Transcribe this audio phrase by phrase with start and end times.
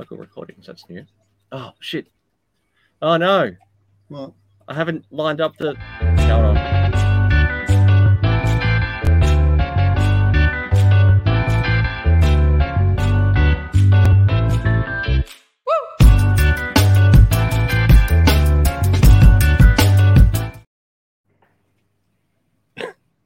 [0.00, 0.66] local recordings.
[0.66, 1.04] That's new.
[1.52, 2.06] Oh shit!
[3.02, 3.54] Oh no!
[4.08, 4.34] Well,
[4.66, 5.74] I haven't lined up the.
[6.00, 6.56] Hold on.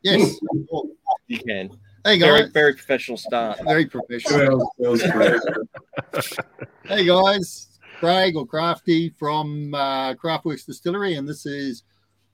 [0.03, 0.41] yes.
[1.27, 1.71] You can.
[2.05, 3.59] Hey Very, guys, very professional start.
[3.65, 4.71] very professional.
[6.85, 11.85] Hey guys, Craig or Crafty from uh, Craftworks Distillery, and this is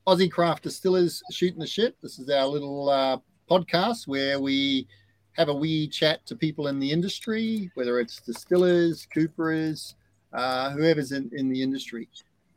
[0.09, 1.95] Aussie Craft Distillers shooting the shit.
[2.03, 4.89] This is our little uh, podcast where we
[5.35, 9.95] have a wee chat to people in the industry, whether it's distillers, cooperers,
[10.33, 12.09] uh, whoever's in, in the industry.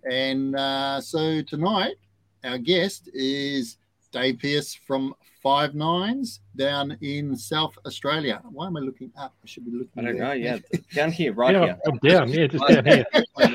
[0.10, 1.96] And uh, so tonight,
[2.44, 3.78] our guest is
[4.14, 8.42] Dave Pierce from Five Nines down in South Australia.
[8.50, 9.34] Why am I looking up?
[9.44, 9.90] I should be looking.
[9.98, 10.28] I don't there.
[10.28, 10.32] know.
[10.34, 10.60] Yeah,
[10.94, 11.78] down here, right yeah, here.
[11.86, 12.30] I'm down.
[12.30, 13.06] Yeah, just down here.
[13.36, 13.54] On,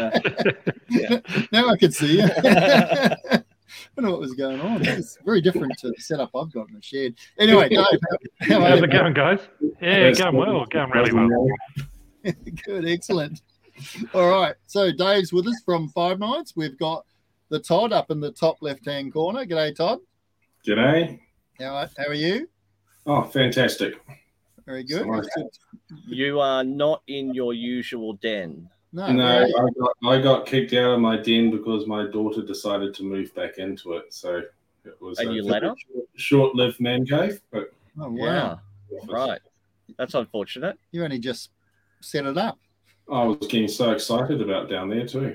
[1.52, 2.28] now I can see you.
[2.44, 3.42] I
[3.96, 4.84] don't know what was going on.
[4.84, 7.14] It's very different to the setup I've got in the shed.
[7.38, 7.78] Anyway, Dave,
[8.40, 9.40] how, how How's it going, guys?
[9.80, 10.66] Yeah, going well.
[10.66, 11.46] Going really well.
[12.64, 13.42] Good, excellent.
[14.12, 16.54] All right, so Dave's with us from Five Nines.
[16.56, 17.04] We've got
[17.48, 19.46] the Todd up in the top left-hand corner.
[19.46, 20.00] G'day, Todd.
[20.68, 21.18] G'day.
[21.58, 22.46] How are, how are you?
[23.06, 23.94] Oh, fantastic.
[24.66, 25.06] Very good.
[25.06, 25.24] Sorry.
[26.06, 28.68] You are not in your usual den.
[28.92, 32.92] No, No, I got, I got kicked out of my den because my daughter decided
[32.96, 34.12] to move back into it.
[34.12, 34.42] So
[34.84, 35.74] it was And a you let her?
[36.16, 37.40] short lived man cave.
[37.50, 38.60] But oh, wow.
[38.90, 39.40] Yeah, right.
[39.96, 40.78] That's unfortunate.
[40.92, 41.48] You only just
[42.02, 42.58] set it up.
[43.10, 45.34] I was getting so excited about down there too.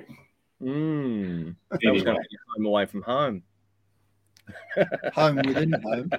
[0.62, 1.56] Mm.
[1.72, 3.42] That was Anyway, going to be home away from home.
[5.14, 6.12] Home within home.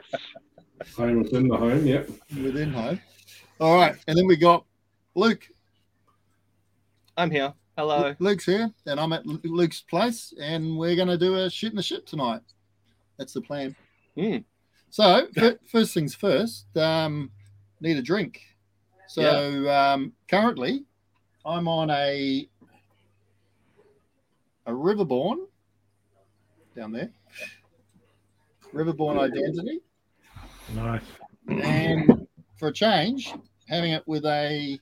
[0.96, 2.08] home within the home, yep.
[2.42, 3.00] Within home.
[3.60, 4.64] All right, and then we got
[5.14, 5.48] Luke.
[7.16, 7.54] I'm here.
[7.76, 8.14] Hello.
[8.18, 11.76] Luke's here, and I'm at Luke's place, and we're going to do a shit in
[11.76, 12.42] the shit tonight.
[13.18, 13.74] That's the plan.
[14.16, 14.38] Hmm.
[14.90, 15.26] So,
[15.66, 17.30] first things first, um,
[17.80, 18.40] need a drink.
[19.08, 20.84] So, um, currently,
[21.44, 22.48] I'm on a
[24.66, 25.46] a Riverborn
[26.76, 27.10] down there,
[28.78, 29.80] Riverborn Identity,
[30.74, 31.02] Nice.
[31.48, 32.26] and
[32.58, 33.32] for a change,
[33.68, 34.78] having it with a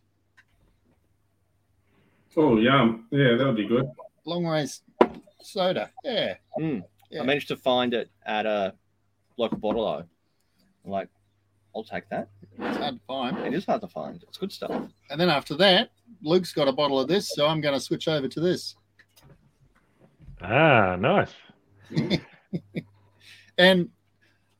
[2.34, 3.06] Oh, yum.
[3.10, 3.90] Yeah, that would be good.
[4.24, 4.80] Long Rays
[5.42, 5.90] soda.
[6.02, 6.82] Yeah, Mm.
[7.10, 7.20] Yeah.
[7.20, 8.74] I managed to find it at a
[9.36, 9.86] local bottle.
[9.86, 10.06] I'm
[10.90, 11.10] like,
[11.76, 12.30] I'll take that.
[12.58, 13.38] it's hard to find.
[13.40, 14.22] It is hard to find.
[14.22, 14.70] It's good stuff.
[15.10, 15.90] And then after that,
[16.22, 18.76] Luke's got a bottle of this, so I'm going to switch over to this.
[20.40, 21.32] Ah, nice.
[23.58, 23.88] And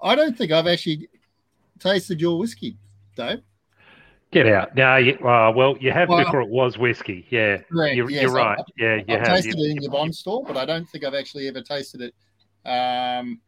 [0.01, 1.09] I don't think I've actually
[1.79, 2.77] tasted your whiskey,
[3.17, 3.41] Dave.
[4.31, 4.75] Get out.
[4.75, 7.27] No, you, uh, well, you have Well- before it was whiskey.
[7.31, 7.97] Yeah, Correct.
[7.97, 8.65] you're, yes, you're I- right.
[8.79, 9.29] Yeah, you I've have.
[9.37, 12.01] tasted You- it in your Bond store, but I don't think I've actually ever tasted
[12.01, 12.15] it
[12.69, 13.41] um,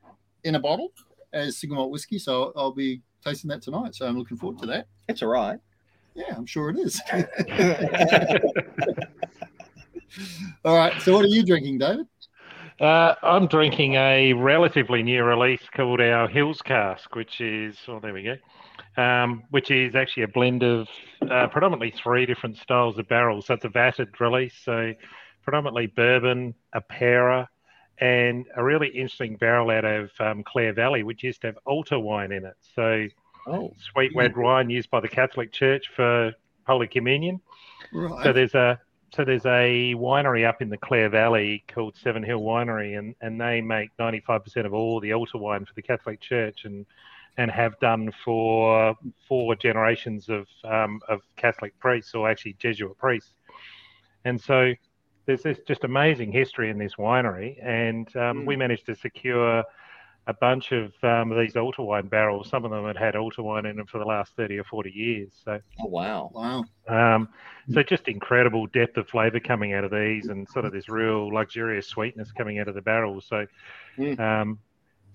[0.44, 0.93] in a bottle
[1.33, 2.19] as single malt whiskey.
[2.19, 3.94] So I'll be tasting that tonight.
[3.94, 4.87] So I'm looking forward to that.
[5.09, 5.59] It's all right.
[6.15, 7.00] Yeah, I'm sure it is.
[10.65, 10.93] All right.
[11.03, 12.06] So what are you drinking, David?
[12.80, 18.12] Uh, I'm drinking a relatively new release called our Hills Cask, which is oh, there
[18.12, 20.88] we go, um, which is actually a blend of
[21.22, 23.46] uh, predominantly three different styles of barrels.
[23.46, 24.92] So it's a vatted release, so
[25.42, 27.46] predominantly bourbon, apera,
[27.98, 31.98] and a really interesting barrel out of um, Clare Valley, which used to have altar
[31.98, 32.56] wine in it.
[32.74, 33.06] So
[33.46, 36.32] Oh, sweet red wine used by the Catholic Church for
[36.66, 37.41] Holy Communion.
[37.92, 38.24] Right.
[38.24, 38.80] So there's a
[39.14, 43.60] so there's a winery up in the Clare Valley called Sevenhill Winery, and, and they
[43.60, 46.86] make 95% of all the altar wine for the Catholic Church, and
[47.36, 48.97] and have done for
[49.28, 53.32] four generations of um, of Catholic priests, or actually Jesuit priests.
[54.24, 54.72] And so
[55.26, 59.64] there's this just amazing history in this winery, and um, we managed to secure
[60.26, 62.48] a bunch of um, these altar wine barrels.
[62.48, 64.90] Some of them had had altar wine in them for the last 30 or 40
[64.90, 65.32] years.
[65.44, 66.30] So oh wow.
[66.32, 66.64] wow.
[66.88, 67.28] um,
[67.72, 71.32] so just incredible depth of flavour coming out of these, and sort of this real
[71.32, 73.26] luxurious sweetness coming out of the barrels.
[73.28, 73.47] So,
[73.98, 74.18] Mm.
[74.18, 74.59] um,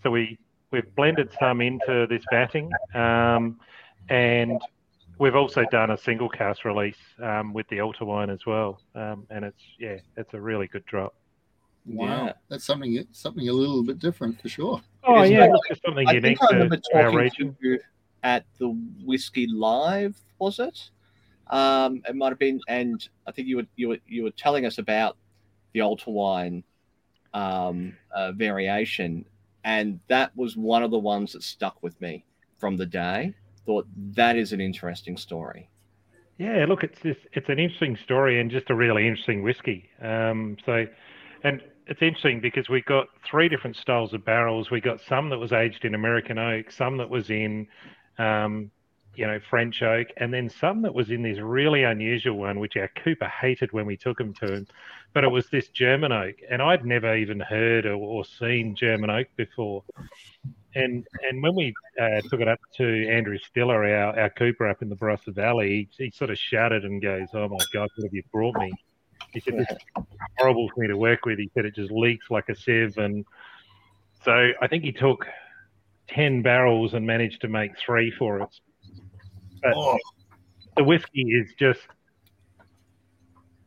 [0.01, 0.37] so we
[0.71, 3.59] we've blended some into this vatting, um,
[4.09, 4.61] and
[5.17, 8.79] we've also done a single cask release um, with the altar wine as well.
[8.95, 11.13] Um, and it's yeah, it's a really good drop.
[11.85, 12.25] Wow.
[12.27, 12.33] Yeah.
[12.49, 14.81] That's something something a little bit different for sure.
[15.03, 15.47] Oh yeah,
[15.85, 17.57] something I unique think I remember to our talking region.
[17.61, 17.79] to you
[18.23, 18.69] at the
[19.05, 20.89] Whiskey Live, was it?
[21.47, 24.65] Um, it might have been, and I think you were you were you were telling
[24.65, 25.17] us about
[25.73, 26.63] the altar wine
[27.33, 29.25] um, uh, variation,
[29.63, 32.25] and that was one of the ones that stuck with me
[32.57, 33.33] from the day.
[33.65, 35.69] Thought that is an interesting story.
[36.37, 39.89] Yeah, look, it's just, it's an interesting story and just a really interesting whiskey.
[40.01, 40.85] Um, so,
[41.43, 44.69] and it's interesting because we got three different styles of barrels.
[44.69, 47.67] We got some that was aged in American oak, some that was in,
[48.19, 48.69] um,
[49.15, 52.77] you know, French oak, and then some that was in this really unusual one, which
[52.77, 54.67] our cooper hated when we took him to him.
[55.13, 59.09] But it was this German oak, and I'd never even heard or, or seen German
[59.09, 59.83] oak before.
[60.75, 64.83] And and when we uh, took it up to Andrew Stiller, our, our cooper up
[64.83, 68.03] in the Barossa Valley, he, he sort of shouted and goes, "Oh my God, what
[68.03, 68.71] have you brought me?"
[69.33, 70.03] He said, "This is
[70.37, 73.25] horrible for me to work with." He said, "It just leaks like a sieve." And
[74.23, 75.27] so I think he took
[76.07, 78.61] ten barrels and managed to make three for us.
[79.61, 79.97] But Oh,
[80.75, 81.81] the whiskey is just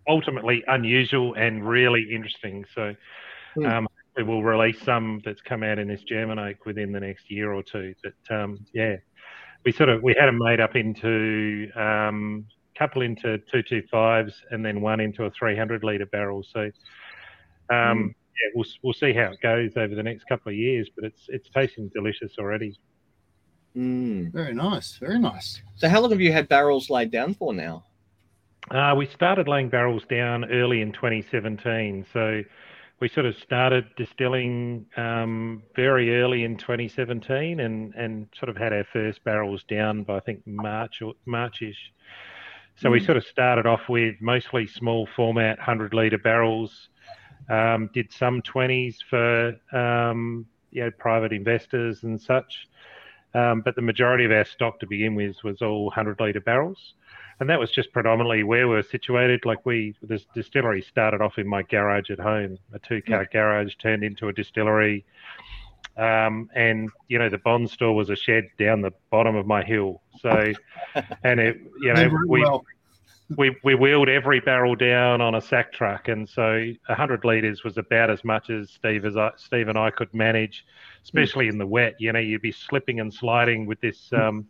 [0.09, 2.65] ultimately unusual and really interesting.
[2.75, 2.95] So
[3.55, 3.67] Hmm.
[3.67, 7.31] um, we will release some that's come out in this German oak within the next
[7.31, 7.95] year or two.
[8.03, 8.97] But um, yeah,
[9.65, 12.47] we sort of we had them made up into um,
[12.83, 16.45] couple into two two fives and then one into a three hundred liter barrel.
[16.53, 16.71] So
[17.71, 20.89] um, yeah, we'll we'll see how it goes over the next couple of years.
[20.95, 22.79] But it's it's tasting delicious already.
[23.77, 24.33] Mm.
[24.33, 24.99] very nice.
[24.99, 25.63] Very nice.
[25.77, 27.85] So, how long have you had barrels laid down for now?
[28.71, 32.07] Uh, we started laying barrels down early in 2017.
[32.13, 32.43] So
[33.01, 38.73] we sort of started distilling um, very early in 2017 and, and sort of had
[38.73, 41.93] our first barrels down by, I think, March or Marchish.
[42.77, 43.07] So we Mm.
[43.07, 46.89] sort of started off with mostly small format 100 litre barrels,
[47.49, 52.67] um, did some 20s for um, you know, private investors and such.
[53.35, 56.95] Um, but the majority of our stock to begin with was all 100 litre barrels
[57.43, 59.45] and that was just predominantly where we are situated.
[59.45, 64.05] Like we, this distillery started off in my garage at home, a two-car garage turned
[64.05, 65.05] into a distillery,
[65.97, 69.63] um, and you know the bond store was a shed down the bottom of my
[69.63, 70.01] hill.
[70.21, 70.53] So,
[71.25, 72.65] and it, you know, we well.
[73.37, 77.79] we we wheeled every barrel down on a sack truck, and so hundred liters was
[77.79, 80.65] about as much as Steve as I, Steve and I could manage,
[81.05, 81.95] especially in the wet.
[81.99, 84.47] You know, you'd be slipping and sliding with this, um,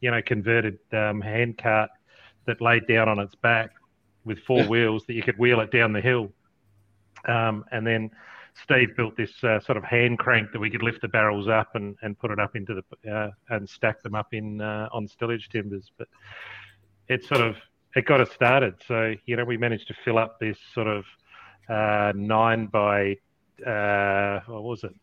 [0.00, 1.90] you know, converted um, hand cart
[2.46, 3.70] that laid down on its back
[4.24, 4.66] with four Yeah.
[4.66, 6.30] wheels that you could wheel it down the hill.
[7.26, 8.10] Um, and then
[8.54, 11.74] Steve built this uh, sort of hand crank that we could lift the barrels up
[11.74, 15.08] and, and put it up into the uh, and stack them up in uh, on
[15.08, 15.90] stillage timbers.
[15.98, 16.08] But
[17.08, 17.56] it sort of
[17.96, 18.74] it got us started.
[18.86, 21.04] So you know we managed to fill up this sort of
[21.68, 23.16] uh, nine by
[23.66, 24.94] uh, what was it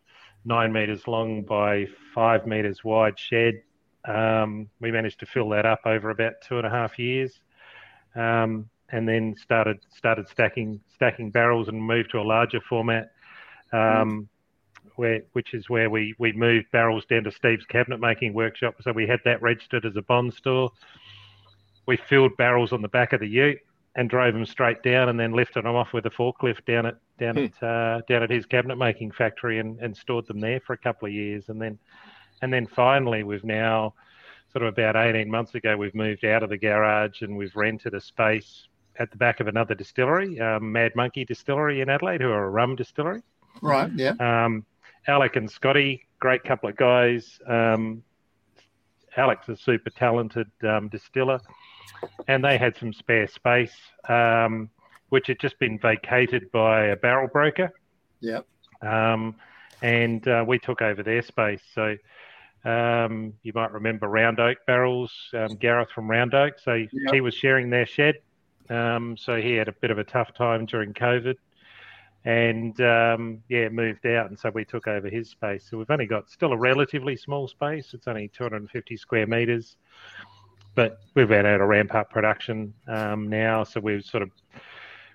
[0.46, 3.62] nine meters long by five meters wide shed.
[4.06, 7.40] Um, we managed to fill that up over about two and a half years,
[8.16, 13.12] um, and then started started stacking stacking barrels and moved to a larger format,
[13.72, 14.30] um,
[14.96, 18.76] where which is where we we moved barrels down to Steve's cabinet making workshop.
[18.82, 20.72] So we had that registered as a bond store.
[21.86, 23.60] We filled barrels on the back of the Ute
[23.96, 26.98] and drove them straight down, and then lifted them off with a forklift down at
[27.18, 30.74] down at uh, down at his cabinet making factory, and, and stored them there for
[30.74, 31.78] a couple of years, and then
[32.42, 33.94] and then finally we've now
[34.52, 37.94] sort of about 18 months ago we've moved out of the garage and we've rented
[37.94, 38.68] a space
[39.00, 42.50] at the back of another distillery, um, Mad Monkey Distillery in Adelaide, who are a
[42.50, 43.22] rum distillery.
[43.62, 43.92] Right.
[43.96, 44.14] Yeah.
[44.20, 44.66] Um,
[45.08, 47.40] Alec and Scotty, great couple of guys.
[47.48, 48.04] Um,
[49.18, 51.42] Alec's a super talented um, distiller,
[52.28, 53.76] and they had some spare space,
[54.08, 54.70] um,
[55.10, 57.74] which had just been vacated by a barrel broker.
[58.22, 58.46] Yep.
[58.82, 59.36] Um,
[59.82, 61.62] and uh, we took over their space.
[61.74, 61.98] So
[62.64, 66.60] um, you might remember Round Oak Barrels, um, Gareth from Round Oak.
[66.64, 66.90] So Yep.
[67.14, 68.16] he was sharing their shed.
[68.70, 71.36] Um, so he had a bit of a tough time during COVID
[72.26, 74.30] and um, yeah, moved out.
[74.30, 75.68] And so we took over his space.
[75.70, 77.94] So we've only got still a relatively small space.
[77.94, 79.78] It's only 250 square meters,
[80.76, 83.64] but we've been able to ramp up production um, now.
[83.64, 84.32] So we've sort of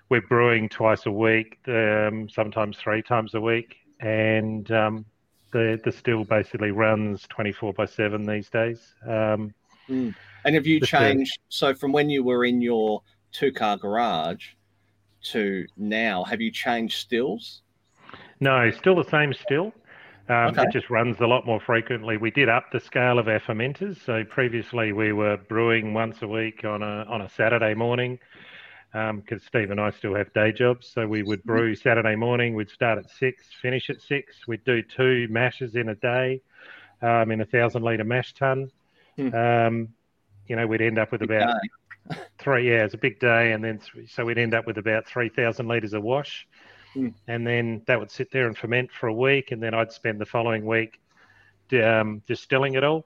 [0.09, 5.05] we're brewing twice a week, um, sometimes three times a week, and um,
[5.51, 8.95] the the still basically runs 24 by seven these days.
[9.07, 9.53] Um,
[9.89, 11.39] And have you changed?
[11.49, 14.49] So from when you were in your two car garage
[15.23, 17.61] to now, have you changed stills?
[18.39, 19.73] No, still the same still.
[20.29, 20.63] Um, Okay.
[20.63, 22.17] It just runs a lot more frequently.
[22.17, 24.03] We did up the scale of our fermenters.
[24.05, 28.19] So previously we were brewing once a week on a on a Saturday morning
[28.91, 30.87] because Steve and I still have day jobs.
[30.87, 32.55] So we would brew Saturday morning.
[32.55, 34.47] We'd start at six, finish at six.
[34.47, 36.41] We'd do two mashes in a day
[37.01, 38.69] um, in a thousand litre mash tun.
[39.33, 39.89] Um,
[40.47, 41.55] you know, we'd end up with about.
[42.37, 42.69] Three.
[42.69, 45.29] Yeah, it's a big day, and then th- so we'd end up with about three
[45.29, 46.47] thousand liters of wash,
[46.93, 47.09] Hmm.
[47.27, 50.19] and then that would sit there and ferment for a week, and then I'd spend
[50.19, 50.99] the following week
[51.73, 53.05] um, distilling it all,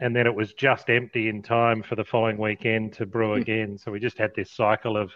[0.00, 3.40] and then it was just empty in time for the following weekend to brew Hmm.
[3.42, 3.78] again.
[3.78, 5.12] So we just had this cycle of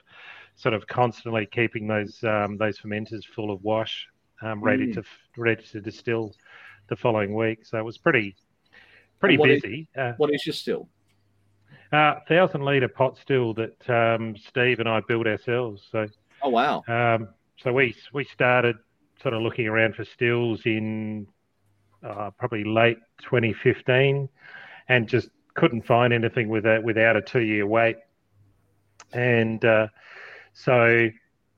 [0.57, 4.07] sort of constantly keeping those um, those fermenters full of wash,
[4.43, 4.95] um, ready Mm.
[4.95, 5.03] to
[5.39, 6.35] ready to distill
[6.89, 7.65] the following week.
[7.65, 8.35] So it was pretty
[9.19, 9.89] pretty what is- busy.
[9.97, 10.89] uh, What is your still?
[11.93, 15.83] Uh, thousand liter pot still that um, Steve and I built ourselves.
[15.91, 16.07] So
[16.43, 16.83] Oh wow.
[16.89, 18.77] um, so we we started
[19.23, 21.27] sort of looking around for stills in
[22.03, 24.29] uh, probably late 2015,
[24.89, 27.97] and just couldn't find anything with a, without a two year wait.
[29.13, 29.89] And uh,
[30.55, 31.09] so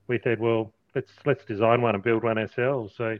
[0.07, 2.93] we said, well, let's let's design one and build one ourselves.
[2.95, 3.17] So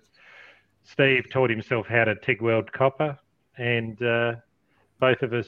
[0.83, 3.17] Steve taught himself how to TIG weld copper,
[3.57, 4.35] and uh,
[4.99, 5.47] both of us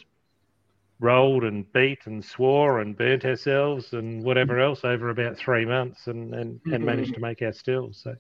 [1.00, 4.64] rolled and beat and swore and burnt ourselves and whatever mm-hmm.
[4.64, 6.86] else over about three months and, and, and mm-hmm.
[6.86, 8.02] managed to make our stills.
[8.04, 8.16] So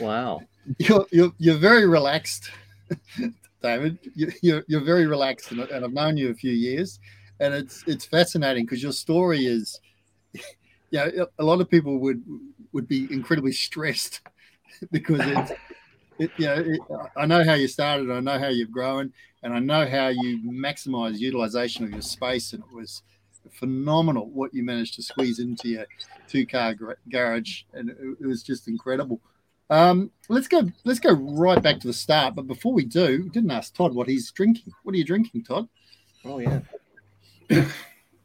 [0.00, 0.42] Wow.
[0.78, 2.50] You're you're, you're very relaxed,
[3.62, 3.98] David.
[4.14, 7.00] You, you're you're very relaxed, and, and I've known you a few years,
[7.40, 9.80] and it's it's fascinating because your story is,
[10.90, 12.22] yeah, a lot of people would
[12.72, 14.20] would be incredibly stressed
[14.92, 15.52] because it's.
[16.18, 16.80] It, you know, it,
[17.16, 18.10] I know how you started.
[18.10, 22.52] I know how you've grown, and I know how you maximise utilization of your space.
[22.52, 23.02] And it was
[23.52, 25.86] phenomenal what you managed to squeeze into your
[26.28, 26.74] two-car
[27.10, 29.20] garage, and it, it was just incredible.
[29.70, 30.70] Um, let's go.
[30.84, 32.34] Let's go right back to the start.
[32.34, 34.72] But before we do, we didn't ask Todd what he's drinking.
[34.82, 35.68] What are you drinking, Todd?
[36.24, 36.60] Oh yeah.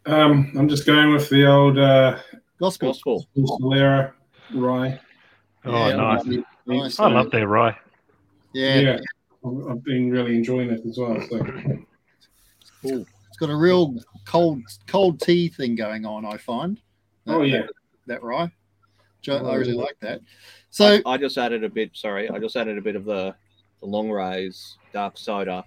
[0.08, 2.18] Um, I'm just going with the old uh,
[2.58, 2.94] Gospel.
[2.94, 3.28] Gospel.
[3.38, 4.14] Solera
[4.54, 4.98] rye.
[5.66, 6.26] oh, Yeah, nice.
[6.66, 7.00] Nice.
[7.02, 7.78] I love their rye.
[8.54, 9.00] Yeah, Yeah,
[9.48, 11.20] I've I've been really enjoying it as well.
[11.30, 11.40] So
[12.82, 13.06] Cool.
[13.28, 16.26] it's got a real cold cold tea thing going on.
[16.26, 16.80] I find.
[17.26, 17.62] Oh, yeah.
[17.62, 17.72] that,
[18.08, 18.52] that rye.
[19.22, 19.82] Jo- I Oh, really yeah.
[19.82, 20.22] like that.
[20.70, 21.92] So I just added a bit.
[21.94, 23.36] Sorry, I just added a bit of the,
[23.80, 25.66] the long rays dark soda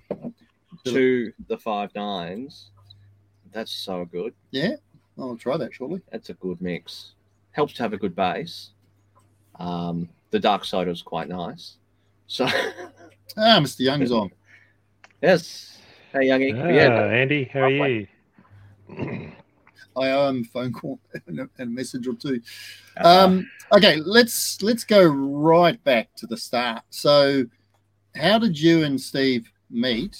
[0.87, 2.71] to the five nines.
[3.53, 4.33] That's so good.
[4.53, 4.77] Yeah,
[5.19, 6.01] I'll try that shortly.
[6.13, 7.15] That's a good mix.
[7.51, 8.71] Helps to have a good base.
[9.59, 11.77] Um, the dark soda is quite nice.
[12.29, 12.47] So
[13.37, 13.81] Ah, Mr.
[13.81, 14.31] Young's on.
[15.23, 15.79] yes.
[16.13, 16.61] Hey Youngie.
[16.61, 17.05] Ah, Yeah.
[17.05, 18.07] Andy, how are you?
[19.97, 22.41] I owe him a phone call and a, and a message or two.
[22.99, 26.83] Um, okay, let's let's go right back to the start.
[26.91, 27.45] So,
[28.17, 30.17] how did you and Steve meet,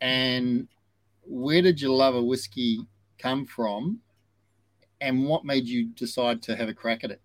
[0.00, 0.68] and
[1.24, 2.80] where did your love of whiskey
[3.18, 4.00] come from,
[5.00, 7.20] and what made you decide to have a crack at it,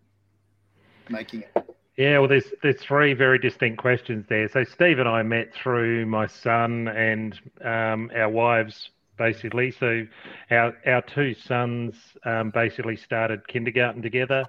[1.09, 1.72] making it?
[1.97, 4.49] Yeah, well, there's there's three very distinct questions there.
[4.49, 9.69] So Steve and I met through my son and um, our wives, basically.
[9.69, 10.07] So
[10.49, 11.95] our our two sons
[12.25, 14.43] um, basically started kindergarten together.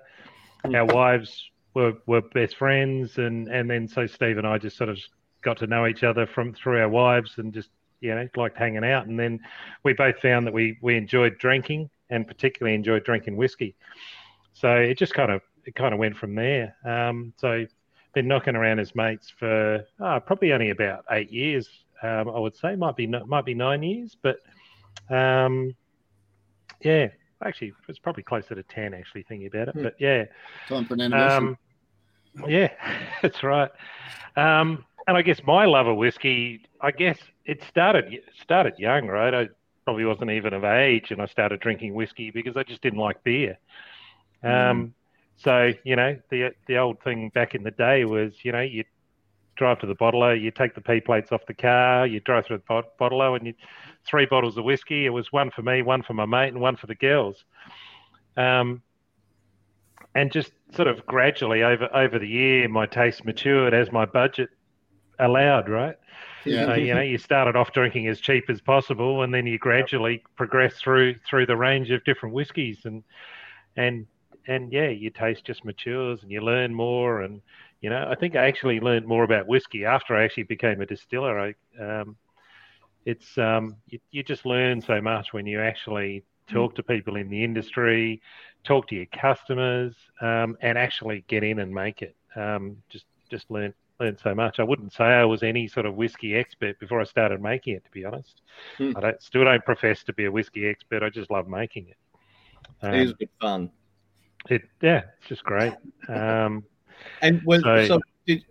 [0.64, 4.88] Our wives were, were best friends, and and then so Steve and I just sort
[4.88, 4.98] of
[5.42, 7.68] got to know each other from through our wives, and just
[8.00, 9.06] you know liked hanging out.
[9.06, 9.40] And then
[9.82, 13.74] we both found that we we enjoyed drinking, and particularly enjoyed drinking whiskey.
[14.54, 16.76] So it just kind of it kind of went from there.
[16.84, 17.64] Um, so
[18.14, 21.68] been knocking around as mates for oh, probably only about eight years.
[22.02, 24.36] Um, I would say might be might be nine years, but
[25.10, 25.74] um,
[26.82, 27.08] yeah,
[27.44, 28.94] actually it's probably closer to ten.
[28.94, 29.82] Actually thinking about it, Hmm.
[29.82, 30.24] but yeah,
[30.68, 31.48] Time for an anniversary.
[31.48, 32.70] um, yeah,
[33.22, 33.70] that's right.
[34.36, 39.34] Um, and I guess my love of whiskey, I guess it started started young, right?
[39.34, 39.48] I
[39.84, 43.22] probably wasn't even of age, and I started drinking whiskey because I just didn't like
[43.24, 43.58] beer.
[44.42, 44.94] Um,
[45.36, 48.84] so you know, the the old thing back in the day was, you know, you
[49.56, 52.58] drive to the bottler, you take the P plates off the car, you drive through
[52.58, 53.54] the bot- bottler, and you
[54.04, 55.06] three bottles of whiskey.
[55.06, 57.44] It was one for me, one for my mate, and one for the girls.
[58.36, 58.82] Um,
[60.14, 64.48] and just sort of gradually over over the year, my taste matured as my budget
[65.18, 65.68] allowed.
[65.68, 65.96] Right.
[66.44, 69.58] yeah, So, you know, you started off drinking as cheap as possible, and then you
[69.58, 73.02] gradually progress through through the range of different whiskies, and
[73.76, 74.06] and
[74.46, 77.22] and yeah, your taste just matures, and you learn more.
[77.22, 77.40] And
[77.80, 80.86] you know, I think I actually learned more about whiskey after I actually became a
[80.86, 81.38] distiller.
[81.40, 82.16] I, um,
[83.04, 87.28] it's um, you, you just learn so much when you actually talk to people in
[87.28, 88.20] the industry,
[88.64, 92.14] talk to your customers, um, and actually get in and make it.
[92.36, 94.58] Um, just just learn learned so much.
[94.58, 97.84] I wouldn't say I was any sort of whiskey expert before I started making it.
[97.84, 98.40] To be honest,
[98.78, 98.92] Hmm.
[98.94, 101.02] I don't still don't profess to be a whiskey expert.
[101.02, 101.96] I just love making it.
[102.90, 103.70] It is Um, good fun.
[104.50, 105.72] It yeah, it's just great.
[106.08, 106.64] Um,
[107.22, 108.44] And when, So- so, did,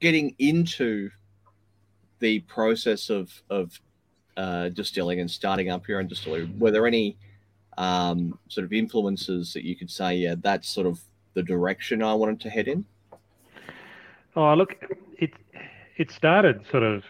[0.00, 1.10] getting into
[2.20, 3.78] the process of of
[4.36, 7.16] uh, distilling and starting up your own distillery, were there any
[7.78, 11.00] um, sort of influences that you could say, yeah, that's sort of
[11.34, 12.84] the direction I wanted to head in?
[14.36, 14.76] Oh, look,
[15.18, 15.32] it
[15.96, 17.04] it started sort of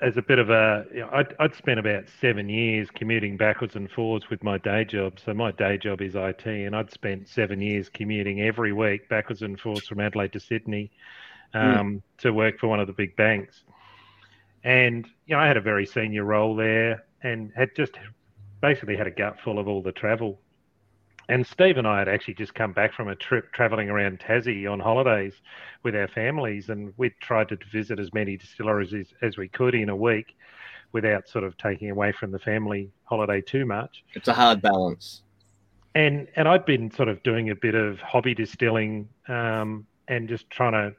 [0.00, 3.76] as a bit of a, you know, I'd, I'd spent about seven years commuting backwards
[3.76, 5.18] and forwards with my day job.
[5.24, 9.42] So my day job is IT, and I'd spent seven years commuting every week backwards
[9.42, 10.90] and forwards from Adelaide to Sydney
[11.54, 12.02] um, mm.
[12.18, 13.62] to work for one of the big banks.
[14.64, 17.94] And you know, I had a very senior role there, and had just
[18.60, 20.40] basically had a gut full of all the travel.
[21.28, 24.70] And Steve and I had actually just come back from a trip traveling around Tassie
[24.70, 25.34] on holidays
[25.82, 29.74] with our families, and we'd tried to visit as many distilleries as, as we could
[29.74, 30.36] in a week
[30.92, 34.04] without sort of taking away from the family holiday too much.
[34.14, 35.22] It's a hard balance.
[35.94, 40.48] And and I'd been sort of doing a bit of hobby distilling um, and just
[40.50, 40.94] trying to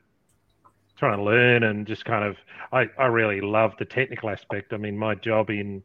[0.98, 2.36] trying to learn and just kind of
[2.74, 4.74] I, I really love the technical aspect.
[4.74, 5.84] I mean, my job in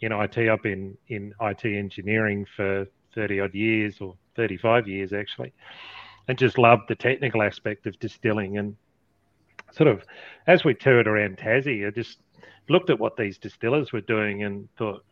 [0.00, 5.52] in IT, I've been in IT engineering for 30 odd years or 35 years actually,
[6.28, 8.58] and just loved the technical aspect of distilling.
[8.58, 8.76] And
[9.72, 10.04] sort of
[10.46, 12.18] as we toured around Tassie, I just
[12.68, 15.04] looked at what these distillers were doing and thought,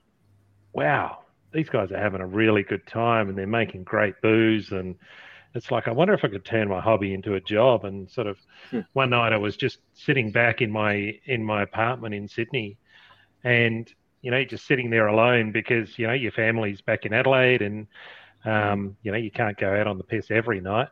[0.73, 1.19] wow,
[1.53, 4.73] these guys are having a really good time and they're making great booze.
[4.73, 4.97] And
[5.55, 7.85] it's like, I wonder if I could turn my hobby into a job.
[7.85, 8.39] And sort of
[8.71, 8.81] hmm.
[8.95, 12.79] one night I was just sitting back in my in my apartment in Sydney
[13.45, 13.93] and
[14.23, 17.87] you know, just sitting there alone because, you know, your family's back in Adelaide and,
[18.45, 20.89] um, you know, you can't go out on the piss every night.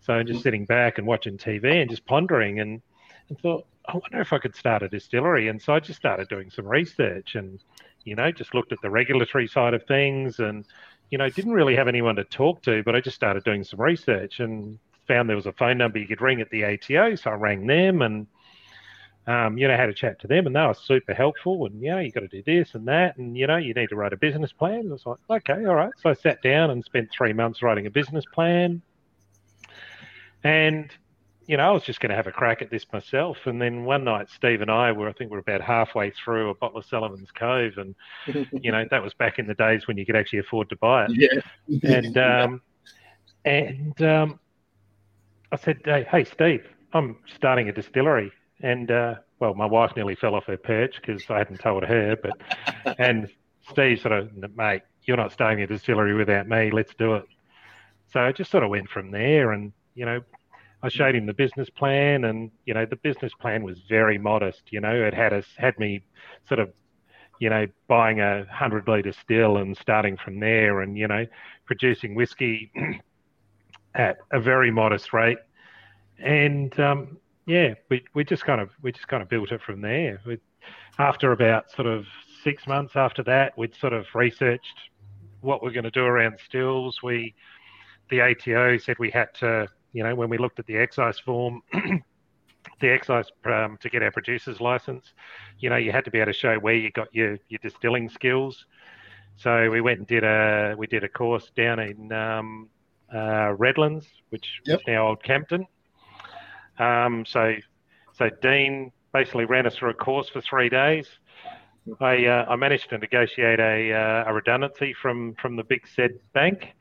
[0.00, 0.42] So just mm-hmm.
[0.42, 2.82] sitting back and watching TV and just pondering and,
[3.28, 5.48] and thought, I wonder if I could start a distillery.
[5.48, 7.60] And so I just started doing some research and,
[8.04, 10.64] you know, just looked at the regulatory side of things and,
[11.10, 13.80] you know, didn't really have anyone to talk to, but I just started doing some
[13.80, 17.14] research and found there was a phone number you could ring at the ATO.
[17.14, 18.26] So I rang them and,
[19.26, 21.66] um, you know, had a chat to them and they were super helpful.
[21.66, 23.16] And, you know, you got to do this and that.
[23.16, 24.88] And, you know, you need to write a business plan.
[24.88, 25.92] I was like, okay, all right.
[26.00, 28.82] So I sat down and spent three months writing a business plan.
[30.42, 30.90] And,
[31.46, 33.38] you know, I was just going to have a crack at this myself.
[33.44, 36.54] And then one night, Steve and I were, I think, we're about halfway through a
[36.54, 37.74] bottle of Sullivan's Cove.
[37.76, 37.94] And,
[38.52, 41.06] you know, that was back in the days when you could actually afford to buy
[41.08, 41.42] it.
[41.68, 41.88] Yeah.
[41.96, 42.60] and, um,
[43.44, 44.40] and um,
[45.52, 48.32] I said, hey, hey, Steve, I'm starting a distillery
[48.62, 52.16] and uh, well, my wife nearly fell off her perch because I hadn't told her.
[52.16, 53.28] But and
[53.68, 56.70] Steve sort of, mate, you're not staying starting a distillery without me.
[56.70, 57.24] Let's do it.
[58.12, 60.20] So I just sort of went from there, and you know,
[60.82, 64.62] I showed him the business plan, and you know, the business plan was very modest.
[64.70, 66.02] You know, it had us had me
[66.46, 66.72] sort of,
[67.40, 71.26] you know, buying a hundred liter still and starting from there, and you know,
[71.64, 72.70] producing whiskey
[73.94, 75.38] at a very modest rate,
[76.18, 79.80] and um, yeah, we, we just kind of we just kind of built it from
[79.80, 80.20] there.
[80.24, 80.38] We,
[80.98, 82.06] after about sort of
[82.44, 84.90] six months after that, we'd sort of researched
[85.40, 87.02] what we're going to do around stills.
[87.02, 87.34] We
[88.10, 91.62] the ATO said we had to, you know, when we looked at the excise form,
[91.72, 95.14] the excise um, to get our producer's license,
[95.58, 98.08] you know, you had to be able to show where you got your your distilling
[98.08, 98.66] skills.
[99.36, 102.68] So we went and did a we did a course down in um,
[103.12, 104.80] uh, Redlands, which yep.
[104.80, 105.66] is now Old Kempton.
[106.78, 107.54] Um, so,
[108.12, 111.06] so Dean basically ran us through a course for three days.
[112.00, 116.12] I, uh, I managed to negotiate a, uh, a redundancy from, from the big said
[116.32, 116.74] bank,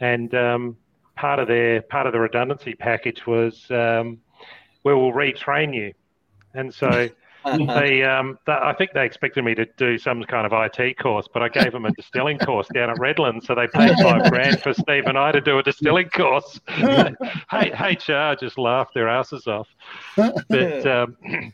[0.00, 0.76] and um,
[1.16, 4.18] part of their part of the redundancy package was um,
[4.84, 5.92] we will retrain you,
[6.54, 7.08] and so
[7.44, 11.28] they, um, they, I think they expected me to do some kind of IT course,
[11.32, 14.60] but I gave them a distilling course down at Redlands, so they paid five grand
[14.62, 16.60] for Steve and I to do a distilling course.
[16.68, 19.68] hey, HR just laughed their asses off,
[20.16, 20.86] but.
[20.88, 21.16] Um,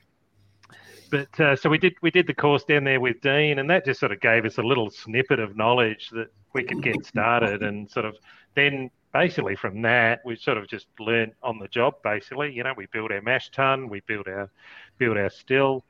[1.11, 3.85] but uh, so we did we did the course down there with Dean, and that
[3.85, 7.63] just sort of gave us a little snippet of knowledge that we could get started,
[7.63, 8.17] and sort of
[8.55, 11.95] then basically from that we sort of just learned on the job.
[12.03, 14.51] Basically, you know, we built our mash tun, we built our
[14.99, 15.85] built our still.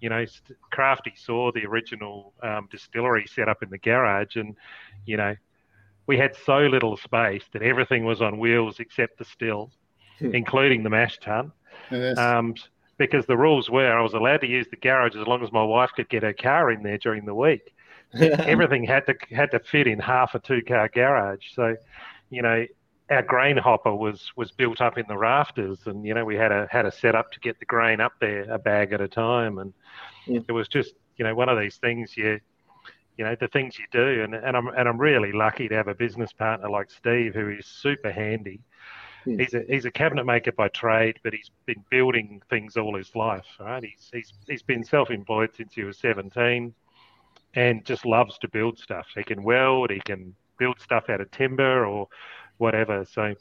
[0.00, 0.24] You know,
[0.70, 4.56] Crafty saw the original um, distillery set up in the garage, and
[5.06, 5.34] you know,
[6.06, 9.70] we had so little space that everything was on wheels except the still,
[10.18, 10.34] hmm.
[10.34, 11.52] including the mash tun.
[11.90, 12.16] Yes.
[12.18, 12.54] Um,
[12.96, 15.62] because the rules were I was allowed to use the garage as long as my
[15.62, 17.74] wife could get her car in there during the week.
[18.14, 21.54] Everything had to had to fit in half a two car garage.
[21.54, 21.76] So,
[22.30, 22.66] you know,
[23.10, 26.52] our grain hopper was was built up in the rafters, and you know we had
[26.52, 29.58] a had a setup to get the grain up there a bag at a time,
[29.58, 29.72] and
[30.26, 30.40] yeah.
[30.46, 32.40] it was just you know one of these things you
[33.16, 35.88] you know the things you do, and and I'm and I'm really lucky to have
[35.88, 38.60] a business partner like Steve who is super handy.
[39.24, 39.36] Yeah.
[39.38, 43.14] He's a he's a cabinet maker by trade, but he's been building things all his
[43.16, 43.46] life.
[43.58, 43.84] Right?
[43.84, 46.74] He's he's he's been self-employed since he was 17,
[47.54, 49.06] and just loves to build stuff.
[49.14, 52.08] He can weld, he can build stuff out of timber or
[52.58, 53.04] whatever.
[53.10, 53.34] So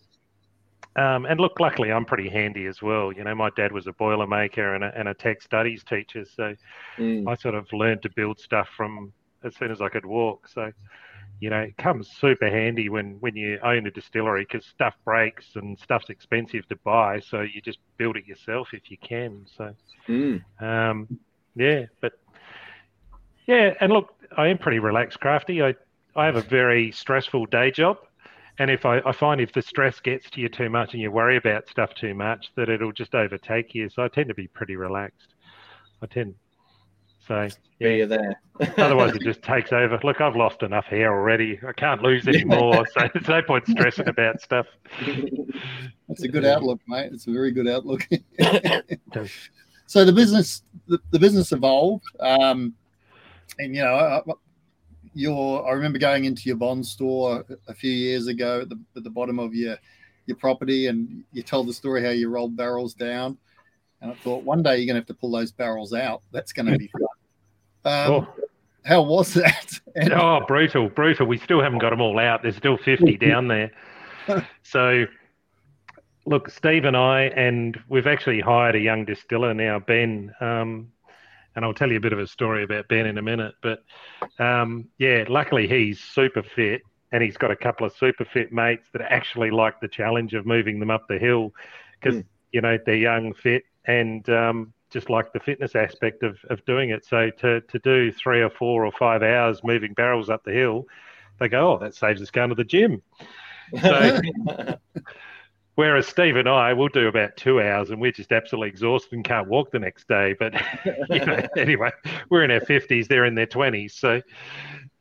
[0.96, 3.12] um, and look, luckily, I'm pretty handy as well.
[3.12, 6.26] You know, my dad was a boiler maker and a, and a tech studies teacher,
[6.26, 6.56] so
[6.98, 7.30] Mm.
[7.30, 10.48] I sort of learned to build stuff from as soon as I could walk.
[10.48, 10.72] So,
[11.40, 15.56] you know, it comes super handy when when you own a distillery because stuff breaks
[15.56, 17.20] and stuff's expensive to buy.
[17.20, 19.46] So you just build it yourself if you can.
[19.56, 19.76] So,
[20.10, 20.42] Mm.
[20.60, 21.08] um,
[21.56, 22.14] yeah, but
[23.48, 25.62] yeah, and look, I am pretty relaxed, crafty.
[25.62, 25.76] I
[26.16, 27.98] I have a very stressful day job.
[28.60, 31.12] And if I, I find if the stress gets to you too much and you
[31.12, 33.90] worry about stuff too much, that it'll just overtake you.
[33.90, 35.34] So I tend to be pretty relaxed.
[36.02, 36.34] I tend
[37.28, 37.48] so
[37.80, 38.42] Yeah, you're there.
[38.78, 40.00] Otherwise, it just takes over.
[40.04, 41.60] Look, I've lost enough hair already.
[41.68, 42.86] I can't lose any more.
[42.88, 44.66] So there's no point stressing about stuff.
[46.08, 47.12] That's a good outlook, mate.
[47.14, 48.08] It's a very good outlook.
[49.88, 52.74] so the business, the, the business evolved, um,
[53.60, 54.34] and you know, I, I-
[55.18, 59.04] your I remember going into your bond store a few years ago at the at
[59.04, 59.78] the bottom of your
[60.26, 63.38] your property, and you told the story how you rolled barrels down,
[64.02, 66.22] and I thought one day you're going to have to pull those barrels out.
[66.32, 67.02] That's going to be fun.
[67.86, 68.28] Um, Oh,
[68.86, 69.80] How was that?
[69.96, 71.26] And- oh, brutal, brutal.
[71.26, 72.44] We still haven't got them all out.
[72.44, 73.72] There's still 50 down there.
[74.64, 75.06] So,
[76.26, 80.34] look, Steve and I, and we've actually hired a young distiller now, Ben.
[80.42, 80.92] Um,
[81.58, 83.56] and I'll tell you a bit of a story about Ben in a minute.
[83.64, 83.84] But
[84.38, 88.88] um, yeah, luckily he's super fit and he's got a couple of super fit mates
[88.94, 91.52] that actually like the challenge of moving them up the hill
[92.00, 92.26] because, Mm.
[92.52, 96.92] you know, they're young, fit, and um, just like the fitness aspect of, of doing
[96.92, 97.06] it.
[97.06, 100.86] So to, to do three or four or five hours moving barrels up the hill,
[101.40, 103.02] they go, oh, that saves us going to the gym.
[103.82, 104.22] So,
[105.78, 109.24] Whereas Steve and I, we'll do about two hours and we're just absolutely exhausted and
[109.24, 110.34] can't walk the next day.
[110.34, 110.56] But
[111.12, 111.92] you know, anyway,
[112.32, 113.92] we're in our 50s, they're in their 20s.
[113.92, 114.20] So,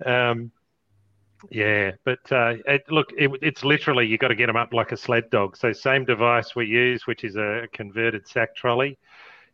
[0.05, 0.53] um,
[1.51, 4.93] yeah, but uh, it, look, it, it's literally you've got to get them up like
[4.93, 5.57] a sled dog.
[5.57, 8.99] So, same device we use, which is a converted sack trolley.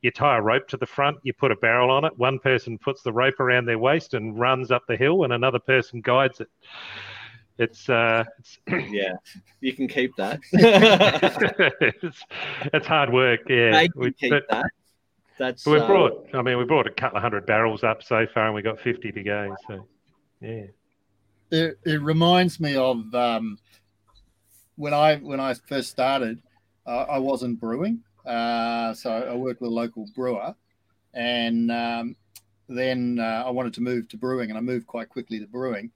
[0.01, 2.19] You tie a rope to the front, you put a barrel on it.
[2.19, 5.61] One person puts the rope around their waist and runs up the hill, and another
[5.61, 6.49] person guides it.
[7.59, 8.59] It's uh, it's
[8.91, 9.13] yeah,
[9.61, 10.41] you can keep that.
[10.53, 12.25] it's,
[12.73, 13.87] it's hard work, yeah.
[13.95, 14.71] We, keep but that.
[15.39, 18.27] That's we uh, brought, I mean, we brought a couple of hundred barrels up so
[18.33, 19.55] far, and we got fifty to go.
[19.69, 19.87] So,
[20.41, 20.65] yeah,
[21.51, 23.59] it, it reminds me of um,
[24.77, 26.43] when I when I first started.
[26.85, 30.53] Uh, I wasn't brewing, uh, so I worked with a local brewer,
[31.15, 32.17] and um,
[32.69, 35.93] then uh, I wanted to move to brewing, and I moved quite quickly to brewing,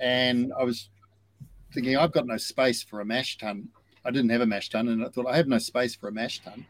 [0.00, 0.88] and I was
[1.72, 3.68] thinking I've got no space for a mash tun.
[4.04, 6.12] I didn't have a mash tun, and I thought I have no space for a
[6.12, 6.66] mash tun.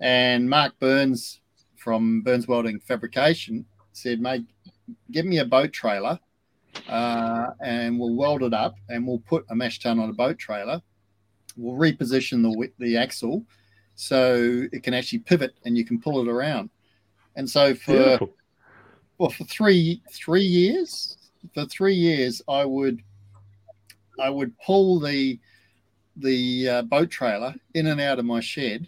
[0.00, 1.40] And Mark Burns
[1.76, 4.46] from Burns Welding Fabrication said, "Mate,
[5.10, 6.18] give me a boat trailer."
[6.88, 10.38] uh, and we'll weld it up and we'll put a mash tun on a boat
[10.38, 10.80] trailer.
[11.56, 13.44] We'll reposition the the axle
[13.94, 16.70] so it can actually pivot and you can pull it around.
[17.36, 18.34] And so for beautiful.
[19.18, 21.16] well for three three years
[21.54, 23.02] for three years I would
[24.20, 25.38] I would pull the
[26.16, 28.86] the uh, boat trailer in and out of my shed.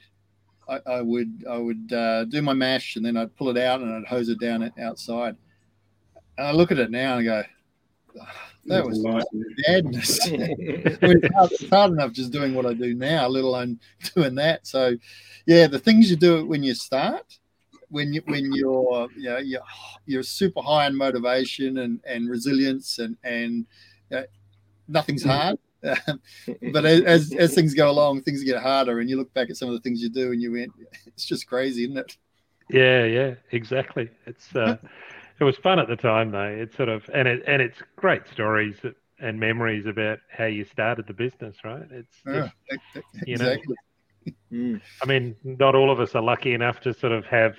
[0.68, 3.80] I, I would I would uh, do my mash and then I'd pull it out
[3.80, 5.36] and I'd hose it down it outside.
[6.38, 7.48] And I look at it now and I go,
[8.20, 9.04] "Ah, that was
[9.68, 10.24] madness.
[10.26, 13.80] I mean, it's, hard, it's hard enough just doing what I do now, let alone
[14.14, 14.66] doing that.
[14.66, 14.96] So,
[15.46, 17.38] yeah, the things you do when you start,
[17.92, 19.62] when you when you're you know you're,
[20.06, 23.66] you're super high in motivation and and resilience and and
[24.12, 24.22] uh,
[24.88, 25.58] nothing's hard.
[25.82, 29.68] but as as things go along, things get harder, and you look back at some
[29.68, 30.72] of the things you do, and you went,
[31.06, 32.16] "It's just crazy, isn't it?"
[32.70, 34.08] Yeah, yeah, exactly.
[34.26, 34.78] It's uh,
[35.38, 36.42] it was fun at the time though.
[36.44, 38.76] It's sort of and it and it's great stories
[39.20, 41.86] and memories about how you started the business, right?
[41.90, 43.56] It's Yeah, just, ex- you know.
[44.52, 44.80] Mm.
[45.02, 47.56] I mean, not all of us are lucky enough to sort of have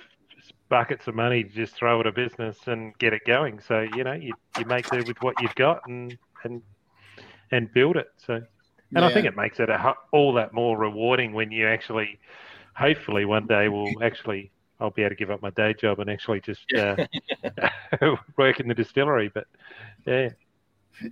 [0.74, 3.60] buckets of money to just throw at a business and get it going.
[3.60, 6.64] So you know, you you make do with what you've got and and
[7.52, 8.08] and build it.
[8.18, 8.42] So
[8.96, 12.18] and I think it makes it a, all that more rewarding when you actually,
[12.76, 14.50] hopefully, one day will actually.
[14.80, 16.96] I'll be able to give up my day job and actually just uh,
[18.38, 19.32] work in the distillery.
[19.32, 19.46] But
[20.06, 20.30] yeah,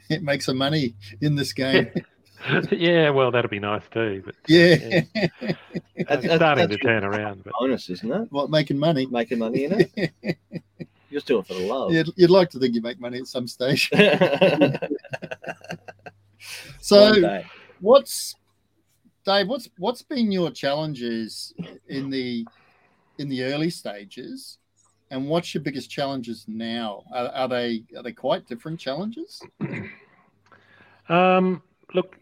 [0.10, 1.91] it makes some money in this game.
[2.71, 4.23] yeah, well, that'll be nice too.
[4.25, 5.04] But yeah.
[5.13, 7.43] it's That's- starting to turn around.
[7.43, 8.32] But bonus, isn't it?
[8.32, 9.06] what making money?
[9.06, 10.13] Making money in it.
[10.21, 10.34] You
[11.12, 11.91] just do it for the love.
[11.91, 13.91] You'd, you'd like to think you make money at some stage.
[16.82, 17.43] So,
[17.80, 18.36] what's
[19.23, 19.47] Dave?
[19.47, 21.54] What's what's been your challenges
[21.88, 22.45] in the
[23.19, 24.58] in the early stages,
[25.12, 27.04] and what's your biggest challenges now?
[27.13, 29.41] Are, are they are they quite different challenges?
[31.08, 31.62] Um,
[31.93, 32.17] look,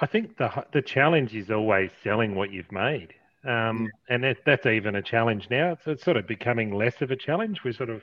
[0.00, 4.66] I think the the challenge is always selling what you've made, um, and that, that's
[4.66, 5.72] even a challenge now.
[5.72, 7.64] It's, it's sort of becoming less of a challenge.
[7.64, 8.02] We're sort of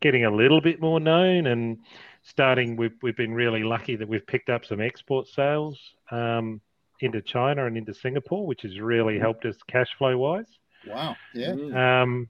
[0.00, 1.78] getting a little bit more known and
[2.22, 2.76] starting.
[2.76, 5.78] We've we've been really lucky that we've picked up some export sales
[6.10, 6.60] um,
[7.00, 10.58] into China and into Singapore, which has really helped us cash flow wise.
[10.86, 11.16] Wow.
[11.34, 12.02] Yeah.
[12.02, 12.28] Um,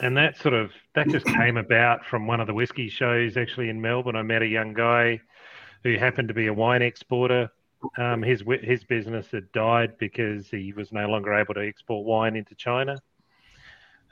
[0.00, 3.68] and that sort of that just came about from one of the whiskey shows actually
[3.68, 4.16] in Melbourne.
[4.16, 5.20] I met a young guy
[5.84, 7.50] who happened to be a wine exporter.
[7.96, 12.36] Um, his his business had died because he was no longer able to export wine
[12.36, 13.00] into China.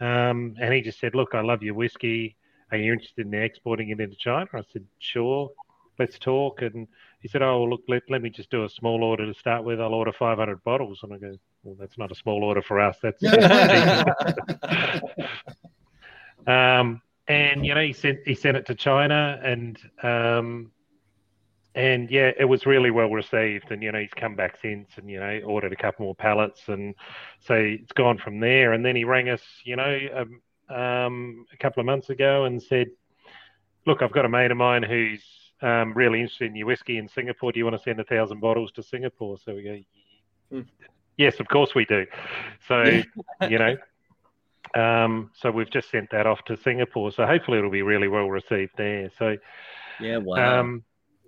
[0.00, 2.37] Um, and he just said, "Look, I love your whiskey.
[2.70, 5.50] Are you interested in exporting it into China?" I said, "Sure,
[5.98, 6.88] let's talk." And
[7.20, 9.80] he said, "Oh, look, let, let me just do a small order to start with.
[9.80, 12.98] I'll order 500 bottles." And I go, "Well, that's not a small order for us.
[13.02, 13.22] That's."
[16.46, 20.72] um, and you know, he sent he sent it to China, and um,
[21.74, 23.70] and yeah, it was really well received.
[23.70, 26.61] And you know, he's come back since, and you know, ordered a couple more pallets,
[26.68, 26.94] and
[27.40, 28.72] so it's gone from there.
[28.72, 32.62] And then he rang us, you know, um, um, a couple of months ago, and
[32.62, 32.88] said,
[33.87, 35.24] "Look, I've got a mate of mine who's
[35.62, 37.52] um, really interested in your whiskey in Singapore.
[37.52, 39.78] Do you want to send a thousand bottles to Singapore?" So we go,
[40.52, 40.66] Mm.
[41.16, 42.06] "Yes, of course we do."
[42.68, 43.02] So
[43.48, 43.76] you know.
[44.74, 47.12] Um, so we've just sent that off to Singapore.
[47.12, 49.11] So hopefully it'll be really well received there.
[49.18, 49.37] So
[50.00, 50.61] Yeah, wow.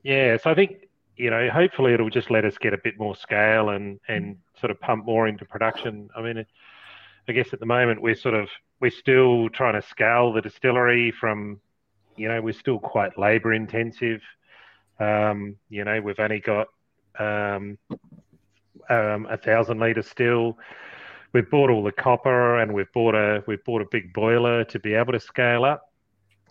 [0.04, 0.84] Yeah, so I think
[1.16, 4.70] you know, hopefully it'll just let us get a bit more scale and and sort
[4.70, 6.08] of pump more into production.
[6.16, 6.44] I mean,
[7.28, 8.48] I guess at the moment we're sort of
[8.80, 11.60] we're still trying to scale the distillery from,
[12.16, 14.20] you know, we're still quite labour intensive.
[14.98, 16.66] Um, you know, we've only got
[17.18, 17.78] um,
[18.90, 20.58] um, a thousand litre still.
[21.32, 24.78] We've bought all the copper and we've bought a we've bought a big boiler to
[24.78, 25.92] be able to scale up.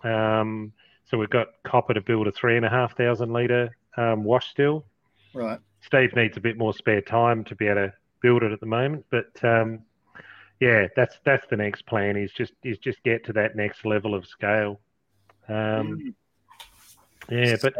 [0.03, 0.73] Um,
[1.13, 4.49] so we've got copper to build a three and a half thousand litre um, wash
[4.49, 4.83] still.
[5.35, 5.59] Right.
[5.81, 8.65] Steve needs a bit more spare time to be able to build it at the
[8.65, 9.81] moment, but um,
[10.59, 12.17] yeah, that's that's the next plan.
[12.17, 14.79] Is just is just get to that next level of scale.
[15.47, 16.15] Um,
[17.29, 17.75] yeah, but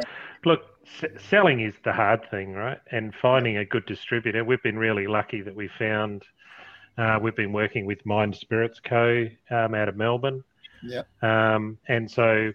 [0.46, 0.66] look,
[1.02, 2.78] s- selling is the hard thing, right?
[2.92, 4.44] And finding a good distributor.
[4.44, 6.24] We've been really lucky that we found.
[7.00, 9.26] Uh, we've been working with Mind Spirits Co.
[9.50, 10.44] Um, out of Melbourne.
[10.84, 11.24] Yep.
[11.24, 12.52] Um, and so,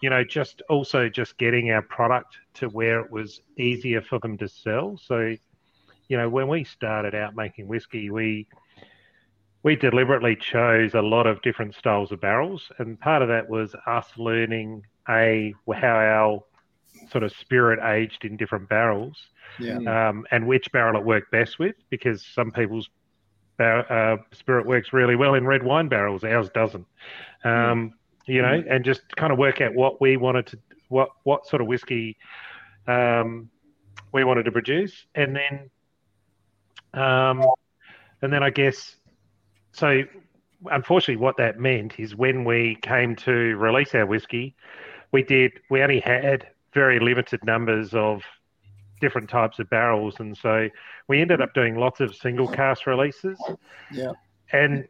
[0.00, 4.36] you know, just also just getting our product to where it was easier for them
[4.38, 4.98] to sell.
[5.02, 5.34] So,
[6.08, 8.46] you know, when we started out making whiskey, we
[9.62, 13.74] we deliberately chose a lot of different styles of barrels, and part of that was
[13.86, 16.44] us learning a how our
[17.10, 19.16] sort of spirit aged in different barrels,
[19.58, 20.08] Yeah.
[20.08, 22.88] um, and which barrel it worked best with, because some people's
[23.58, 26.86] bar- uh, spirit works really well in red wine barrels, ours doesn't.
[27.44, 27.94] Um,
[28.26, 30.58] you know, and just kind of work out what we wanted to,
[30.88, 32.16] what what sort of whiskey
[32.86, 33.48] um,
[34.12, 35.70] we wanted to produce, and then,
[37.00, 37.44] um,
[38.22, 38.96] and then I guess,
[39.72, 40.02] so
[40.70, 44.54] unfortunately, what that meant is when we came to release our whiskey,
[45.12, 48.22] we did we only had very limited numbers of
[49.00, 50.68] different types of barrels, and so
[51.08, 53.38] we ended up doing lots of single cask releases.
[53.92, 54.12] Yeah.
[54.52, 54.86] And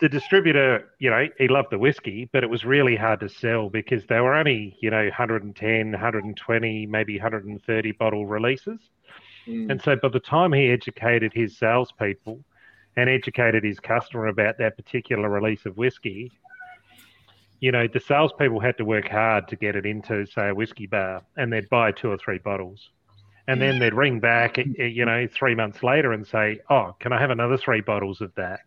[0.00, 3.70] the distributor, you know, he loved the whiskey, but it was really hard to sell
[3.70, 8.80] because they were only, you know, 110, 120, maybe 130 bottle releases.
[9.46, 9.70] Mm.
[9.70, 12.44] And so by the time he educated his salespeople
[12.96, 16.30] and educated his customer about that particular release of whiskey,
[17.60, 20.86] you know, the salespeople had to work hard to get it into, say, a whiskey
[20.86, 22.90] bar, and they'd buy two or three bottles.
[23.48, 26.94] And then they'd ring back, eh, eh, you know, three months later and say, "Oh,
[27.00, 28.60] can I have another three bottles of that?"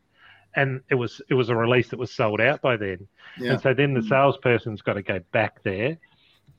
[0.56, 3.08] And it was it was a release that was sold out by then.
[3.38, 3.54] Yeah.
[3.54, 5.98] And so then the salesperson's got to go back there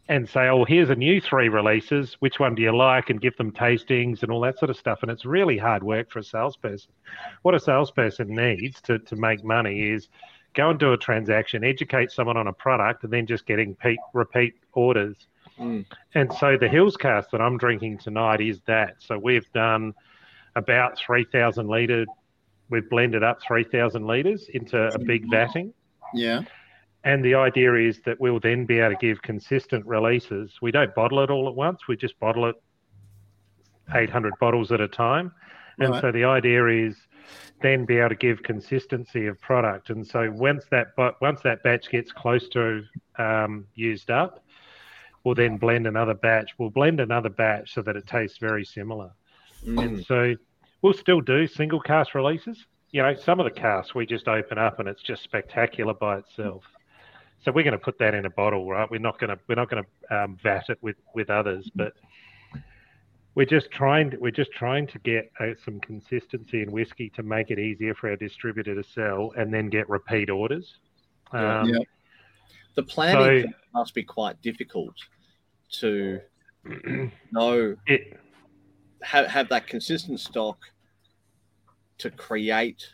[0.08, 2.14] and say, "Oh, here's a new three releases.
[2.20, 4.98] Which one do you like?" And give them tastings and all that sort of stuff.
[5.02, 6.92] And it's really hard work for a salesperson.
[7.42, 10.08] What a salesperson needs to to make money is
[10.54, 13.98] go and do a transaction, educate someone on a product, and then just getting repeat
[14.12, 15.26] repeat orders.
[15.58, 15.86] Mm.
[16.14, 18.96] And so the Hills cask that I'm drinking tonight is that.
[18.98, 19.94] So we've done
[20.54, 22.06] about 3,000 litre.
[22.68, 25.72] We've blended up 3,000 litres into a big vatting.
[26.14, 26.42] Yeah.
[27.04, 30.52] And the idea is that we'll then be able to give consistent releases.
[30.60, 31.86] We don't bottle it all at once.
[31.88, 32.56] We just bottle it
[33.94, 35.32] 800 bottles at a time.
[35.78, 36.00] And Right.
[36.00, 36.96] so the idea is
[37.62, 39.90] then be able to give consistency of product.
[39.90, 40.88] And so once that
[41.20, 42.82] once that batch gets close to
[43.18, 44.44] um, used up,
[45.24, 46.52] we'll then blend another batch.
[46.58, 49.10] We'll blend another batch so that it tastes very similar.
[49.64, 49.84] Mm.
[49.84, 50.34] And so
[50.82, 52.66] we'll still do single cask releases.
[52.90, 56.18] You know, some of the casts we just open up and it's just spectacular by
[56.18, 56.62] itself.
[57.44, 58.90] So we're going to put that in a bottle, right?
[58.90, 61.92] We're not going to we're not going to um, vat it with with others, but
[63.34, 67.22] we're just trying to, we're just trying to get uh, some consistency in whiskey to
[67.22, 70.78] make it easier for our distributor to sell and then get repeat orders.
[71.32, 71.78] Um, Yeah.
[72.76, 74.94] The planning So- must be quite difficult
[75.80, 76.20] to
[77.32, 78.18] know it,
[79.02, 80.58] have, have that consistent stock
[81.98, 82.86] to create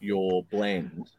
[0.00, 1.10] your blend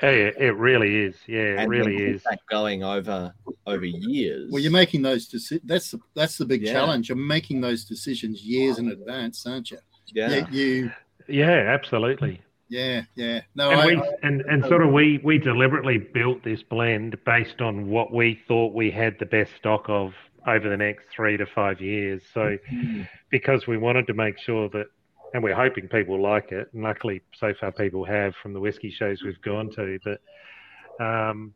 [0.00, 1.16] it, it really is.
[1.26, 2.22] Yeah, it and really then is.
[2.24, 3.34] that going over
[3.66, 4.50] over years.
[4.50, 5.66] Well, you're making those decisions.
[5.68, 6.72] That's the, that's the big Yeah.
[6.72, 7.08] challenge.
[7.08, 9.78] You're making those decisions years in advance, aren't you?
[10.14, 10.46] yeah.
[10.50, 10.92] You, you
[11.26, 12.40] Yeah, absolutely.
[12.68, 13.40] yeah, yeah.
[13.54, 17.60] No, and I, we and, and sort of we we deliberately built this blend based
[17.60, 20.12] on what we thought we had the best stock of
[20.46, 22.22] over the next three to five years.
[22.32, 23.08] So Mm.
[23.30, 24.86] because we wanted to make sure that
[25.34, 28.90] and we're hoping people like it and luckily so far people have from the whiskey
[28.90, 31.52] shows we've gone to but um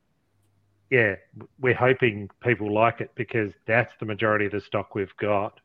[0.90, 1.14] yeah
[1.58, 5.58] we're hoping people like it because that's the majority of the stock we've got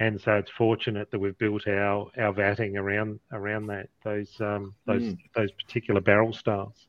[0.00, 4.74] and so it's fortunate that we've built our our vatting around around that those um
[4.86, 5.18] those Mm.
[5.36, 6.88] those particular barrel styles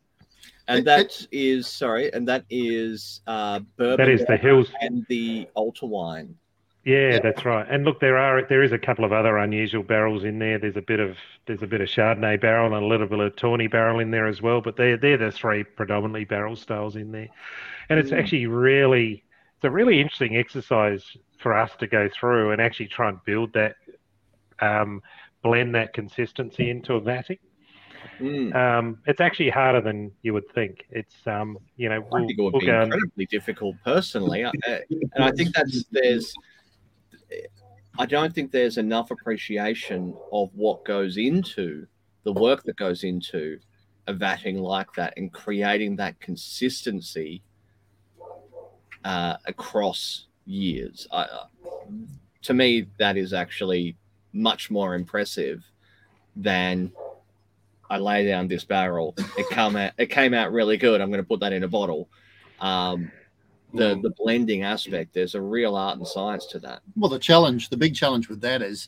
[0.67, 5.05] And It- that is sorry, and that is uh, bourbon that is the hills and
[5.09, 6.35] the altar wine.
[6.83, 7.19] Yeah, Yeah.
[7.19, 7.65] that's right.
[7.69, 10.59] And look, there are there is a couple of other unusual barrels in there.
[10.59, 13.35] There's a bit of there's a bit of Chardonnay barrel and a little bit of
[13.35, 14.61] Tawny barrel in there as well.
[14.61, 17.29] But they're they're the three predominantly barrel styles in there.
[17.89, 18.19] And it's Mm.
[18.19, 19.23] actually really
[19.55, 21.03] it's a really interesting exercise
[21.37, 23.75] for us to go through and actually try and build that
[24.59, 25.01] um,
[25.43, 27.39] blend that consistency into a vatting.
[28.19, 28.55] Mm.
[28.55, 30.85] Um, it's actually harder than you would think.
[30.89, 34.43] It's um, you know I we'll, think it would we'll be and- incredibly difficult personally,
[34.43, 36.33] uh, and I think that's there's.
[37.97, 41.87] I don't think there's enough appreciation of what goes into
[42.23, 43.57] the work that goes into
[44.07, 47.41] a vatting like that and creating that consistency
[49.05, 51.07] uh, across years.
[51.11, 51.45] I, uh,
[52.41, 53.95] to me, that is actually
[54.33, 55.63] much more impressive
[56.35, 56.91] than
[57.89, 59.15] I lay down this barrel.
[59.37, 59.93] It come out.
[59.97, 61.01] It came out really good.
[61.01, 62.09] I'm going to put that in a bottle.
[62.59, 63.11] Um,
[63.73, 65.13] the the blending aspect.
[65.13, 66.81] There's a real art and science to that.
[66.95, 68.87] well, the challenge, the big challenge with that is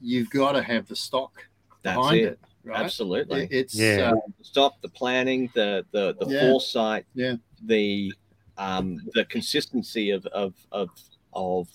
[0.00, 1.46] you've got to have the stock
[1.82, 2.24] That's behind it.
[2.24, 2.82] it, right?
[2.82, 3.44] Absolutely.
[3.44, 4.12] It- It's Yeah.
[4.12, 6.40] uh, the stock, the planning, the the the Yeah.
[6.50, 7.36] foresight, Yeah.
[7.64, 8.12] the
[8.58, 10.90] um, the consistency of of of
[11.32, 11.68] of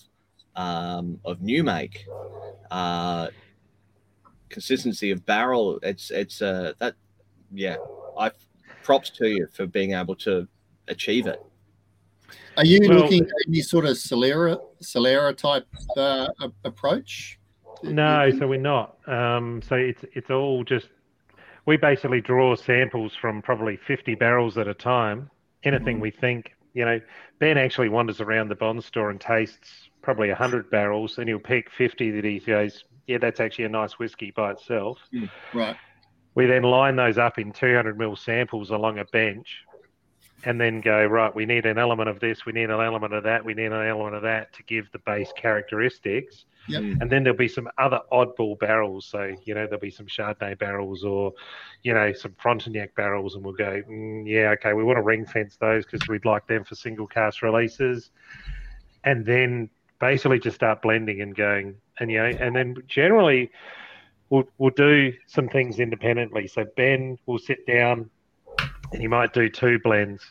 [0.56, 2.06] um, of new make,
[2.70, 3.28] uh,
[4.50, 5.78] consistency of barrel.
[5.82, 6.94] It's it's uh, that
[7.52, 7.76] yeah.
[8.18, 8.30] I
[8.82, 10.46] props to you for being able to
[10.88, 11.40] achieve it.
[12.56, 17.38] Are you Well- looking at any sort of Solera, Solera type uh, a- approach?
[17.82, 18.96] No, so we're not.
[19.08, 20.88] Um, so it's it's all just
[21.66, 25.30] we basically draw samples from probably 50 barrels at a time.
[25.62, 27.00] Anything we think, you know,
[27.38, 31.70] Ben actually wanders around the bond store and tastes probably 100 barrels, and he'll pick
[31.70, 34.98] 50 that he goes, yeah, that's actually a nice whiskey by itself.
[35.52, 35.76] Right.
[36.36, 39.64] We then line those up in 200 ml samples along a bench,
[40.44, 41.34] and then go right.
[41.34, 42.46] We need an element of this.
[42.46, 43.44] We need an element of that.
[43.44, 46.44] We need an element of that to give the base characteristics.
[46.68, 46.82] Yep.
[46.82, 47.00] Mm.
[47.00, 49.06] And then there'll be some other oddball barrels.
[49.06, 51.32] So you know there'll be some Chardonnay barrels or,
[51.82, 55.26] you know, some Frontignac barrels, and we'll go, mm, yeah, okay, we want to ring
[55.26, 58.12] fence those because we'd like them for single cask releases,
[59.02, 59.68] and then
[59.98, 63.50] basically just start blending and going, and you know, and then generally
[64.30, 66.46] we'll we'll do some things independently.
[66.48, 68.10] So Ben will sit down
[68.92, 70.22] and he might do two blends.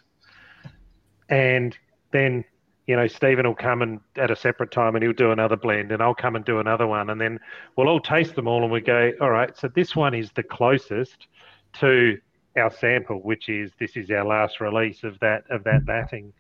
[1.30, 1.78] And
[2.12, 2.44] then,
[2.88, 5.92] you know, Stephen will come and at a separate time and he'll do another blend
[5.92, 7.10] and I'll come and do another one.
[7.10, 7.40] And then
[7.76, 10.44] we'll all taste them all and we go, all right, so this one is the
[10.44, 11.28] closest
[11.74, 12.18] to
[12.58, 16.32] our sample, which is this is our last release of that of that vatting.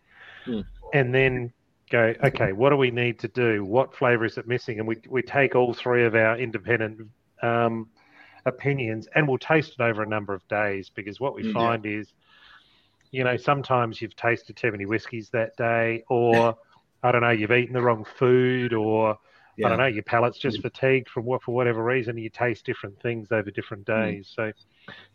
[0.45, 0.61] Hmm.
[0.93, 1.53] And then
[1.89, 3.63] go, okay, what do we need to do?
[3.65, 4.79] What flavour is it missing?
[4.79, 7.09] And we, we take all three of our independent
[7.41, 7.89] um,
[8.45, 11.53] opinions and we'll taste it over a number of days because what we Mm, yeah.
[11.53, 12.13] find is,
[13.11, 16.55] you know, sometimes you've tasted too many whiskies that day, or
[17.03, 19.17] I don't know, you've eaten the wrong food, or
[19.57, 19.65] Yeah.
[19.65, 22.17] I don't know, your palate's just fatigued from what for whatever reason.
[22.17, 24.31] You taste different things over different days.
[24.35, 24.51] So,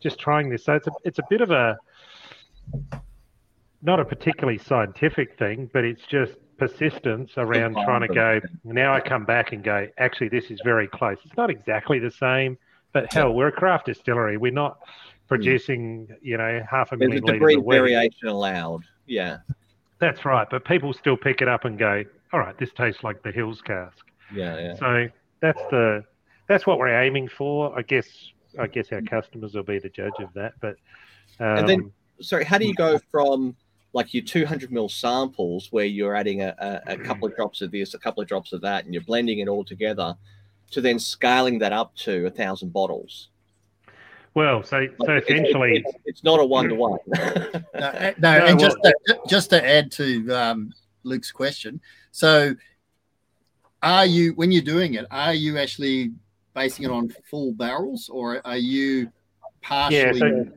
[0.01, 0.65] just trying this.
[0.65, 1.77] So it's a it's a bit of a
[3.81, 8.39] not a particularly scientific thing, but it's just persistence around trying to go.
[8.63, 9.87] Now I come back and go.
[9.97, 11.17] Actually, this is very close.
[11.25, 12.57] It's not exactly the same,
[12.93, 14.37] but hell, we're a craft distillery.
[14.37, 14.79] We're not
[15.27, 17.75] producing, you know, half a There's a million liters a week.
[17.77, 18.83] variation allowed.
[19.05, 19.37] Yeah.
[19.99, 20.47] That's right.
[20.49, 22.03] But people still pick it up and go,
[22.33, 24.05] all right, this tastes like the Hills cask.
[24.33, 24.57] Yeah.
[24.59, 24.75] Yeah.
[24.75, 25.07] So
[25.41, 26.03] that's the
[26.47, 27.77] that's what we're aiming for.
[27.77, 28.07] I guess
[28.59, 30.53] I guess our customers will be the judge of that.
[30.61, 30.75] But
[31.39, 31.91] um, And then-
[32.21, 33.57] Sorry, how do you go from
[33.95, 37.71] like your 200 mil samples where you're adding a, a, a couple of drops of
[37.71, 40.13] this, a couple of drops of that, and you're blending it all together
[40.71, 43.29] to then scaling that up to a thousand bottles.
[44.33, 46.99] Well, so so Like, it- essentially, it- it's, it's not a one to one.
[47.07, 47.23] No,
[47.73, 50.73] no, No, and well- just to, just to add to um,
[51.03, 51.79] Luke's question,
[52.11, 52.53] so
[53.81, 56.11] are you when you're doing it, are you actually
[56.53, 59.09] basing it on full barrels, or are you
[59.61, 60.51] partially so-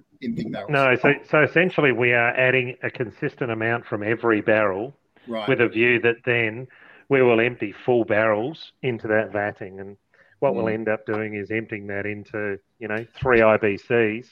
[0.68, 0.96] no.
[0.96, 4.96] So so essentially, we are adding a consistent amount from every barrel
[5.26, 5.48] right.
[5.48, 6.66] with a view that then
[7.08, 9.80] we will empty full barrels into that vatting.
[9.80, 9.96] And
[10.40, 10.74] what we'll Mm.
[10.74, 14.28] end up doing is emptying that into, you know, three IBCs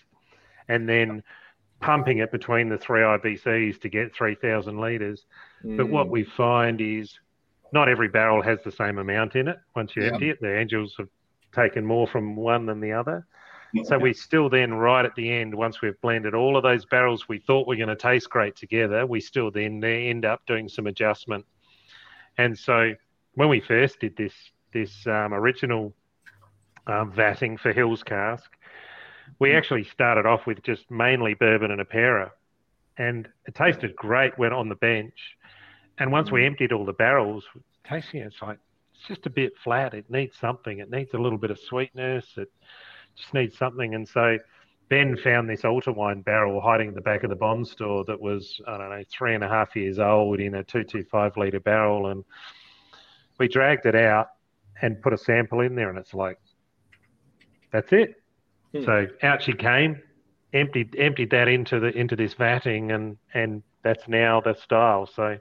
[0.68, 1.22] and then
[1.80, 5.24] pumping it between the three IBCs to get 3,000 litres.
[5.62, 5.90] But Mm.
[5.90, 7.18] what we find is
[7.72, 10.12] not every barrel has the same amount in it once you Yeah.
[10.12, 10.40] empty it.
[10.40, 11.08] The angels have
[11.52, 13.26] taken more from one than the other.
[13.84, 17.28] So we still then, right at the end, once we've blended all of those barrels
[17.28, 20.86] we thought were going to taste great together, we still then end up doing some
[20.86, 21.44] adjustment.
[22.38, 22.92] And so
[23.34, 24.34] when we first did this
[24.72, 25.94] this um, original
[26.86, 28.50] um, vatting for Hills Cask,
[29.38, 32.30] we actually started off with just mainly bourbon and apera,
[32.98, 35.36] and it tasted great when on the bench.
[35.98, 37.44] And once we emptied all the barrels,
[37.88, 38.58] tasting it, it's like
[38.94, 39.94] it's just a bit flat.
[39.94, 40.78] It needs something.
[40.78, 42.26] It needs a little bit of sweetness.
[42.36, 42.50] It
[43.16, 43.94] just needs something.
[43.94, 44.38] And so
[44.88, 48.20] Ben found this altar wine barrel hiding at the back of the bond store that
[48.20, 52.08] was, I don't know, three and a half years old in a 225 litre barrel.
[52.08, 52.24] And
[53.38, 54.28] we dragged it out
[54.80, 55.90] and put a sample in there.
[55.90, 56.38] And it's like,
[57.72, 58.14] that's it.
[58.74, 58.84] Hmm.
[58.84, 60.02] So out she came,
[60.52, 65.06] emptied emptied that into the into this vatting, and and that's now the style.
[65.06, 65.38] So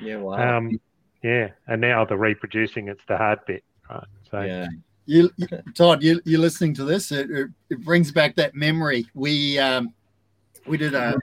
[0.00, 0.58] yeah, wow.
[0.58, 0.80] um,
[1.22, 4.04] yeah, and now the reproducing, it's the hard bit, right?
[4.30, 4.66] So yeah.
[5.06, 7.10] You, you- Todd, you, you're listening to this.
[7.12, 9.06] It, it, it brings back that memory.
[9.14, 9.92] We um,
[10.66, 11.16] we did a,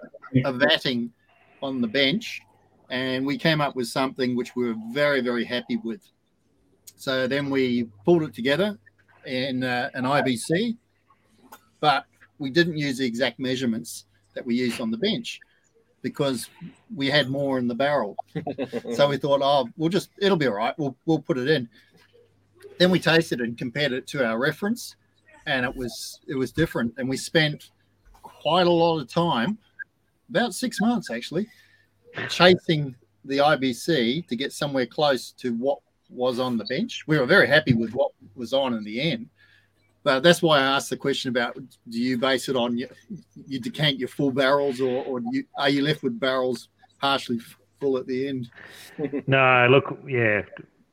[0.45, 1.09] a vatting
[1.61, 2.41] on the bench,
[2.89, 6.01] and we came up with something which we were very very happy with.
[6.97, 8.77] So then we pulled it together
[9.25, 10.75] in uh, an IBC,
[11.79, 12.05] but
[12.39, 14.05] we didn't use the exact measurements
[14.35, 15.39] that we used on the bench
[16.01, 16.49] because
[16.93, 18.15] we had more in the barrel.
[18.95, 20.73] So we thought, oh, we'll just it'll be all right.
[20.77, 21.69] We'll we'll put it in.
[22.79, 24.95] Then we tasted it and compared it to our reference,
[25.45, 26.93] and it was it was different.
[26.97, 27.69] And we spent
[28.23, 29.57] quite a lot of time,
[30.29, 31.47] about six months actually,
[32.29, 37.03] chasing the IBC to get somewhere close to what was on the bench.
[37.05, 39.29] We were very happy with what was on in the end.
[40.03, 42.87] But that's why I asked the question about do you base it on you,
[43.45, 46.69] you decant your full barrels or, or you, are you left with barrels
[47.01, 47.39] partially
[47.79, 48.49] full at the end?
[49.27, 50.43] no, look, yeah,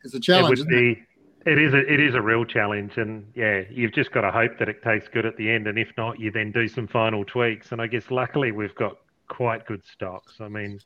[0.03, 0.61] It's a it challenge.
[0.61, 0.99] it?
[1.47, 4.59] It is a it is a real challenge, and yeah, you've just got to hope
[4.59, 7.25] that it tastes good at the end, and if not, you then do some final
[7.25, 7.71] tweaks.
[7.73, 8.97] And I guess luckily we've got
[9.29, 10.35] quite good stocks.
[10.41, 10.81] I mean,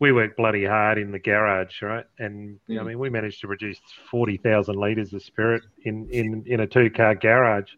[0.00, 2.06] we work bloody hard in the garage, right?
[2.18, 2.86] And I Mm.
[2.86, 3.80] mean, we managed to produce
[4.10, 7.70] forty thousand liters of spirit in in in a two car garage,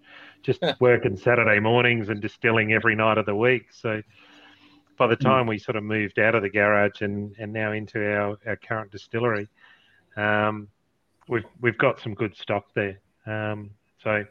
[0.43, 3.73] just working Saturday mornings and distilling every night of the week.
[3.73, 4.03] So
[4.99, 7.99] by the time we sort of moved out of the garage and and now into
[8.05, 9.49] our our current distillery.
[10.17, 10.69] Um,
[11.29, 13.01] we've we've got some good stock there.
[13.27, 13.71] Um,
[14.03, 14.25] so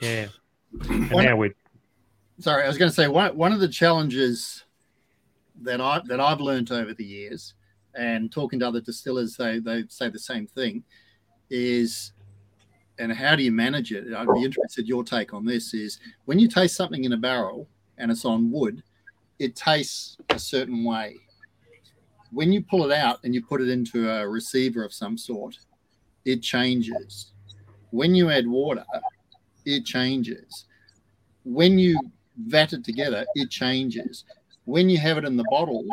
[0.00, 0.26] yeah,
[0.88, 1.54] and One- now we're
[2.40, 4.64] sorry, I was going to say one one of the challenges
[5.62, 7.54] that I that I've learned over the years,
[7.94, 10.82] and talking to other distillers, they they say the same thing,
[11.50, 12.12] is,
[12.98, 14.12] and how do you manage it?
[14.12, 15.74] I'd be interested your take on this.
[15.74, 17.68] Is when you taste something in a barrel
[17.98, 18.82] and it's on wood,
[19.38, 21.16] it tastes a certain way.
[22.32, 25.56] When you pull it out and you put it into a receiver of some sort,
[26.24, 27.32] it changes.
[27.90, 28.84] When you add water,
[29.64, 30.66] it changes.
[31.44, 31.98] When you
[32.46, 34.24] vat it together, it changes.
[34.64, 35.84] When you have it in the bottle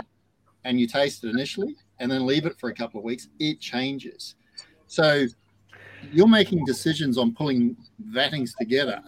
[0.63, 3.59] and you taste it initially and then leave it for a couple of weeks, it
[3.59, 4.35] changes.
[4.87, 5.25] So
[6.11, 9.01] you're making decisions on pulling vattings together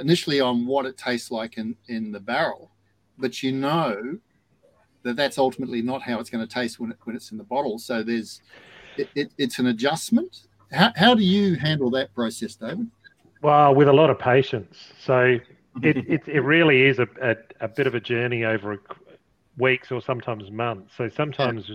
[0.00, 2.70] initially on what it tastes like in, in the barrel,
[3.18, 4.18] but you know
[5.02, 7.44] that that's ultimately not how it's going to taste when, it, when it's in the
[7.44, 7.78] bottle.
[7.78, 8.42] So there's
[8.98, 10.46] it, it, it's an adjustment.
[10.72, 12.90] How, how do you handle that process, David?
[13.42, 14.76] well with a lot of patience.
[15.04, 15.38] So
[15.82, 18.80] it it, it really is a, a, a bit of a journey over
[19.56, 20.92] weeks or sometimes months.
[20.96, 21.70] So sometimes.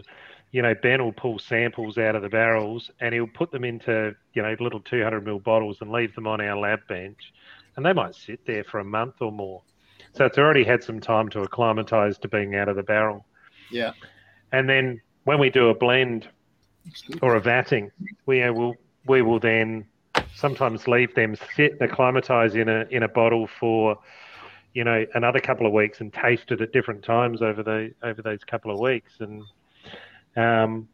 [0.54, 4.14] You know, Ben will pull samples out of the barrels and he'll put them into,
[4.34, 7.32] you know, little 200 ml bottles and leave them on our lab bench.
[7.78, 9.62] And they might sit there for a month or more.
[10.14, 13.26] So it's already had some time to acclimatise to being out of the barrel.
[13.72, 13.94] Yeah.
[14.52, 16.28] And then when we do a blend
[17.22, 17.92] or a vatting,
[18.26, 18.76] we will
[19.08, 19.86] we will then
[20.36, 23.98] sometimes leave them sit and acclimatise in a in a bottle for
[24.74, 28.22] you know, another couple of weeks and taste it at different times over the over
[28.22, 29.44] those couple of weeks, and
[30.38, 30.88] um,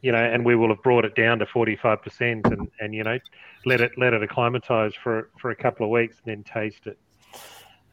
[0.00, 2.94] you know, and we will have brought it down to forty five percent, and and
[2.94, 3.18] you know,
[3.66, 6.98] let it let it acclimatise for for a couple of weeks and then taste it.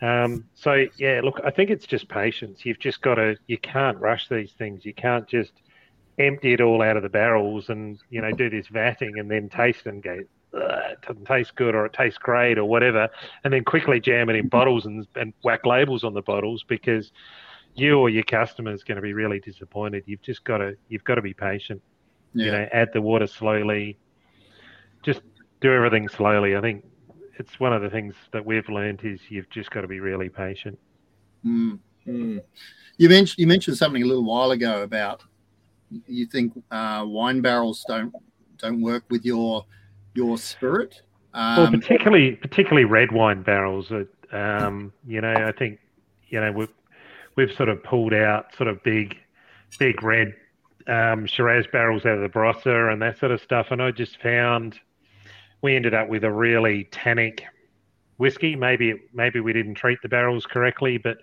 [0.02, 2.66] Um, so yeah, look, I think it's just patience.
[2.66, 3.36] You've just got to.
[3.48, 4.86] You can't rush these things.
[4.86, 5.52] You can't just
[6.20, 9.50] empty it all out of the barrels and you know do this vatting and then
[9.50, 10.20] taste and go,
[10.54, 13.10] it doesn't taste good or it tastes great or whatever,
[13.44, 17.12] and then quickly jam it in bottles and, and whack labels on the bottles because
[17.76, 20.04] you or your customer is going to be really disappointed.
[20.06, 21.82] You've just got to you've got to be patient.
[22.34, 22.46] Yeah.
[22.46, 23.98] You know, add the water slowly.
[25.04, 25.22] Just
[25.62, 26.56] do everything slowly.
[26.56, 26.86] I think
[27.38, 30.30] it's one of the things that we've learned is you've just got to be really
[30.30, 30.78] patient.
[31.46, 32.42] Mm, mm.
[32.98, 35.24] You mentioned you mentioned something a little while ago about
[36.08, 38.14] you think uh, wine barrels don't
[38.58, 39.66] don't work with your
[40.14, 41.02] your spirit.
[41.34, 43.92] Um, well, particularly particularly red wine barrels.
[44.32, 45.80] Um, you know, I think
[46.28, 46.74] you know we've
[47.36, 49.18] we've sort of pulled out sort of big
[49.78, 50.34] big red
[50.88, 54.22] um, Shiraz barrels out of the Barossa and that sort of stuff, and I just
[54.22, 54.80] found
[55.62, 57.44] we ended up with a really tannic
[58.18, 58.56] whiskey.
[58.56, 61.18] Maybe maybe we didn't treat the barrels correctly, but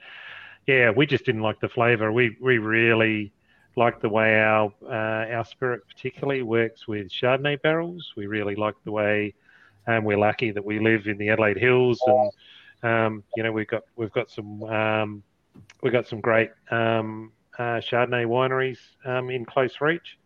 [0.66, 2.12] yeah, we just didn't like the flavour.
[2.12, 3.32] We we really
[3.76, 8.12] like the way our uh, our spirit particularly works with Chardonnay barrels.
[8.16, 9.34] We really like the way,
[9.86, 12.30] and um, we're lucky that we live in the Adelaide Hills, and
[12.82, 15.22] um, you know we've got we've got some um,
[15.82, 20.18] we've got some great um, uh, Chardonnay wineries um, in close reach.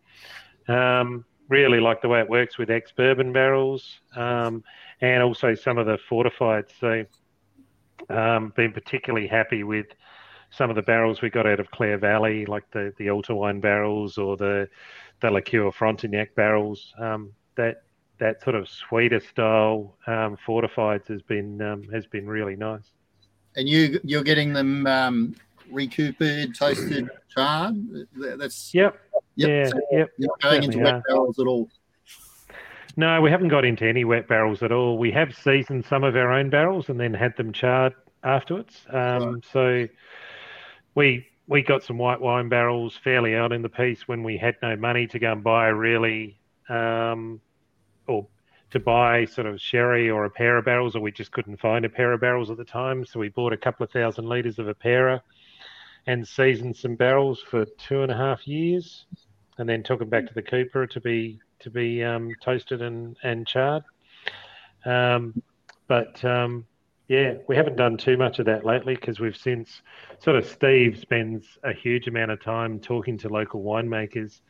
[0.69, 4.63] Um, really like the way it works with ex bourbon barrels, and
[5.23, 6.67] also some of the fortified.
[6.79, 7.05] So,
[8.09, 9.87] been particularly happy with
[10.51, 13.61] some of the barrels we got out of Clare Valley, like the the altar wine
[13.61, 14.69] barrels or the
[15.21, 16.93] the Liqueur Frontignac barrels.
[16.99, 17.83] Um, that
[18.19, 22.93] that sort of sweeter style um, fortified has been um, has been really nice.
[23.57, 25.35] And you you're getting them um,
[25.73, 27.77] recoopered, toasted, charred.
[28.15, 28.99] That's yep.
[29.37, 29.49] Yep.
[29.49, 30.11] Yeah, so yep.
[30.19, 31.69] You're going into wet barrels at all.
[32.97, 34.99] No, we haven't got into any wet barrels at all.
[34.99, 38.85] We have seasoned some of our own barrels and then had them charred afterwards.
[38.91, 39.45] Um, right.
[39.53, 39.89] So
[40.95, 44.57] we we got some white wine barrels fairly out in the piece when we had
[44.63, 46.39] no money to go and buy a really
[46.69, 47.41] um,
[48.07, 48.27] or
[48.71, 52.15] to buy sort of sherry or apera of barrels, or we just couldn't find apera
[52.15, 53.05] of barrels at the time.
[53.05, 55.21] So we bought a couple of thousand litres of apera
[56.07, 59.07] and seasoned some barrels for two and a half years,
[59.59, 63.17] and then took them back to the cooper to be to be um, toasted and
[63.23, 63.83] and charred.
[64.85, 65.43] Um,
[65.89, 66.65] but um,
[67.11, 69.83] yeah, we haven't done too much of that lately because we've since
[70.21, 74.43] sort of Steve spends a huge amount of time talking to local winemakers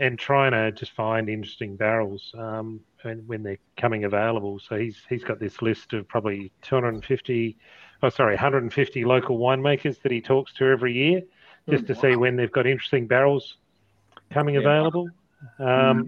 [0.00, 2.80] and trying to just find interesting barrels um,
[3.26, 4.58] when they're coming available.
[4.58, 7.58] So he's he's got this list of probably 250,
[8.02, 11.20] oh sorry, 150 local winemakers that he talks to every year,
[11.68, 12.00] just oh, to wow.
[12.00, 13.58] see when they've got interesting barrels
[14.30, 14.62] coming yeah.
[14.62, 15.10] available.
[15.58, 16.06] Um, mm.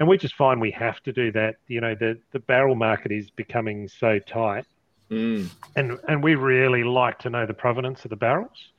[0.00, 1.54] And we just find we have to do that.
[1.68, 4.66] You know, the the barrel market is becoming so tight
[5.10, 5.48] Mm.
[5.76, 8.70] And and we really like to know the provenance of the barrels.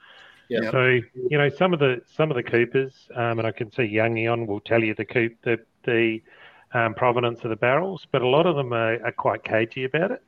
[0.47, 0.71] Yeah.
[0.71, 3.83] So you know some of the some of the coopers, um, and I can see
[3.83, 6.21] Young Youngion will tell you the coop the the
[6.73, 10.11] um, provenance of the barrels, but a lot of them are, are, quite cagey about
[10.11, 10.21] it,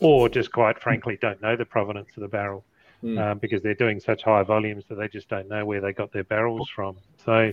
[0.00, 2.64] or just quite frankly don't know the provenance of the barrel
[3.02, 3.18] mm.
[3.18, 6.12] um, because they're doing such high volumes that they just don't know where they got
[6.12, 6.96] their barrels from.
[7.24, 7.52] So,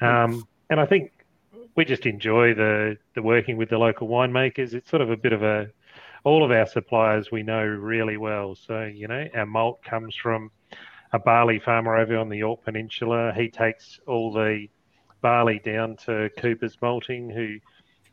[0.00, 1.12] um, and I think
[1.76, 4.74] we just enjoy the the working with the local winemakers.
[4.74, 5.70] It's sort of a bit of a
[6.24, 8.54] all of our suppliers we know really well.
[8.54, 10.50] So, you know, our malt comes from
[11.12, 13.32] a barley farmer over on the Yorke Peninsula.
[13.34, 14.68] He takes all the
[15.20, 17.58] barley down to Cooper's Malting, who,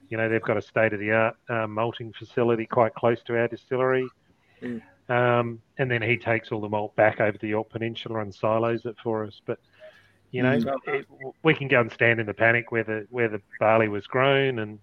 [0.10, 3.38] you know, they've got a state of the art uh, malting facility quite close to
[3.38, 4.07] our distillery.
[4.62, 4.82] Mm.
[5.07, 8.86] Um, and then he takes all the malt back over the Yorke Peninsula and silos
[8.86, 9.41] it for us.
[9.45, 9.60] But
[10.32, 10.80] you know, mm.
[10.88, 11.05] it,
[11.43, 14.60] we can go and stand in the paddock where the where the barley was grown
[14.60, 14.80] and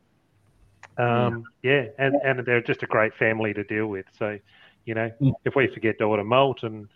[0.99, 4.07] um, yeah, and, and they're just a great family to deal with.
[4.19, 4.39] So,
[4.85, 5.33] you know, mm.
[5.45, 6.89] if we forget to order malt and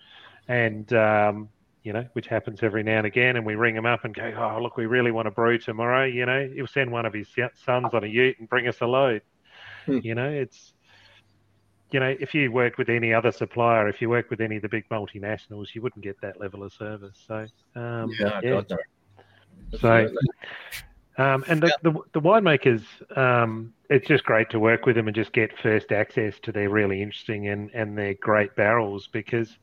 [0.48, 1.48] and um,
[1.82, 4.32] you know, which happens every now and again, and we ring him up and go,
[4.36, 6.04] oh look, we really want to brew tomorrow.
[6.04, 8.86] You know, he'll send one of his sons on a ute and bring us a
[8.86, 9.22] load.
[9.86, 10.04] Mm.
[10.04, 10.72] You know, it's
[11.90, 14.62] you know, if you work with any other supplier, if you work with any of
[14.62, 17.18] the big multinationals, you wouldn't get that level of service.
[17.26, 18.62] So, um, yeah, yeah.
[19.78, 20.08] so,
[21.20, 21.90] um, and the, yeah.
[21.90, 22.82] the, the winemakers,
[23.16, 26.70] um, it's just great to work with them and just get first access to their
[26.70, 29.58] really interesting and, and their great barrels because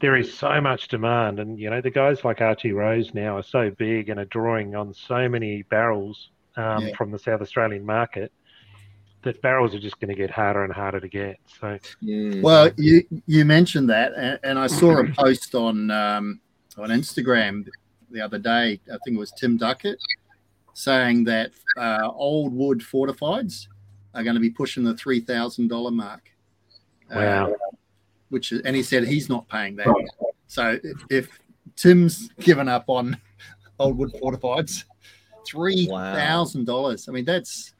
[0.00, 1.40] there is so much demand.
[1.40, 4.74] And, you know, the guys like Archie Rose now are so big and are drawing
[4.74, 6.96] on so many barrels um, yeah.
[6.96, 8.32] from the South Australian market
[9.24, 11.36] that barrels are just going to get harder and harder to get.
[11.60, 12.40] So, Mm.
[12.40, 16.40] Well, you you mentioned that, and, and I saw a post on um,
[16.78, 17.66] on Instagram
[18.12, 18.80] the other day.
[18.86, 19.98] I think it was Tim Duckett
[20.78, 23.66] saying that uh, old wood fortifieds
[24.14, 26.30] are going to be pushing the three thousand dollar mark.
[27.10, 27.50] Wow.
[27.50, 27.54] Uh,
[28.28, 29.88] which is, and he said he's not paying that.
[30.46, 31.40] So if, if
[31.74, 33.16] Tim's given up on
[33.80, 34.84] old wood fortifieds,
[35.44, 37.08] three thousand dollars.
[37.08, 37.74] I mean, that's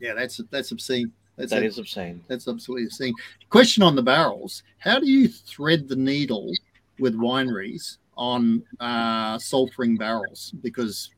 [0.00, 1.12] yeah, that's that's obscene.
[1.36, 2.24] That's that a- is obscene.
[2.28, 3.14] that's absolutely obscene.
[3.50, 6.50] Question on the barrels: How do you thread the needle
[6.98, 10.54] with wineries on uh, sulfuring barrels?
[10.62, 11.10] Because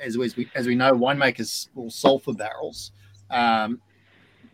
[0.00, 2.92] as we, as we as we know, winemakers will sulfur barrels,
[3.30, 3.80] um,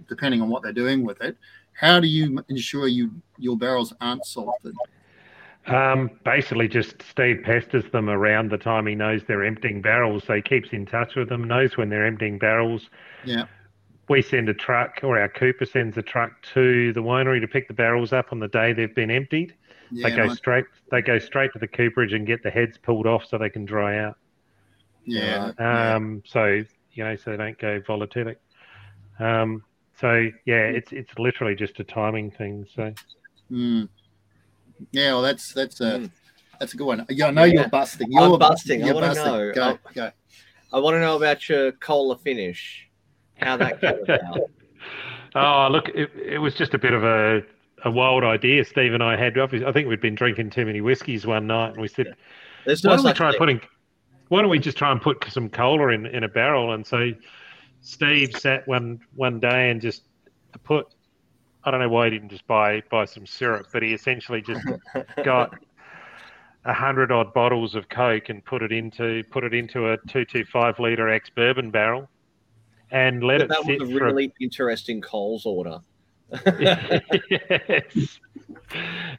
[0.09, 1.36] depending on what they're doing with it.
[1.72, 4.74] How do you ensure you your barrels aren't sulfured?
[5.66, 10.24] um, basically, just Steve pesters them around the time he knows they're emptying barrels.
[10.24, 12.88] So he keeps in touch with them, knows when they're emptying barrels.
[13.24, 13.44] Yeah.
[14.09, 17.66] We send a truck, or our Cooper sends a truck to the winery to pick
[17.66, 19.55] the barrels up on the day they've been emptied.
[19.90, 20.64] Yeah, they go straight.
[20.92, 23.64] They go straight to the cooperage and get the heads pulled off so they can
[23.64, 24.16] dry out.
[25.07, 25.94] Yeah, yeah.
[25.94, 28.36] Um, so you know, so they don't go volatilic.
[29.18, 29.62] Um,
[30.00, 32.66] so yeah, it's it's literally just a timing thing.
[32.74, 32.92] So
[33.50, 33.88] Mm.
[34.90, 36.11] Yeah, well, that's that's a Mm.
[36.61, 37.07] that's a good one.
[37.09, 37.61] Yeah, I know Yeah.
[37.61, 38.09] you're busting.
[38.16, 38.82] I'm You're busting.
[38.84, 39.52] I wanna know.
[39.54, 40.11] Go, I'll- go.
[40.72, 42.88] I want to know about your cola finish.
[43.36, 44.40] How that came about.
[45.38, 47.42] Oh, look, it, it was just a bit of a,
[47.84, 49.36] a wild idea Steve and I had.
[49.38, 52.14] I think we'd been drinking too many whiskies one night, and we said,
[52.64, 53.38] There's why no don't we try thing.
[53.38, 53.61] putting,
[54.28, 56.72] why don't we just try and put some cola in, in a barrel?
[56.72, 57.12] And so
[57.80, 60.02] Steve sat one one day and just
[60.64, 60.88] put,
[61.64, 64.66] I don't know why he didn't just buy buy some syrup, but he essentially just
[65.24, 65.54] got
[66.64, 70.24] a hundred odd bottles of Coke and put it into put it into a two
[70.24, 72.08] two five liter ex bourbon barrel,
[72.90, 75.80] and let it that sit was a for really interesting Coles order.
[76.58, 78.18] yes.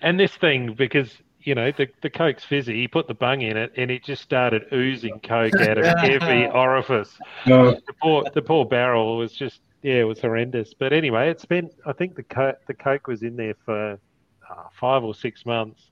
[0.01, 1.09] And this thing, because
[1.47, 4.21] you know the the coke's fizzy, he put the bung in it, and it just
[4.21, 7.17] started oozing coke out of every orifice.
[7.45, 10.73] No, The poor the poor barrel was just yeah, it was horrendous.
[10.73, 13.93] But anyway, it spent I think the coke the coke was in there for
[14.49, 15.89] uh, five or six months,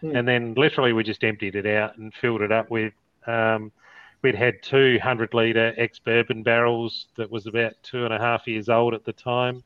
[0.00, 0.16] Hmm.
[0.16, 2.92] and then literally we just emptied it out and filled it up with.
[3.26, 3.70] Um,
[4.20, 8.48] We'd had two hundred litre ex bourbon barrels that was about two and a half
[8.48, 9.62] years old at the time,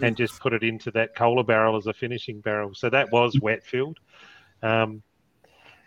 [0.00, 2.74] and just put it into that cola barrel as a finishing barrel.
[2.74, 3.98] So that was wet filled.
[4.62, 5.02] Um,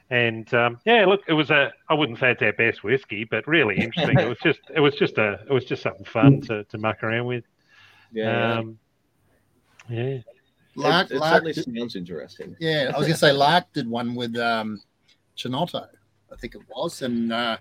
[0.10, 3.48] and um, yeah, look, it was a I wouldn't say it's our best whiskey, but
[3.48, 4.20] really interesting.
[4.20, 7.02] it was just it was just a it was just something fun to, to muck
[7.04, 7.46] around with.
[8.12, 8.78] Yeah, Um,
[9.90, 10.18] yeah.
[10.76, 12.56] Lark, it, it Lark certainly did- sounds interesting.
[12.60, 14.82] yeah, I was going to say Lark did one with um,
[15.38, 15.88] Chinotto,
[16.32, 17.58] I think it was, and uh,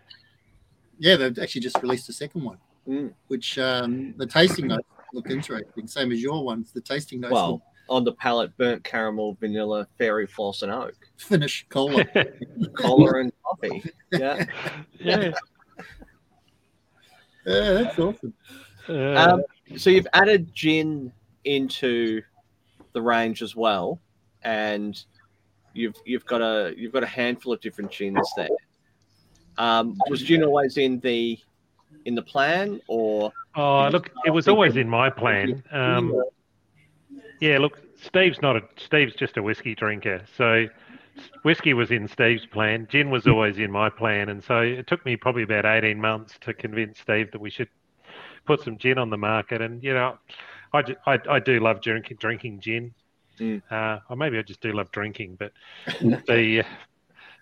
[0.99, 2.59] yeah, they've actually just released a second one,
[2.89, 3.13] Mm.
[3.29, 6.73] which um, the tasting notes look interesting, same as your ones.
[6.73, 10.95] The tasting notes Well, look on the palate, burnt caramel, vanilla, fairy floss, and oak,
[11.17, 12.05] Finish cola.
[12.79, 13.83] cola and coffee.
[14.13, 14.45] Yeah.
[14.99, 15.33] yeah.
[17.45, 18.33] yeah, that's awesome.
[18.89, 19.43] Uh, Um,
[19.77, 21.13] so you've added gin
[21.45, 22.23] into
[22.93, 24.01] the range as well,
[24.43, 25.03] and
[25.75, 28.49] you've you've got a you've got a handful of different gins there.
[29.59, 31.39] Um, was gin always in the
[32.05, 35.63] in the plan, or oh, look, it was always in my plan.
[35.73, 36.23] Um,
[37.41, 40.67] yeah, look, Steve's not a Steve's just a whiskey drinker, so
[41.43, 42.87] whiskey was in Steve's plan.
[42.91, 46.39] Gin was always in my plan, and so it took me probably about eighteen months
[46.43, 47.69] to convince Steve that we should
[48.47, 49.61] put some gin on the market.
[49.61, 50.19] And you know,
[50.73, 52.95] I, I, I do love drinking drinking gin.
[53.39, 53.63] Mm.
[53.71, 55.53] Uh, or maybe I just do love drinking, but
[56.01, 56.65] the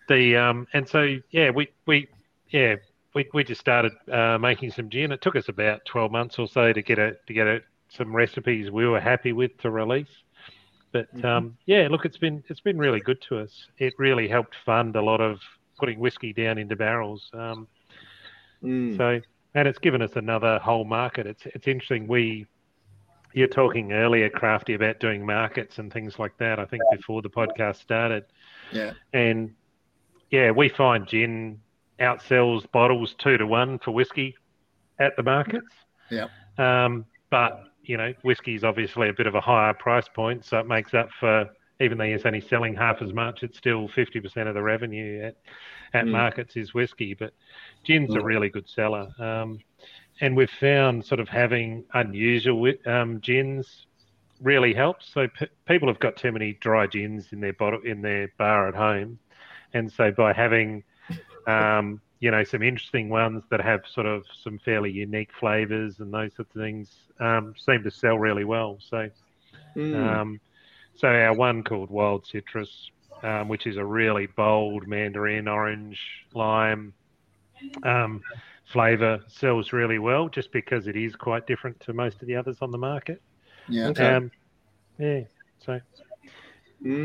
[0.09, 2.09] the um and so yeah, we we
[2.51, 2.77] yeah
[3.15, 5.13] we, we just started uh, making some gin.
[5.13, 8.15] It took us about twelve months or so to get a to get a, some
[8.15, 10.25] recipes we were happy with to release.
[10.93, 13.67] But um, yeah, look, it's been it's been really good to us.
[13.79, 15.39] It really helped fund a lot of
[15.79, 17.31] putting whiskey down into barrels.
[17.33, 17.69] Um,
[18.63, 18.97] Mm.
[18.97, 19.21] so
[19.55, 21.27] and it's given us another whole market.
[21.27, 22.09] It's it's interesting.
[22.09, 22.47] We
[23.33, 26.59] you're talking earlier, Crafty, about doing markets and things like that.
[26.59, 28.25] I think before the podcast started.
[28.73, 28.95] Yeah.
[29.13, 29.55] And
[30.31, 31.61] yeah, we find gin
[32.01, 34.35] outsells bottles two to one for whiskey
[34.99, 35.73] at the markets.
[36.11, 36.27] Yeah.
[36.59, 40.67] Um, but you know, whiskey's obviously a bit of a higher price point, so it
[40.67, 41.49] makes up for
[41.81, 45.23] even though it's only selling half as much, it's still fifty percent of the revenue
[45.25, 45.37] at
[45.95, 46.11] at Mm.
[46.11, 47.15] markets is whiskey.
[47.15, 47.33] But
[47.85, 49.09] gin's a really good seller.
[49.19, 49.59] Um,
[50.21, 53.87] and we've found sort of having unusual um, gins
[54.43, 55.13] really helps.
[55.15, 58.69] So p- people have got too many dry gins in their bottle in their bar
[58.69, 59.19] at home,
[59.73, 60.83] and so by having
[61.47, 66.13] um, you know, some interesting ones that have sort of some fairly unique flavors and
[66.13, 66.91] those sorts of things
[67.21, 68.79] um, seem to sell really well.
[68.81, 69.09] So,
[69.77, 69.95] Mm.
[69.95, 70.41] um,
[70.97, 72.91] so our one called Wild Citrus,
[73.23, 76.01] um, which is a really bold mandarin, orange,
[76.35, 76.93] lime
[77.85, 78.23] um,
[78.65, 82.59] flavor, sells really well just because it is quite different to most of the others
[82.61, 83.23] on the market.
[83.69, 83.89] Yeah.
[83.89, 84.15] Okay.
[84.15, 84.31] Um,
[84.99, 85.21] yeah,
[85.65, 85.81] so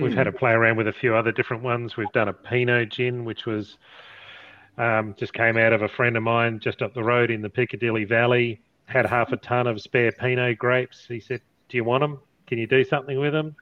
[0.01, 1.97] we've had a play around with a few other different ones.
[1.97, 3.77] We've done a Pinot gin, which was
[4.77, 7.49] um, just came out of a friend of mine just up the road in the
[7.49, 8.61] Piccadilly Valley.
[8.85, 11.05] Had half a ton of spare Pinot grapes.
[11.07, 12.19] He said, "Do you want them?
[12.47, 13.55] Can you do something with them?"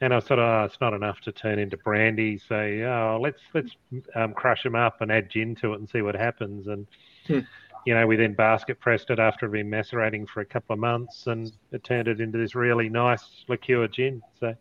[0.00, 2.38] And I said, "Oh, it's not enough to turn into brandy.
[2.38, 3.70] So, oh, let's let's
[4.14, 6.86] um, crush them up and add gin to it and see what happens." And
[7.26, 7.40] Hmm.
[7.84, 10.72] you know, we then basket pressed it after it had been macerating for a couple
[10.74, 14.22] of months, and it turned it into this really nice liqueur gin.
[14.40, 14.56] So, and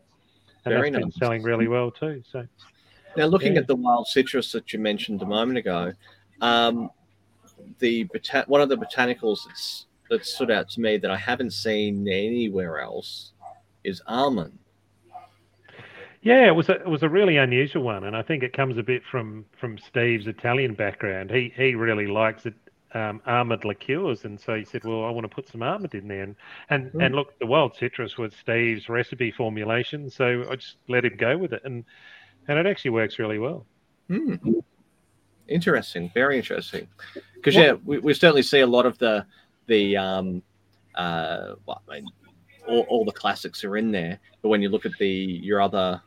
[0.65, 1.17] Very that's been nice.
[1.17, 2.21] selling really well too.
[2.31, 2.45] So,
[3.15, 3.59] Now, looking Yeah.
[3.61, 5.93] at the wild citrus that you mentioned a moment ago,
[6.41, 6.89] um,
[7.79, 11.51] the bota- one of the botanicals that's that stood out to me that I haven't
[11.51, 13.31] seen anywhere else
[13.83, 14.59] is almond.
[16.21, 18.77] yeah, it was a, it was a really unusual one, and I think it comes
[18.77, 21.31] a bit from from Steve's Italian background.
[21.31, 22.53] He he really likes it.
[22.95, 26.07] Um, almond liqueurs, and so he said, "Well, I want to put some almond in
[26.07, 26.35] there." And
[26.69, 27.05] and, Mm.
[27.07, 31.35] and look, the wild citrus was Steve's recipe formulation, so I just let him go
[31.35, 31.85] with it, and
[32.47, 33.65] and it actually works really well.
[34.07, 34.35] Hmm.
[35.47, 36.87] Interesting, very interesting.
[37.35, 39.25] Because yeah, we, we certainly see a lot of the
[39.67, 40.41] the um,
[40.95, 42.07] uh, well, I mean,
[42.67, 44.19] all, all the classics are in there.
[44.41, 46.01] But when you look at the your other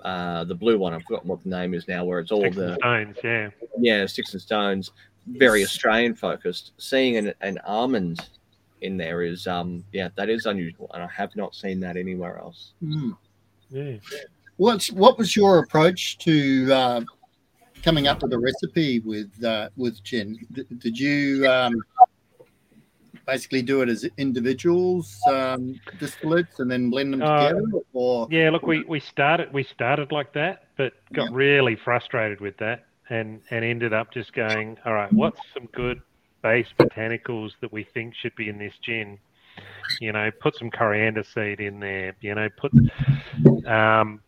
[0.00, 2.56] uh, the blue one, I've forgotten what the name is now, where it's all Sticks
[2.56, 3.48] and the stones, yeah.
[3.78, 4.90] yeah sticks and stones,
[5.26, 6.72] very Australian focused.
[6.78, 8.28] Seeing an, an almond
[8.82, 12.38] in there is um yeah that is unusual, and I have not seen that anywhere
[12.38, 12.72] else.
[12.80, 13.12] Hmm.
[13.70, 13.96] Yeah.
[14.56, 17.00] What's what was your approach to uh,
[17.82, 20.38] coming up with a recipe with uh, with gin?
[20.52, 21.74] D- did you um,
[23.26, 28.50] basically do it as individuals, um, distillates, and then blend them Uh, together, or Yeah,
[28.50, 31.36] look, we, we started we started like that, but got Yeah.
[31.36, 36.00] really frustrated with that, and and ended up just going, all right, what's some good
[36.42, 39.18] base botanicals that we think should be in this gin?
[40.00, 42.16] You know, put some coriander seed in there.
[42.20, 42.72] You know, put
[43.66, 44.22] um,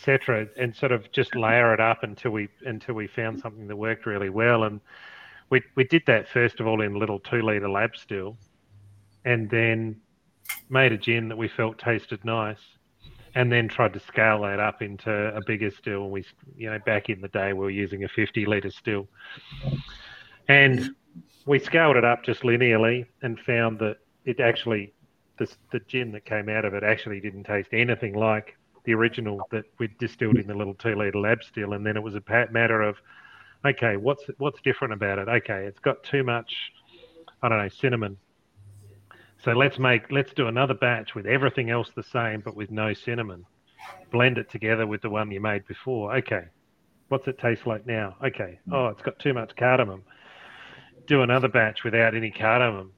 [0.00, 0.48] etc.
[0.56, 4.06] And sort of just layer it up until we until we found something that worked
[4.06, 4.64] really well.
[4.64, 4.80] And
[5.50, 8.36] we we did that first of all in a little two liter lab still,
[9.24, 10.00] and then
[10.68, 12.60] made a gin that we felt tasted nice,
[13.34, 16.10] and then tried to scale that up into a bigger still.
[16.10, 16.24] We,
[16.56, 19.06] you know, back in the day, we were using a 50 liter still,
[20.48, 20.90] and
[21.46, 24.92] we scaled it up just linearly and found that it actually,
[25.38, 28.56] the, the gin that came out of it actually didn't taste anything like
[28.90, 31.74] the original that we'd distilled in the little two liter lab still.
[31.74, 32.96] And then it was a matter of,
[33.64, 35.28] okay, what's what's different about it?
[35.28, 36.52] Okay, it's got too much,
[37.40, 38.16] I don't know, cinnamon.
[39.44, 42.92] So let's make let's do another batch with everything else the same but with no
[42.92, 43.46] cinnamon.
[44.10, 46.16] Blend it together with the one you made before.
[46.16, 46.46] Okay.
[47.08, 48.16] What's it taste like now?
[48.24, 48.58] Okay.
[48.72, 50.02] Oh, it's got too much cardamom.
[51.06, 52.92] Do another batch without any cardamom.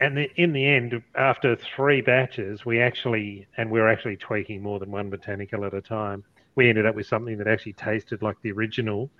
[0.00, 4.62] And the, in the end, after three batches, we actually, and we are actually tweaking
[4.62, 6.22] more than one botanical at a time,
[6.54, 9.10] we ended up with something that actually tasted like the original.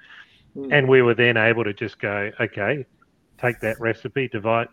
[0.55, 0.73] Hmm.
[0.73, 2.85] And we were then able to just go, okay,
[3.41, 4.69] take that recipe, divide,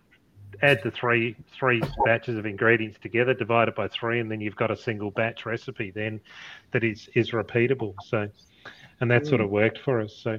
[0.62, 4.56] add the three three batches of ingredients together, divide it by three, and then you've
[4.56, 6.22] got a single batch recipe then
[6.72, 7.96] that is is repeatable.
[8.06, 8.30] So,
[9.00, 10.16] and that sort of worked for us.
[10.16, 10.38] So,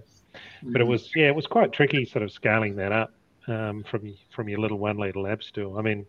[0.62, 3.12] but it was yeah, it was quite tricky, sort of scaling that up
[3.48, 5.78] um, from from your little one liter lab still.
[5.78, 6.06] I mean,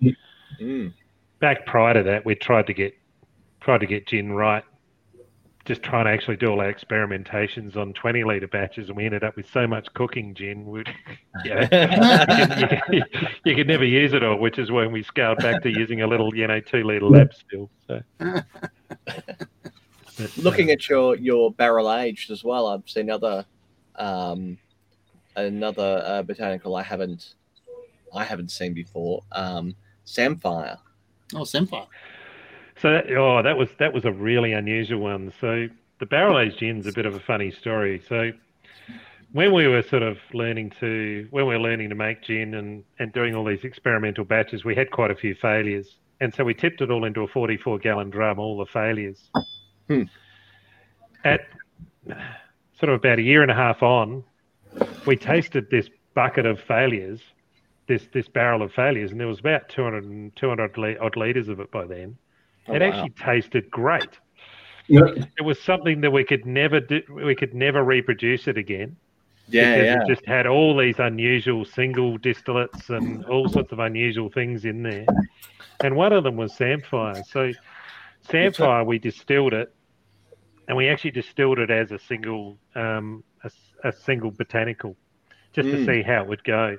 [0.61, 0.93] Mm.
[1.39, 2.93] back prior to that, we tried to get
[3.61, 4.63] tried to get gin right.
[5.65, 9.23] Just trying to actually do all our experimentations on 20 litre batches, and we ended
[9.23, 10.63] up with so much cooking gin.
[10.63, 10.87] We'd,
[11.43, 13.01] you, know, you, could, you,
[13.45, 16.07] you could never use it all, which is when we scaled back to using a
[16.07, 17.71] little, you know, two litre lab still.
[17.87, 18.45] So, but,
[20.37, 23.43] Looking uh, at your your barrel aged as well, I've seen other
[23.95, 24.59] um,
[25.35, 27.35] another uh, botanical I haven't
[28.13, 29.23] I haven't seen before.
[29.31, 29.75] Um,
[30.05, 30.77] Samphire.
[31.33, 31.87] oh, samphire.
[32.81, 35.33] So that, oh, that was that was a really unusual one.
[35.39, 35.67] So
[35.99, 38.01] the barrel aged gin's a bit of a funny story.
[38.07, 38.31] So
[39.31, 42.83] when we were sort of learning to when we were learning to make gin and
[42.99, 46.53] and doing all these experimental batches, we had quite a few failures, and so we
[46.53, 49.29] tipped it all into a 44 gallon drum, all the failures.
[49.87, 50.03] Hmm.
[51.23, 51.41] At
[52.79, 54.23] sort of about a year and a half on,
[55.05, 57.21] we tasted this bucket of failures,
[57.87, 61.71] this this barrel of failures, and there was about 200 200 odd liters of it
[61.71, 62.17] by then.
[62.67, 62.87] Oh, it wow.
[62.87, 64.19] actually tasted great.
[64.87, 67.01] it was something that we could never do.
[67.09, 68.95] We could never reproduce it again.
[69.47, 70.01] Yeah, because yeah.
[70.01, 74.81] it just had all these unusual single distillates and all sorts of unusual things in
[74.81, 75.05] there.
[75.81, 77.23] And one of them was samphire.
[77.29, 77.51] So
[78.27, 79.73] samphire, we distilled it,
[80.67, 83.51] and we actually distilled it as a single, um, a,
[83.85, 84.97] a single botanical,
[85.53, 85.85] just to Mm.
[85.85, 86.77] see how it would go.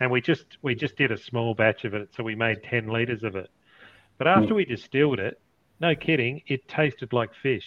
[0.00, 2.88] And we just we just did a small batch of it, so we made ten
[2.88, 3.48] liters of it.
[4.18, 5.34] But after we distilled it,
[5.80, 7.66] no kidding, it tasted like fish,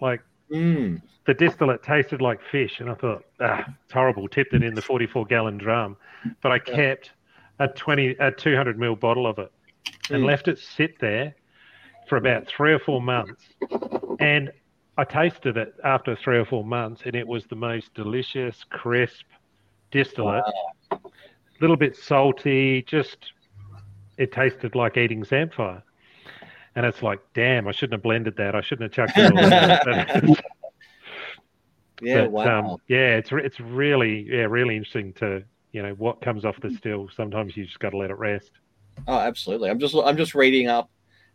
[0.00, 0.20] like
[0.52, 1.00] Mm.
[1.26, 4.28] the distillate tasted like fish, and I thought, ah, it's horrible.
[4.28, 5.96] Tipped it in the 44 gallon drum,
[6.42, 7.12] but I kept
[7.58, 9.50] a 20, a 200 ml bottle of it,
[10.10, 10.26] and Mm.
[10.26, 11.34] left it sit there
[12.08, 13.42] for about three or four months,
[14.20, 14.52] and
[14.96, 19.24] I tasted it after three or four months, and it was the most delicious, crisp
[19.90, 20.44] distillate.
[20.92, 20.98] A
[21.60, 23.32] little bit salty, just
[24.18, 25.82] it tasted like eating samphire.
[26.76, 28.54] And it's like, damn, I shouldn't have blended that.
[28.54, 30.36] I shouldn't have chucked it all in.
[32.02, 32.58] Yeah, But, wow.
[32.58, 36.70] um, yeah, it's it's really yeah really interesting to you know what comes off the
[36.74, 37.08] still.
[37.14, 38.50] Sometimes you just got to let it rest.
[39.06, 39.70] Oh, absolutely.
[39.70, 40.90] I'm just I'm just reading up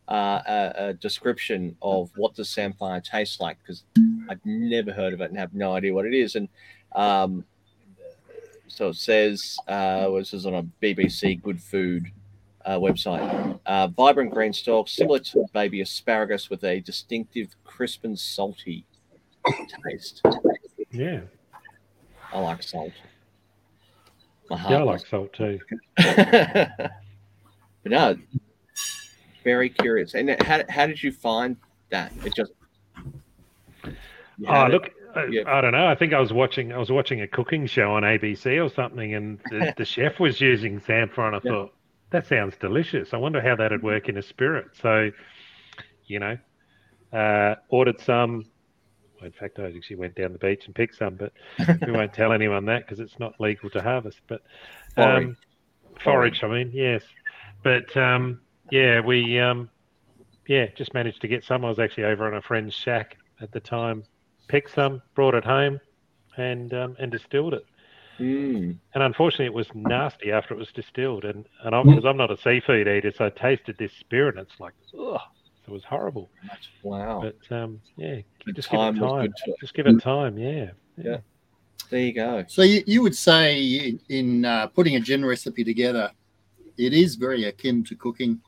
[0.09, 3.83] uh, a, a description of what does samphire taste like because
[4.29, 6.35] I've never heard of it and have no idea what it is.
[6.35, 6.49] And
[6.93, 7.45] um,
[8.67, 12.11] so it says, uh, well, this is on a BBC Good Food
[12.65, 13.59] uh, website.
[13.65, 18.85] Uh, vibrant green stalk, similar to baby asparagus, with a distinctive crisp and salty
[19.85, 20.25] taste.
[20.91, 21.21] Yeah,
[22.33, 22.93] I like salt.
[24.49, 25.59] Yeah, I like salt too.
[25.97, 26.91] but
[27.85, 28.17] no,
[29.43, 30.13] very curious.
[30.15, 31.57] And how, how did you find
[31.91, 32.11] that?
[32.25, 32.51] It just.
[34.47, 35.43] Oh, look, I, Yeah.
[35.47, 35.87] I don't know.
[35.87, 39.13] I think I was watching I was watching a cooking show on ABC or something,
[39.13, 41.51] and the, the chef was using samphire, and I Yeah.
[41.51, 41.73] thought
[42.11, 43.13] that sounds delicious.
[43.13, 44.67] I wonder how that'd work in a spirit.
[44.81, 45.11] So,
[46.07, 46.37] you know,
[47.13, 48.45] uh, ordered some.
[49.17, 51.33] well, In fact, I actually went down the beach and picked some, but
[51.85, 54.21] we won't tell anyone that because it's not legal to harvest.
[54.27, 54.41] But
[54.95, 55.23] Forage.
[55.25, 55.37] um,
[55.99, 57.03] forage, I mean, yes.
[57.63, 59.69] But um, yeah, we um,
[60.47, 61.65] yeah just managed to get some.
[61.65, 64.03] I was actually over on a friend's shack at the time,
[64.47, 65.79] picked some, brought it home,
[66.37, 67.65] and um, and distilled it.
[68.19, 68.77] Mm.
[68.93, 71.23] And unfortunately, it was nasty after it was distilled.
[71.25, 74.45] And and I, because I'm not a seafood eater, so I tasted this spirit, and
[74.45, 75.21] it's like, ugh,
[75.65, 76.29] it was horrible.
[76.83, 77.21] Wow.
[77.21, 79.33] But um, yeah, The just time give it time.
[79.45, 79.55] to.
[79.61, 80.37] Just give it time.
[80.37, 80.71] Yeah.
[80.97, 81.17] Yeah.
[81.89, 82.43] There you go.
[82.47, 86.11] So you, you would say in, in uh, putting a gin recipe together,
[86.77, 88.41] it is very akin to cooking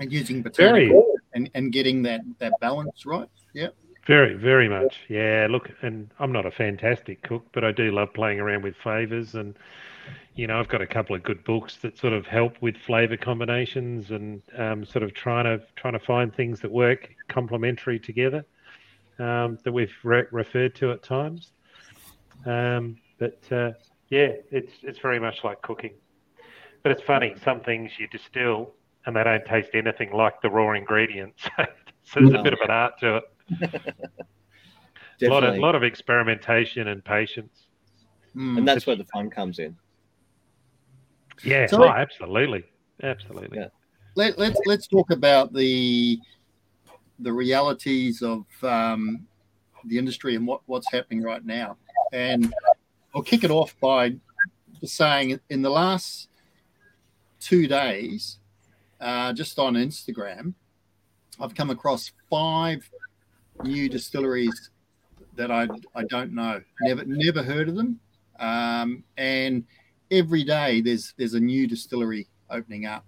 [0.00, 3.28] and using botanical and, and getting that, that balance right.
[3.52, 3.68] Yeah.
[4.06, 5.00] Very, very much.
[5.08, 8.76] Yeah, look, and I'm not a fantastic cook, but I do love playing around with
[8.76, 9.34] flavors.
[9.34, 9.56] And,
[10.34, 13.16] you know, I've got a couple of good books that sort of help with flavor
[13.16, 18.44] combinations and um, sort of trying to trying to find things that work complementary together
[19.18, 21.52] um, that we've re- referred to at times.
[22.44, 23.72] Um, but uh,
[24.10, 25.94] yeah, it's it's very much like cooking.
[26.82, 28.74] But it's funny, some things you distill
[29.06, 31.42] and they don't taste anything like the raw ingredients.
[31.58, 33.82] so there's a bit of an art to it.
[35.22, 37.68] A lot of, lot of experimentation and patience.
[38.36, 38.58] Mm.
[38.58, 39.76] and that's where the fun comes in.
[41.44, 42.64] Yeah, So- oh, absolutely,
[43.02, 43.58] absolutely.
[43.58, 43.68] Yeah.
[44.16, 46.18] Let, let's let's talk about the
[47.18, 49.26] the realities of um,
[49.86, 51.76] the industry and what, what's happening right now.
[52.12, 52.52] And
[53.14, 54.16] I'll kick it off by
[54.80, 56.28] just saying in the last
[57.40, 58.38] two days,
[59.04, 60.54] uh, just on Instagram,
[61.38, 62.88] I've come across five
[63.62, 64.70] new distilleries
[65.36, 68.00] that I I don't know, never never heard of them,
[68.38, 69.64] um, and
[70.10, 73.04] every day there's there's a new distillery opening up.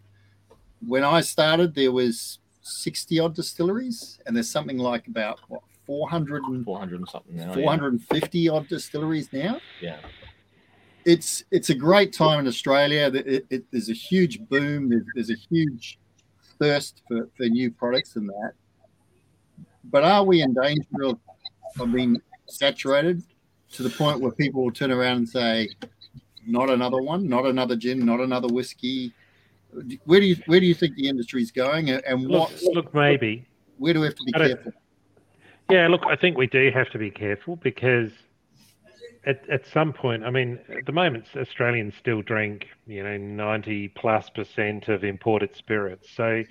[0.86, 6.42] When I started, there was sixty odd distilleries, and there's something like about what 400
[6.44, 7.54] and 400 and something now.
[7.54, 7.62] yeah.
[7.62, 9.60] 450 odd distilleries now.
[9.80, 9.98] Yeah.
[11.06, 13.10] It's it's a great time in Australia.
[13.14, 14.88] It, it, it- there's a huge boom.
[14.90, 15.98] There's, there's a huge
[16.58, 18.52] thirst for, for new products and that.
[19.84, 21.18] But are we in danger of,
[21.78, 23.22] of being saturated
[23.74, 25.68] to the point where people will turn around and say,
[26.44, 29.12] "Not another one, not another gin, not another whiskey."
[30.06, 32.92] Where do you where do you think the industry is going, and- and Look, look,
[32.94, 33.46] maybe.
[33.78, 34.72] where do we have to be careful?
[35.70, 38.10] Yeah, look, I think we do have to be careful because
[39.26, 43.88] at, at some point, I mean, at the moment, Australians still drink, you know, 90
[43.88, 46.08] plus percent of imported spirits.
[46.14, 46.44] So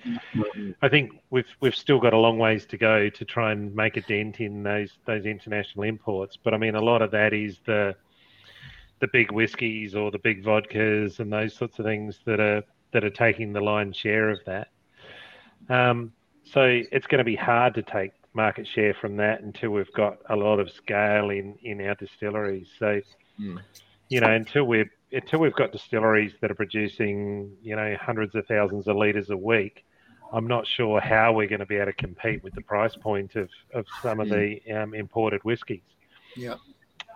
[0.82, 3.96] I think we've we've still got a long ways to go to try and make
[3.96, 6.36] a dent in those those international imports.
[6.36, 7.96] But I mean, a lot of that is the
[9.00, 12.62] the big whiskies or the big vodkas and those sorts of things that are
[12.92, 14.68] that are taking the lion's share of that.
[15.70, 16.12] Um,
[16.44, 16.62] so
[16.92, 20.36] it's going to be hard to take market share from that until we've got a
[20.36, 22.68] lot of scale in in our distilleries.
[22.78, 23.00] So,
[23.40, 23.60] Mm.
[24.08, 28.46] you know, until we're until we've got distilleries that are producing, you know, hundreds of
[28.46, 29.84] thousands of liters a week,
[30.32, 33.36] I'm not sure how we're going to be able to compete with the price point
[33.36, 35.82] of, of some of the um, imported whiskies.
[36.36, 36.56] Yeah.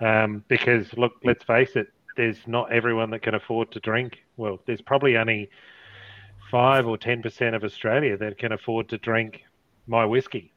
[0.01, 4.23] Um, because look, let's face it, there's not everyone that can afford to drink.
[4.37, 5.51] Well, there's probably only
[6.51, 9.45] five or ten percent of Australia that can afford to drink
[9.87, 10.50] my whiskey,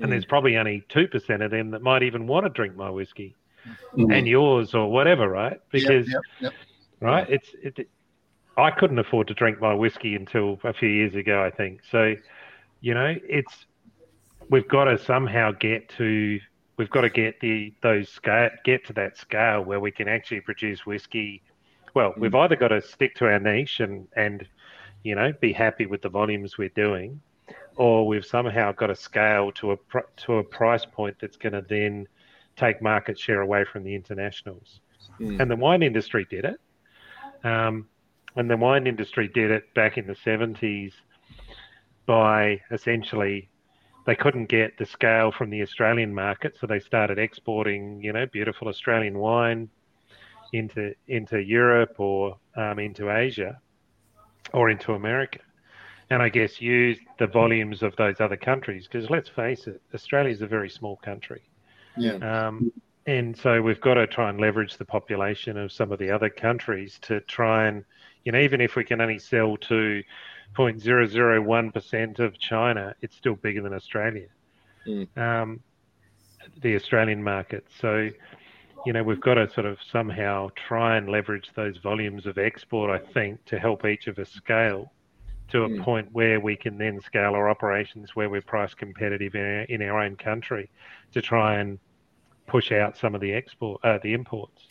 [0.00, 0.10] and Mm.
[0.10, 3.36] there's probably only two percent of them that might even want to drink my whiskey
[3.94, 4.16] Mm.
[4.16, 5.60] and yours or whatever, right?
[5.70, 6.52] Because yep, yep.
[7.00, 7.88] right, it's it,
[8.56, 11.82] I couldn't afford to drink my whiskey until a few years ago, I think.
[11.90, 12.14] So,
[12.80, 13.66] you know, it's
[14.48, 16.40] we've got to somehow get to
[16.76, 20.40] we've got to get the those scale get to that scale where we can actually
[20.40, 21.42] produce whiskey.
[21.94, 24.46] Well, we've either got to stick to our niche and and
[25.02, 27.20] you know be happy with the volumes we're doing,
[27.76, 31.52] or we've somehow got to scale to a pr- to a price point that's going
[31.52, 32.06] to then
[32.56, 34.80] take market share away from the internationals.
[35.18, 35.40] Mm.
[35.40, 36.60] And the wine industry did it.
[37.44, 37.88] Um,
[38.36, 40.92] and the wine industry did it back in the 70s
[42.06, 43.48] by essentially
[44.06, 48.26] they couldn't get the scale from the Australian market, so they started exporting, you know,
[48.26, 49.68] beautiful Australian wine
[50.52, 53.60] into into Europe or um, into Asia
[54.52, 55.40] or into America.
[56.10, 60.32] And I guess use the volumes of those other countries because let's face it, Australia
[60.32, 61.42] is a very small country.
[61.96, 62.14] Yeah.
[62.14, 62.72] Um,
[63.06, 66.28] and so we've got to try and leverage the population of some of the other
[66.28, 67.84] countries to try and,
[68.24, 70.02] you know, even if we can only sell to
[70.56, 74.28] 0.001% of China, it's still bigger than Australia,
[74.86, 75.18] Mm.
[75.18, 75.60] um,
[76.62, 77.66] the Australian market.
[77.80, 78.10] So,
[78.86, 82.90] you know, we've got to sort of somehow try and leverage those volumes of export,
[82.90, 84.90] I think, to help each of us scale
[85.50, 85.82] to a Mm.
[85.82, 89.82] point where we can then scale our operations where we're price competitive in our, in
[89.82, 90.70] our own country
[91.12, 91.78] to try and
[92.46, 94.66] push out some of the export, uh, the imports.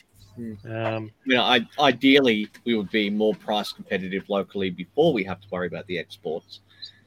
[0.66, 5.42] Um, you know, I, ideally, we would be more price competitive locally before we have
[5.42, 6.62] to worry about the exports,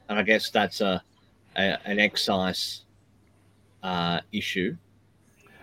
[0.09, 1.03] and I guess that's a,
[1.57, 2.83] a an excise
[3.83, 4.77] uh, issue.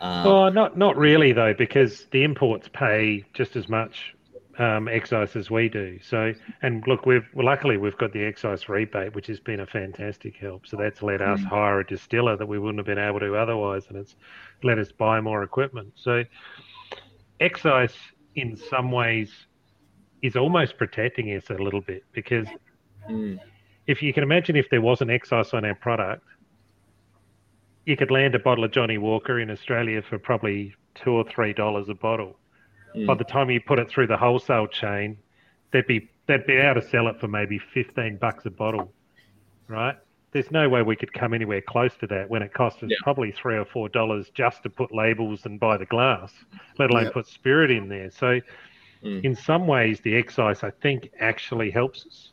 [0.01, 4.15] Um, well, not not really though, because the imports pay just as much
[4.59, 5.99] um, excise as we do.
[6.01, 9.65] So, and look, we've well, luckily we've got the excise rebate, which has been a
[9.65, 10.67] fantastic help.
[10.67, 11.45] So that's let us Mm.
[11.45, 14.15] hire a distiller that we wouldn't have been able to otherwise, and it's
[14.63, 15.93] let us buy more equipment.
[15.95, 16.25] So,
[17.39, 17.95] excise
[18.35, 19.31] in some ways
[20.21, 22.47] is almost protecting us a little bit because
[23.09, 23.39] mm,
[23.87, 26.23] if you can imagine if there wasn't excise on our product,
[27.85, 31.53] you could land a bottle of Johnnie Walker in Australia for probably two or three
[31.53, 32.39] dollars a bottle.
[32.95, 35.17] Mm, By the time you put it through the wholesale chain,
[35.71, 38.93] they'd be they'd be able to sell it for maybe fifteen bucks a bottle,
[39.67, 39.95] right?
[40.31, 42.97] There's no way we could come anywhere close to that when it costs us Yeah.
[43.01, 46.31] probably three or four dollars just to put labels and buy the glass,
[46.77, 47.11] let alone Yeah.
[47.11, 48.11] put spirit in there.
[48.11, 48.39] So,
[49.03, 49.23] Mm.
[49.23, 52.31] in some ways, the excise I think actually helps us.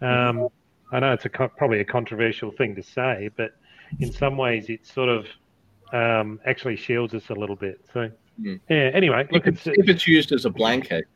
[0.00, 0.48] Um,
[0.92, 3.50] I know it's a co- probably a controversial thing to say, but
[3.98, 5.26] in some ways, it sort of
[5.92, 7.80] um, actually shields us a little bit.
[7.92, 8.10] So,
[8.40, 8.60] Mm.
[8.68, 8.90] yeah.
[8.94, 11.06] Anyway, look, if, it's it's, if it's used as a blanket,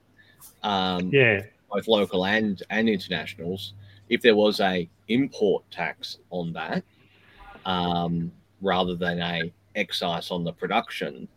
[0.62, 3.74] um, yeah, both local and and internationals,
[4.08, 6.82] if there was a import tax on that,
[7.64, 11.28] um, rather than a excise on the production,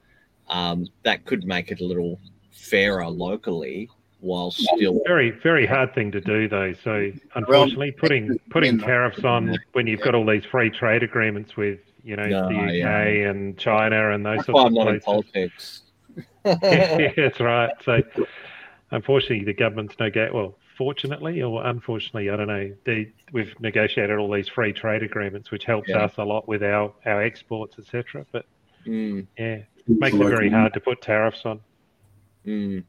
[0.49, 2.19] um, that could make it a little
[2.51, 3.89] fairer locally,
[4.21, 6.73] while still very very hard thing to do though.
[6.83, 11.79] So, unfortunately, putting putting tariffs on when you've got all these free trade agreements with
[12.05, 13.29] you know No, the UK yeah.
[13.29, 15.81] and China and those that's sorts why of I'm not in politics.
[16.45, 17.71] yeah, that's right.
[17.83, 18.01] So,
[18.91, 20.33] unfortunately, the government's negate.
[20.33, 22.71] Well, fortunately or unfortunately, I don't know.
[22.85, 26.03] They, we've negotiated all these free trade agreements, which helps Yeah.
[26.03, 28.25] us a lot with our our exports, etc.
[28.31, 28.45] But
[28.87, 31.59] Mm, yeah, makes it very hard to put tariffs on.
[32.45, 32.83] mm,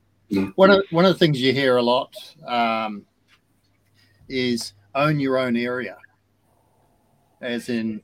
[0.57, 2.15] One of one of the things you hear a lot
[2.47, 3.07] um,
[4.29, 5.97] is own your own area,
[7.41, 8.03] as in,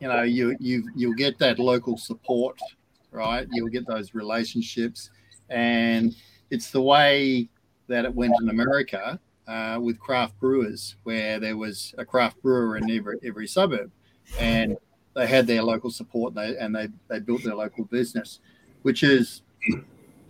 [0.00, 2.58] you know, you you you'll get that local support,
[3.10, 3.46] right?
[3.52, 5.10] You'll get those relationships,
[5.48, 6.14] and
[6.50, 7.48] it's the way
[7.88, 12.76] that it went in America uh, with craft brewers, where there was a craft brewer
[12.76, 13.90] in every every suburb,
[14.38, 14.76] and
[15.14, 18.40] they had their local support, and they and they, they built their local business,
[18.82, 19.42] which is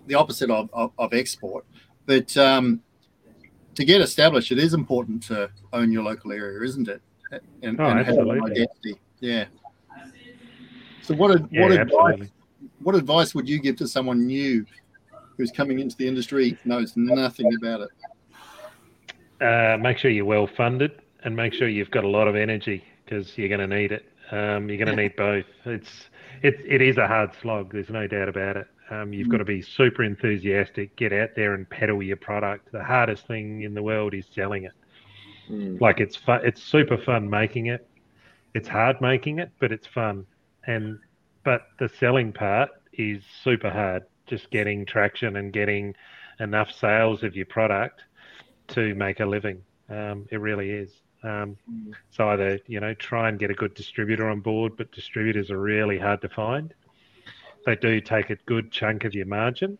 [0.07, 1.65] the opposite of, of, of export.
[2.07, 2.81] But um,
[3.75, 7.03] to get established, it is important to own your local area, isn't it?
[7.63, 9.01] And, Oh, and have an identity.
[9.21, 9.47] Yeah.
[11.03, 12.31] So what ad- Yeah, what advice absolutely.
[12.81, 14.67] what advice would you give to someone new
[15.37, 17.91] who's coming into the industry knows nothing about it?
[19.41, 20.93] Uh, make sure you're well funded
[21.25, 24.07] and make sure you've got a lot of energy because you're going to need it.
[24.31, 25.45] Um, you're going to need both.
[25.65, 26.09] It's
[26.43, 27.73] it, it is a hard slog.
[27.73, 28.67] There's no doubt about it.
[28.91, 30.95] Um, you've got to be super enthusiastic.
[30.97, 32.71] Get out there and peddle your product.
[32.73, 34.73] The hardest thing in the world is selling it.
[35.51, 35.81] Mm.
[35.81, 36.41] Like it's fun.
[36.45, 37.89] It's super fun making it.
[38.57, 40.25] It's hard making it, but it's fun.
[40.67, 40.99] And
[41.45, 44.05] but the selling part is super hard.
[44.27, 45.95] Just getting traction and getting
[46.41, 48.05] enough sales of your product
[48.69, 49.61] to make a living.
[49.91, 50.91] Um, it really is.
[51.23, 51.59] Um,
[52.11, 55.61] so either you know try and get a good distributor on board, but distributors are
[55.61, 56.73] really hard to find.
[57.67, 59.77] They do take a good chunk of your margin.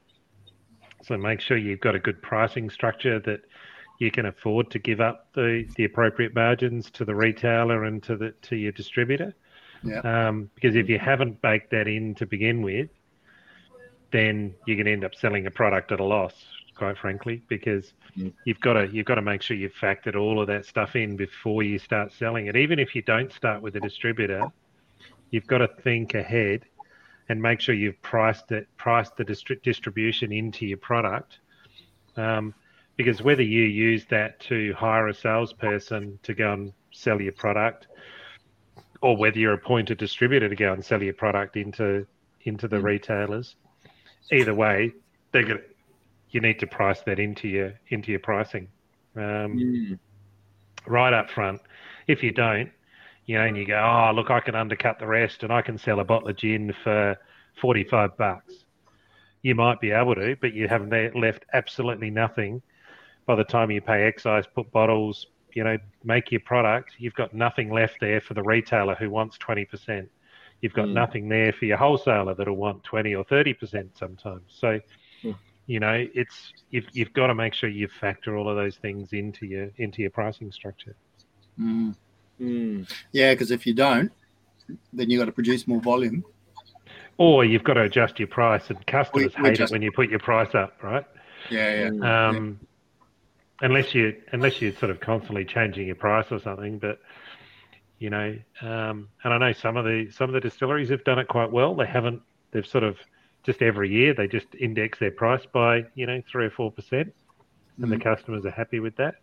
[1.03, 3.41] So make sure you've got a good pricing structure that
[3.99, 8.17] you can afford to give up the, the appropriate margins to the retailer and to
[8.17, 9.35] the to your distributor.
[9.83, 10.01] Yeah.
[10.01, 12.89] Um, because if you haven't baked that in to begin with,
[14.13, 16.35] then you can end up selling a product at a loss,
[16.75, 18.33] quite frankly, because Mm.
[18.47, 21.17] you've got to you've got to make sure you've factored all of that stuff in
[21.17, 22.57] before you start selling it.
[22.57, 24.43] Even if you don't start with a distributor,
[25.31, 26.65] you've got to think ahead
[27.29, 31.41] and make sure you've priced it priced the distri- distribution into your product.
[32.17, 32.55] Um,
[32.97, 37.89] because whether you use that to hire a salesperson to go and sell your product,
[39.03, 42.07] or whether you appoint a distributor to go and sell your product into
[42.45, 43.57] into the retailers,
[44.33, 44.93] either way,
[45.33, 45.63] they're
[46.31, 48.69] you need to price that into your into your pricing
[49.17, 49.99] um, Mm.
[50.87, 51.61] right up front.
[52.07, 52.71] If you don't,
[53.27, 55.79] you know, and you go, oh look, I can undercut the rest, and I can
[55.79, 57.17] sell a bottle of gin for
[57.61, 58.65] forty five bucks.
[59.43, 62.63] You might be able to, but you haven't left absolutely nothing
[63.27, 66.93] by the time you pay excise, put bottles, you know, make your product.
[66.99, 70.09] You've got nothing left there for the retailer who wants twenty percent.
[70.63, 70.93] You've got Mm.
[70.95, 74.43] nothing there for your wholesaler that'll want twenty or thirty percent sometimes.
[74.49, 74.81] So,
[75.23, 75.37] Mm.
[75.67, 79.13] you know, it's you've you've got to make sure you factor all of those things
[79.13, 80.95] into your into your pricing structure.
[81.59, 81.95] Mm.
[82.41, 82.93] Mm.
[83.13, 84.13] Yeah, because if you don't,
[84.93, 86.25] then you've got to produce more volume.
[87.19, 89.81] Or you've got to adjust your price, and customers We- we hate just- it when
[89.81, 91.05] you put your price up, right?
[91.51, 91.89] Yeah, yeah.
[91.89, 92.05] Mm.
[92.05, 92.61] Um,
[93.63, 96.99] Unless you unless you're sort of constantly changing your price or something, but
[97.99, 101.19] you know, um, and I know some of the some of the distilleries have done
[101.19, 101.75] it quite well.
[101.75, 102.21] They haven't.
[102.51, 102.99] They've sort of
[103.45, 107.15] just every year they just index their price by you know three or four percent,
[107.81, 108.03] and the Mhm.
[108.03, 109.15] customers are happy with that.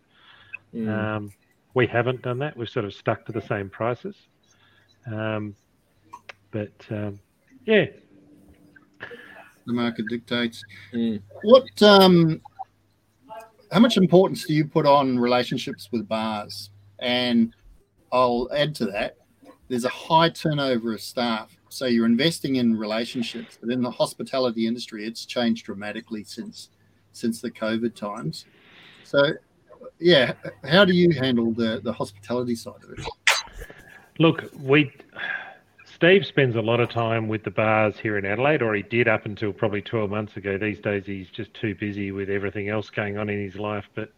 [0.74, 0.88] Mm.
[0.88, 1.32] Um,
[1.74, 2.56] we haven't done that.
[2.56, 4.16] We've sort of stuck to the same prices.
[5.06, 5.54] Um,
[6.50, 7.20] but um,
[7.66, 7.86] yeah,
[9.66, 10.64] The market dictates.
[10.92, 11.22] Mm.
[11.42, 11.82] What?
[11.82, 12.40] Um,
[13.74, 16.70] how much importance do you put on relationships with bars?
[17.00, 17.52] And
[18.12, 19.16] I'll add to that.
[19.66, 23.58] There's a high turnover of staff, so you're investing in relationships.
[23.60, 26.68] But in the hospitality industry, it's changed dramatically since
[27.10, 28.44] since the COVID times.
[29.02, 29.32] So,
[29.98, 33.04] yeah, how do you handle the the hospitality side of it?
[34.20, 34.92] Look, we
[36.04, 39.08] Steve spends a lot of time with the bars here in Adelaide, or he did
[39.08, 40.58] up until probably 12 months ago.
[40.58, 43.88] These days, he's just too busy with everything else going on in his life.
[43.94, 44.12] But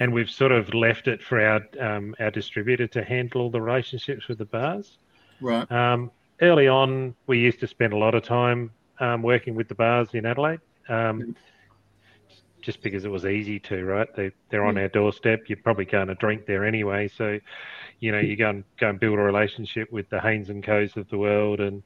[0.00, 3.62] and we've sort of left it for our um, our distributor to handle all the
[3.62, 4.98] relationships with the bars.
[5.40, 5.72] Right.
[5.72, 6.10] Um,
[6.42, 8.70] early on, we used to spend a lot of time
[9.00, 10.60] um, working with the bars in Adelaide,
[10.90, 11.34] um,
[12.64, 13.84] just because it was easy to.
[13.84, 15.48] Right, they they're on our doorstep.
[15.48, 17.38] You're probably going to drink there anyway, so
[18.00, 20.96] you know you go and go and build a relationship with the Hains and Co's
[20.96, 21.82] of the world, and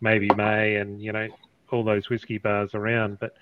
[0.00, 1.28] Maybe Mae, and you know
[1.70, 3.18] all those whiskey bars around.
[3.18, 3.34] But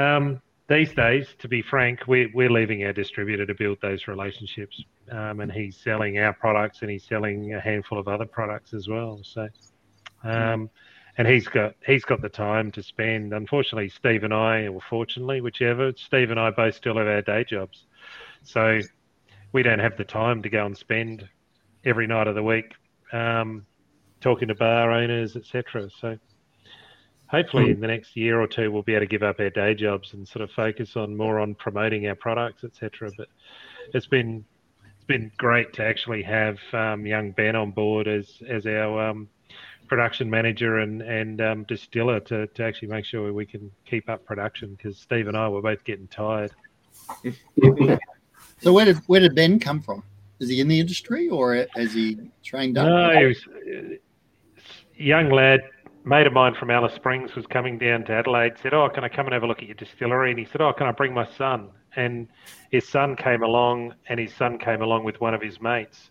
[0.00, 4.82] um, these days, to be frank, we're, we're leaving our distributor to build those relationships.
[5.10, 8.88] Um, and he's selling our products and he's selling a handful of other products as
[8.88, 9.20] well.
[9.22, 9.48] So,
[10.24, 10.68] um,
[11.18, 13.32] and he's got he's got the time to spend.
[13.32, 17.44] Unfortunately, Steve and I, or fortunately, whichever, Steve and I both still have our day
[17.44, 17.86] jobs,
[18.42, 18.80] so
[19.52, 21.28] we don't have the time to go and spend
[21.84, 22.74] every night of the week
[23.12, 23.64] um,
[24.20, 25.88] talking to bar owners, etc.
[26.00, 26.18] So
[27.28, 29.74] hopefully in the next year or two we'll be able to give up our day
[29.74, 33.10] jobs and sort of focus on more on promoting our products, etc.
[33.16, 33.28] But
[33.94, 34.44] it's been
[34.96, 39.28] it's been great to actually have um, young Ben on board as as our um,
[39.88, 44.24] production manager and and um, distiller to, to actually make sure we can keep up
[44.24, 46.52] production because Steve and I were both getting tired.
[48.60, 50.02] So where did where did Ben come from?
[50.40, 52.86] Is he in the industry or has he trained up?
[52.86, 55.60] No, he was a young lad,
[56.04, 58.54] mate of mine from Alice Springs was coming down to Adelaide.
[58.62, 60.60] Said, "Oh, can I come and have a look at your distillery?" And he said,
[60.60, 62.28] "Oh, can I bring my son?" And
[62.70, 66.10] his son came along, and his son came along with one of his mates,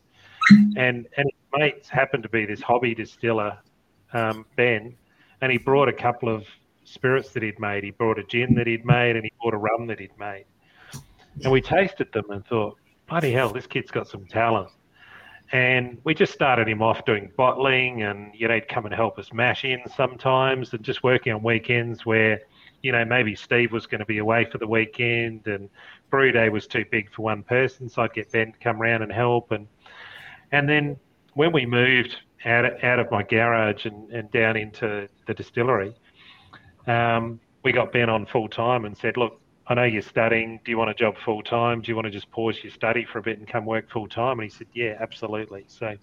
[0.78, 3.58] and and his mates happened to be this hobby distiller,
[4.14, 4.96] um, Ben,
[5.42, 6.46] and he brought a couple of
[6.84, 7.84] spirits that he'd made.
[7.84, 10.46] He brought a gin that he'd made, and he brought a rum that he'd made.
[11.44, 12.78] And we tasted them and thought,
[13.10, 14.70] bloody hell, this kid's got some talent.
[15.52, 19.20] and we just started him off doing bottling, and you know, he'd come and help
[19.20, 22.42] us mash in sometimes, and just working on weekends where,
[22.82, 25.70] you know, maybe Steve was going to be away for the weekend, and
[26.10, 29.04] brew day was too big for one person, so I'd get Ben to come around
[29.04, 29.68] and help, and
[30.56, 30.98] and then
[31.34, 32.16] when we moved
[32.46, 35.94] out of, out of my garage and, and down into the distillery,
[36.88, 40.60] um, we got Ben on full time and said, look, I know you're studying.
[40.64, 41.82] Do you want a job full time?
[41.82, 44.08] Do you want to just pause your study for a bit and come work full
[44.08, 44.40] time?
[44.40, 45.66] And he said, Yeah, absolutely.
[45.68, 45.96] So,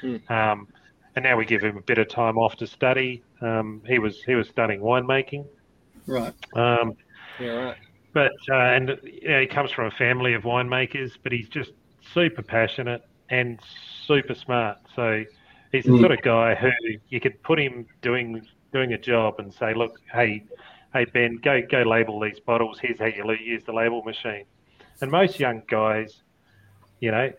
[0.00, 0.16] Hmm.
[0.28, 0.66] um,
[1.14, 3.22] and now we give him a bit of time off to study.
[3.40, 5.44] Um, he was he was studying winemaking,
[6.06, 6.34] Right.
[6.56, 6.92] um,
[7.40, 7.76] Yeah, right.
[8.12, 11.70] but uh, and you know, he comes from a family of winemakers, but he's just
[12.12, 13.00] super passionate
[13.30, 13.60] and
[14.06, 14.78] super smart.
[14.94, 15.24] So
[15.72, 16.00] he's the Mm.
[16.00, 16.70] sort of guy who
[17.08, 20.42] you could put him doing doing a job and say, look, hey,
[20.92, 22.78] hey Ben, go go label these bottles.
[22.78, 24.44] Here's how you use the label machine.
[25.00, 26.22] And most young guys,
[27.00, 27.32] you know,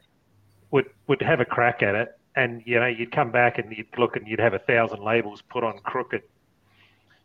[0.71, 3.97] would would have a crack at it, and you know, you'd come back and you'd
[3.97, 6.23] look and you'd have a thousand labels put on crooked.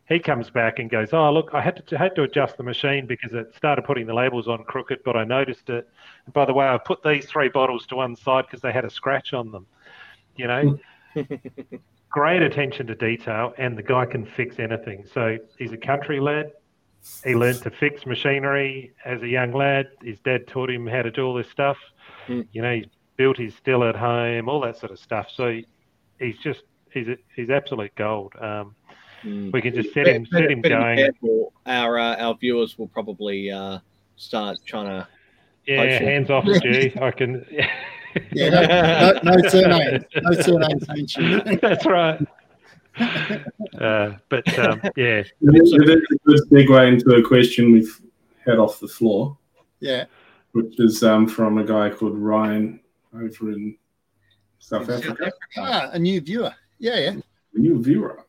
[0.08, 3.06] He comes back and goes, "Oh, look, I had to had to adjust the machine
[3.06, 5.88] because it started putting the labels on crooked, but I noticed it.
[6.26, 8.84] And by the way, I put these three bottles to one side because they had
[8.84, 9.66] a scratch on them.
[10.36, 10.78] You know,
[12.10, 15.04] great attention to detail, and the guy can fix anything.
[15.12, 16.52] So he's a country lad.
[17.24, 19.88] He learned to fix machinery as a young lad.
[20.02, 21.76] His dad taught him how to do all this stuff.
[22.28, 22.46] Mm.
[22.52, 25.28] You know, he's built his still at home, all that sort of stuff.
[25.34, 25.60] So
[26.18, 26.62] he's just
[26.92, 28.34] he's he's absolute gold.
[28.40, 28.74] Um,
[29.24, 29.52] Mm.
[29.52, 30.96] we can just set him set him going.
[30.98, 31.52] careful.
[31.66, 33.78] Our uh, our viewers will probably uh,
[34.16, 35.08] start trying to.
[35.66, 36.10] Yeah, Hopefully.
[36.10, 36.92] hands off, G.
[37.00, 37.46] I can.
[38.34, 40.04] Yeah, no, no, no surnames.
[40.20, 41.58] No surnames mentioned.
[41.62, 42.20] That's right.
[42.98, 48.00] Uh, but um, yeah, It is it is a good segue into a question we've
[48.44, 49.38] had off the floor,
[49.80, 50.04] Yeah.
[50.52, 52.80] which is um, from a guy called Ryan
[53.14, 53.76] over in
[54.58, 55.32] South Africa.
[55.56, 56.52] Ah, a new viewer.
[56.78, 57.14] Yeah, yeah.
[57.54, 58.26] A new viewer.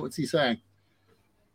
[0.00, 0.58] What's he saying?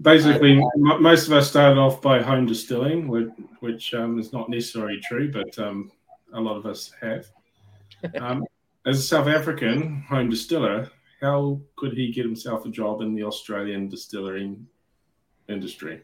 [0.01, 3.29] Basically, m- most of us started off by home distilling, which,
[3.59, 5.91] which um, is not necessarily true, but um,
[6.33, 7.27] a lot of us have.
[8.19, 8.43] Um,
[8.85, 10.91] as a South African home distiller,
[11.21, 14.67] how could he get himself a job in the Australian distilling
[15.47, 16.01] industry?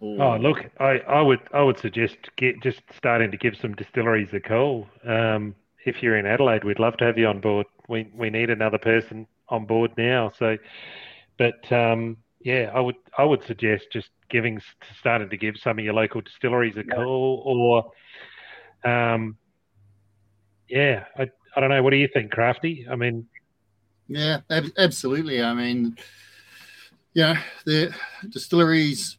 [0.00, 4.28] Oh, look, I, I would I would suggest get just starting to give some distilleries
[4.32, 4.86] a call.
[5.04, 7.66] Um, if you're in Adelaide, we'd love to have you on board.
[7.88, 10.30] We we need another person on board now.
[10.38, 10.56] So,
[11.38, 14.60] but um, yeah, I would I would suggest just giving
[14.98, 17.92] starting to give some of your local distilleries a call,
[18.84, 19.36] or um,
[20.68, 21.82] yeah, I I don't know.
[21.82, 22.86] What do you think, Crafty?
[22.90, 23.26] I mean,
[24.08, 25.42] Yeah, ab- absolutely.
[25.42, 25.96] I mean,
[27.14, 27.94] yeah, the
[28.28, 29.18] distilleries,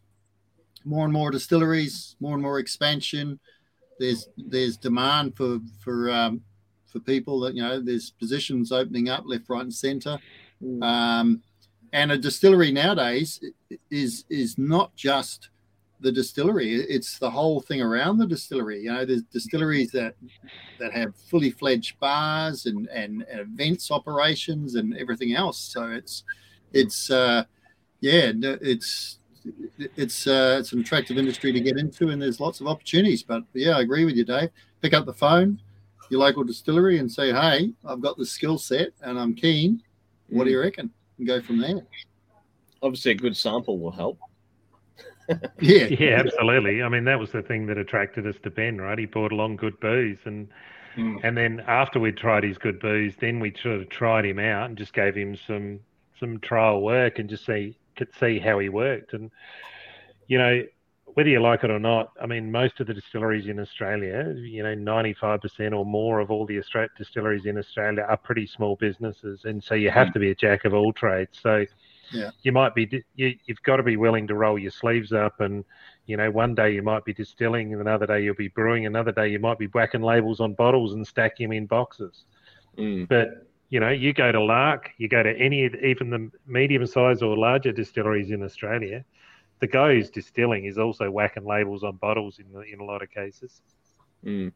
[0.86, 3.40] more and more distilleries, more and more expansion.
[4.00, 6.41] There's there's demand for for um,
[6.91, 7.80] for people that you know.
[7.80, 10.18] There's positions opening up left, right, and centre.
[10.64, 10.84] Mm.
[10.84, 11.44] Um,
[11.94, 13.41] and a distillery nowadays
[13.90, 15.49] is is not just
[16.02, 18.84] the distillery; it's the whole thing around the distillery.
[18.84, 20.16] You know, there's distilleries that
[20.80, 25.57] that have fully fledged bars and, and, and events operations and everything else.
[25.57, 26.24] So it's
[26.74, 27.44] it's uh,
[28.02, 29.20] yeah, it's
[29.95, 33.24] it's uh, it's an attractive industry to get into, and there's lots of opportunities.
[33.24, 34.49] But yeah, I agree with you, Dave.
[34.82, 35.61] Pick up the phone,
[36.10, 39.81] your local distillery, and say, "Hey, I've got the skill set, and I'm keen.
[40.30, 41.81] What do you reckon?" And go from there.
[42.81, 44.19] Obviously, a good sample will help.
[45.61, 46.81] Yeah, yeah, absolutely.
[46.81, 48.98] I mean, that was the thing that attracted us to Ben, right?
[48.98, 50.48] He brought along good booze, and
[50.98, 51.19] Mm.
[51.23, 54.69] and then after we'd tried his good booze, then we sort of tried him out
[54.69, 55.80] and just gave him some
[56.19, 59.14] some trial work and just see could see how he worked.
[59.14, 59.31] And
[60.27, 60.64] you know,
[61.14, 64.64] whether you like it or not, I mean, most of the distilleries in Australia, you
[64.64, 68.45] know, ninety five percent or more of all the Austra- distilleries in Australia are pretty
[68.48, 71.40] small businesses, and so you have to be a jack of all trades.
[71.41, 71.65] So
[72.11, 72.31] Yeah.
[72.44, 75.64] you might be you, you've got to be willing to roll your sleeves up and
[76.06, 79.11] you know one day you might be distilling and another day you'll be brewing another
[79.11, 82.26] day you might be whacking labels on bottles and stacking them in boxes
[82.77, 83.07] Mm.
[83.07, 87.22] but you know you go to lark you go to any even the medium sized
[87.22, 89.03] or larger distilleries in australia
[89.60, 93.02] the guy who's distilling is also whacking labels on bottles in the, in a lot
[93.02, 93.61] of cases
[94.26, 94.52] Mm.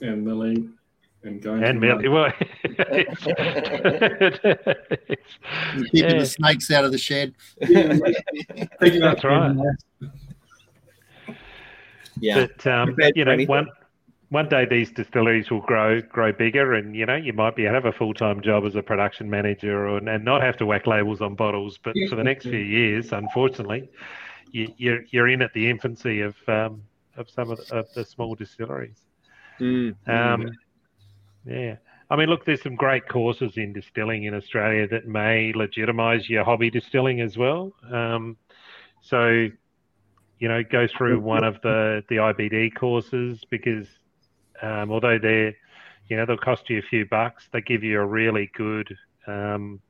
[0.00, 0.72] And milling
[1.22, 2.32] and going and to Mel- well,
[5.92, 6.18] keeping Yeah.
[6.18, 7.34] the snakes out of the shed.
[7.60, 9.56] Picking up That's right.
[12.20, 12.46] Yeah.
[12.56, 13.68] But um, you know, one
[14.30, 17.84] one day these distilleries will grow grow bigger, and you know, you might be have
[17.84, 21.20] a full time job as a production manager, or and not have to whack labels
[21.20, 21.78] on bottles.
[21.82, 23.90] But for the next few years, unfortunately,
[24.52, 26.82] you, you're you're in at the infancy of um,
[27.16, 29.00] of some of the, of the small distilleries.
[29.60, 29.94] Mm.
[30.08, 30.50] Um,
[31.44, 31.76] Yeah.
[32.10, 36.44] I mean, look, there's some great courses in distilling in Australia that may legitimise your
[36.44, 37.72] hobby distilling as well.
[37.90, 38.36] Um,
[39.00, 39.48] so,
[40.38, 43.86] you know, go through one of the the IBD courses because
[44.60, 45.54] um, although they're,
[46.08, 48.94] you know, they'll cost you a few bucks, they give you a really good,
[49.26, 49.80] um,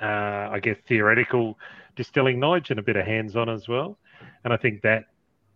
[0.00, 1.58] uh, I guess, theoretical
[1.96, 3.98] distilling knowledge and a bit of hands-on as well.
[4.44, 5.06] And I think that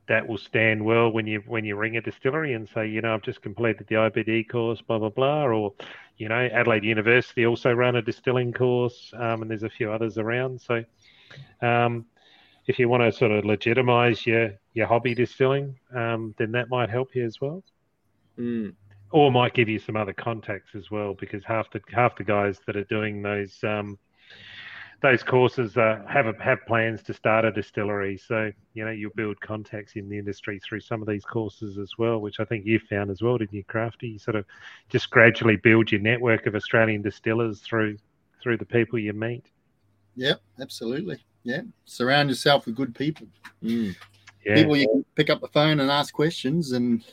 [0.09, 3.15] that will stand well when you when you ring a distillery and say, you know,
[3.15, 5.73] I've just completed the IBD course, blah blah blah, or
[6.17, 10.19] you know, Adelaide University also run a distilling course, um, and there's a few others
[10.19, 10.61] around.
[10.61, 10.85] So,
[11.63, 12.07] um,
[12.67, 16.91] if you want to sort of legitimize your your hobby distilling, um, then that might
[16.91, 17.63] help you as well.
[18.37, 18.75] Mm.
[19.13, 22.59] Or might give you some other contacts as well, because half the half the guys
[22.67, 23.97] that are doing those um,
[25.03, 28.19] those courses uh, have a, have plans to start a distillery.
[28.19, 31.93] So you know you'll build contacts in the industry through some of these courses as
[31.99, 34.09] well, which I think you found as well, didn't you, Crafty?
[34.09, 34.45] You sort of
[34.89, 37.99] just gradually build your network of Australian distillers through
[38.43, 39.47] through the people you meet.
[40.17, 41.19] Yeah, absolutely.
[41.45, 43.27] Yeah, surround yourself with good people.
[43.63, 43.97] Mm.
[44.45, 44.55] Yeah.
[44.55, 47.05] People you can pick up the phone and ask questions and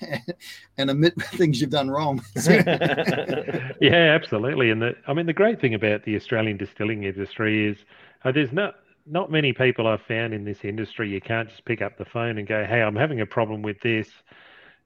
[0.78, 2.22] and admit things you've done wrong.
[2.36, 4.70] yeah, absolutely.
[4.70, 7.78] And the, I mean, the great thing about the Australian distilling industry is
[8.24, 8.74] uh, there's not
[9.06, 11.08] not many people I've found in this industry.
[11.10, 13.80] You can't just pick up the phone and go, "Hey, I'm having a problem with
[13.80, 14.08] this.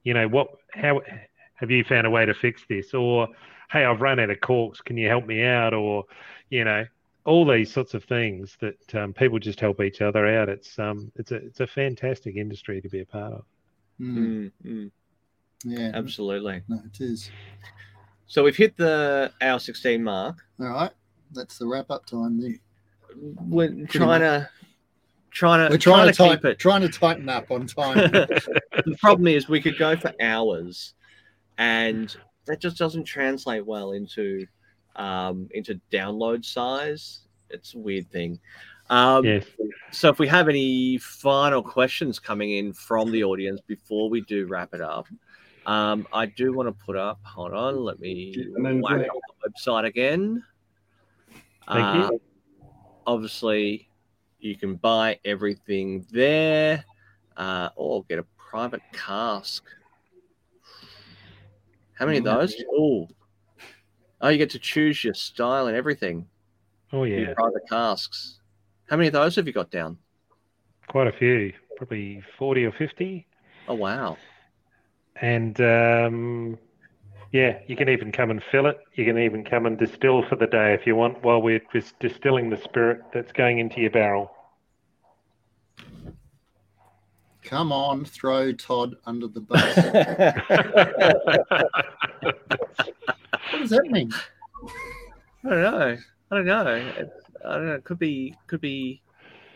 [0.04, 0.48] You know what?
[0.72, 1.00] How
[1.56, 3.28] have you found a way to fix this?" Or,
[3.70, 4.80] "Hey, I've run out of corks.
[4.80, 6.04] Can you help me out?" Or,
[6.50, 6.84] you know,
[7.24, 10.48] all these sorts of things that um, people just help each other out.
[10.48, 13.44] It's um, it's a it's a fantastic industry to be a part of.
[14.00, 14.90] Mm, Mm, mm.
[15.64, 16.62] Yeah, Absolutely.
[16.68, 17.30] no, it is.
[18.26, 20.38] So we've hit the hour 16 mark.
[20.60, 20.90] All right,
[21.32, 22.40] that's the wrap up time.
[22.40, 22.60] Then
[23.48, 24.48] We're trying to
[25.30, 26.58] trying to we're trying, to, keep tighten, it.
[26.58, 27.96] trying to tighten up on time.
[28.12, 30.94] the problem is we could go for hours,
[31.58, 32.16] and
[32.46, 34.46] that just doesn't translate well into
[34.96, 37.20] um, into download size.
[37.50, 38.38] It's a weird thing.
[38.90, 39.44] Um, yes.
[39.92, 44.46] So if we have any final questions coming in from the audience before we do
[44.46, 45.06] wrap it up,
[45.66, 47.20] um, I do want to put up.
[47.24, 50.44] Hold on, let me whack up the website again.
[51.68, 52.16] Thank you.
[52.16, 52.18] Uh,
[53.06, 53.88] Obviously,
[54.38, 56.84] you can buy everything there,
[57.36, 59.64] uh, or get a private cask.
[61.92, 62.54] How many of those?
[62.72, 63.08] Oh,
[64.22, 66.26] oh, you get to choose your style and everything.
[66.92, 68.40] Oh Your yeah, private casks.
[68.88, 69.98] How many of those have you got down?
[70.88, 73.26] quite a few, probably forty or fifty.
[73.68, 74.16] Oh wow.
[75.24, 76.58] And um,
[77.32, 78.76] yeah, you can even come and fill it.
[78.92, 81.98] You can even come and distill for the day if you want, while we're just
[81.98, 84.30] distilling the spirit that's going into your barrel.
[87.42, 89.76] Come on, throw Todd under the bus.
[93.50, 94.12] what does that mean?
[95.42, 95.96] I don't know.
[96.30, 96.92] I don't know.
[96.98, 97.74] It's, I don't know.
[97.76, 98.36] It could be.
[98.46, 99.00] Could be.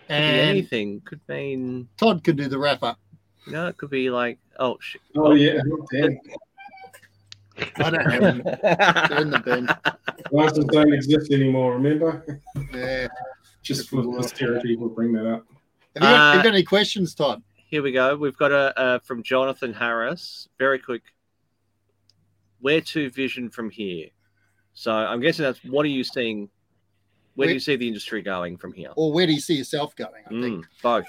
[0.08, 1.02] Could be anything.
[1.04, 1.88] Could mean.
[1.98, 2.98] Todd could do the wrap up.
[3.46, 4.38] You know, it could be like.
[4.58, 5.00] Oh shit.
[5.16, 5.60] Oh yeah,
[5.92, 6.18] damn.
[7.76, 8.42] I don't have them.
[8.44, 9.68] They're in the bin.
[10.30, 11.74] Glasses don't exist anymore.
[11.74, 12.40] Remember,
[12.72, 13.08] Yeah.
[13.62, 15.44] just for posterity, we'll bring that up.
[15.96, 17.42] Have you, got, have you Uh, got any questions, Todd?
[17.56, 18.16] Here we go.
[18.16, 20.48] We've got a uh, from Jonathan Harris.
[20.58, 21.02] Very quick.
[22.60, 24.08] Where to vision from here?
[24.74, 26.48] So I'm guessing that's what are you seeing?
[27.34, 28.90] Where do you see the industry going from here?
[28.96, 30.24] Or where do you see yourself going?
[30.26, 30.42] I think.
[30.42, 31.06] Mm, both.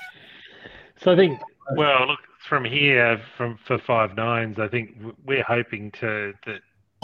[1.02, 1.40] So I think,
[1.76, 6.61] well, look from here, from for Five Nines, I think we're hoping to that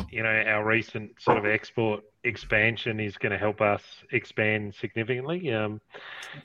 [0.09, 3.81] you know our recent sort of export expansion is going to help us
[4.11, 5.53] expand significantly.
[5.53, 5.81] Um,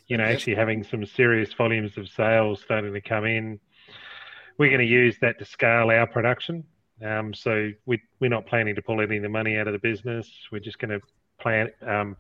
[0.07, 3.61] you know, actually having some serious volumes of sales starting to come in,
[4.59, 6.65] we're going to use that to scale our production.
[7.05, 9.79] Um, so we we're not planning to pull any of the money out of the
[9.79, 10.29] business.
[10.53, 11.07] We're just going to
[11.41, 12.17] plan um,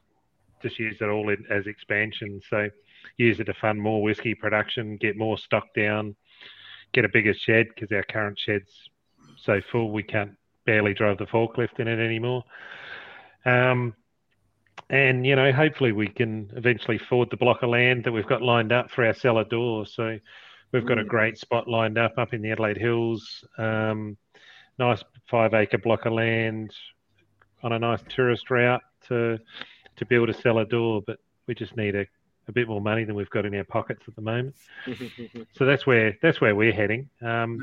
[0.62, 2.40] just use it all in, as expansion.
[2.48, 2.68] So
[3.16, 6.16] use it to fund more whiskey production, get more stock down,
[6.92, 8.70] get a bigger shed because our current shed's
[9.36, 10.32] so full we can't
[10.66, 12.44] barely drive the forklift in it anymore.
[13.44, 13.94] Um,
[14.88, 18.42] and you know, hopefully we can eventually forward the block of land that we've got
[18.42, 19.86] lined up for our cellar door.
[19.86, 20.18] So
[20.72, 21.08] we've got a Mm.
[21.08, 23.44] great spot lined up up in the Adelaide Hills.
[23.58, 24.16] Um,
[24.78, 26.74] nice five acre block of land
[27.62, 29.38] on a nice tourist route to
[29.96, 32.06] to build a cellar door, but we just need a,
[32.51, 34.55] a bit more money than we've got in our pockets at the moment.
[35.56, 37.09] So that's where that's where we're heading.
[37.22, 37.59] Um,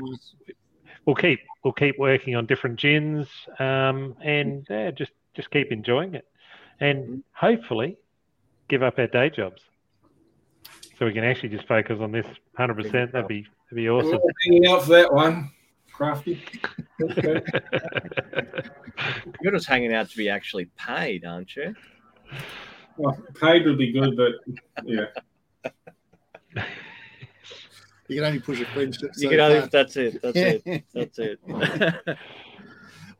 [1.04, 3.26] we'll keep we'll keep working on different gins
[3.58, 6.26] um, and yeah, just just keep enjoying it,
[6.80, 7.96] and hopefully
[8.68, 9.62] give up our day jobs
[10.98, 12.26] so we can actually just focus on this
[12.58, 13.12] 100%.
[13.12, 14.18] That'd be that'd be awesome.
[14.44, 15.50] Hanging out for that one.
[15.92, 16.42] crafty.
[17.00, 17.40] Okay.
[19.42, 21.74] You're just hanging out to be actually paid, aren't you?
[22.98, 24.32] Well, paid would be good, but
[24.84, 25.06] yeah.
[28.08, 29.10] You can only push a friendship.
[29.16, 29.68] You so can only, far.
[29.68, 30.22] that's it.
[30.22, 30.84] That's it.
[30.94, 31.40] That's it.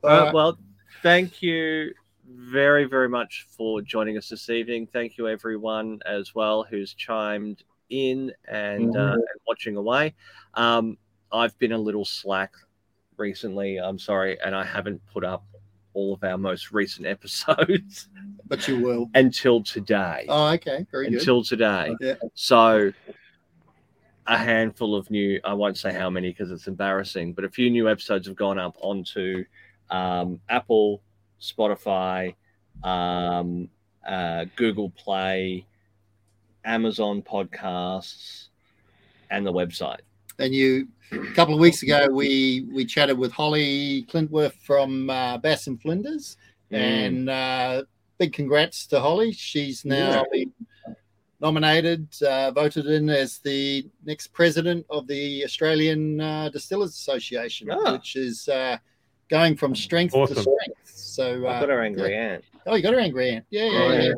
[0.04, 0.56] Uh, well,
[1.02, 1.92] thank you
[2.24, 4.86] very, very much for joining us this evening.
[4.86, 10.14] Thank you, everyone, as well, who's chimed in and, uh, and watching away.
[10.54, 10.98] Um,
[11.32, 12.52] I've been a little slack
[13.16, 13.78] recently.
[13.78, 15.44] I'm sorry, and I haven't put up
[15.98, 18.08] all of our most recent episodes
[18.46, 19.10] but you will.
[19.14, 20.26] until today.
[20.28, 20.86] Oh, okay.
[20.92, 21.18] Very good.
[21.18, 21.94] until today.
[22.00, 22.14] Yeah.
[22.34, 22.92] So
[24.28, 27.68] a handful of new, I won't say how many because it's embarrassing, but a few
[27.68, 29.44] new episodes have gone up onto
[29.90, 31.02] um, Apple,
[31.40, 32.34] Spotify,
[32.84, 33.68] um,
[34.06, 35.66] uh, Google Play,
[36.64, 38.48] Amazon Podcasts,
[39.30, 40.00] and the website.
[40.38, 45.38] And you, a couple of weeks ago, we we chatted with Holly Klintworth from uh,
[45.38, 46.36] Bass and Flinders,
[46.70, 46.76] Mm.
[46.76, 47.82] and uh,
[48.18, 49.32] big congrats to Holly.
[49.32, 50.52] She's now been
[51.40, 57.92] nominated, uh, voted in as the next president of the Australian uh, Distillers Association, Ah.
[57.92, 58.76] which is uh,
[59.30, 60.48] going from strength to strength.
[60.84, 62.44] So, I've uh, got her Angry Ant.
[62.66, 63.46] oh, you got her Angry Ant.
[63.50, 64.02] Yeah, yeah, Oh, yeah.
[64.02, 64.12] yeah.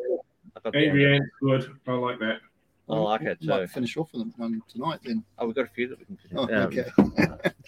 [0.57, 1.71] I've got the Angry Ant's good.
[1.87, 2.39] I like that.
[2.91, 3.67] I like it Might too.
[3.67, 5.23] finish off with one tonight then.
[5.37, 6.35] Oh, we've got a few that we can finish.
[6.37, 6.89] Oh, Um, okay.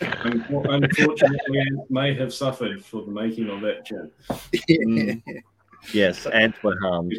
[0.02, 4.12] Unfor- Unfortunately, Ant may have suffered for the making of that gin.
[4.70, 5.22] Mm.
[5.94, 7.14] Yes, ants were harmed.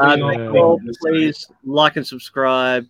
[0.00, 2.86] Um, well, please like and subscribe.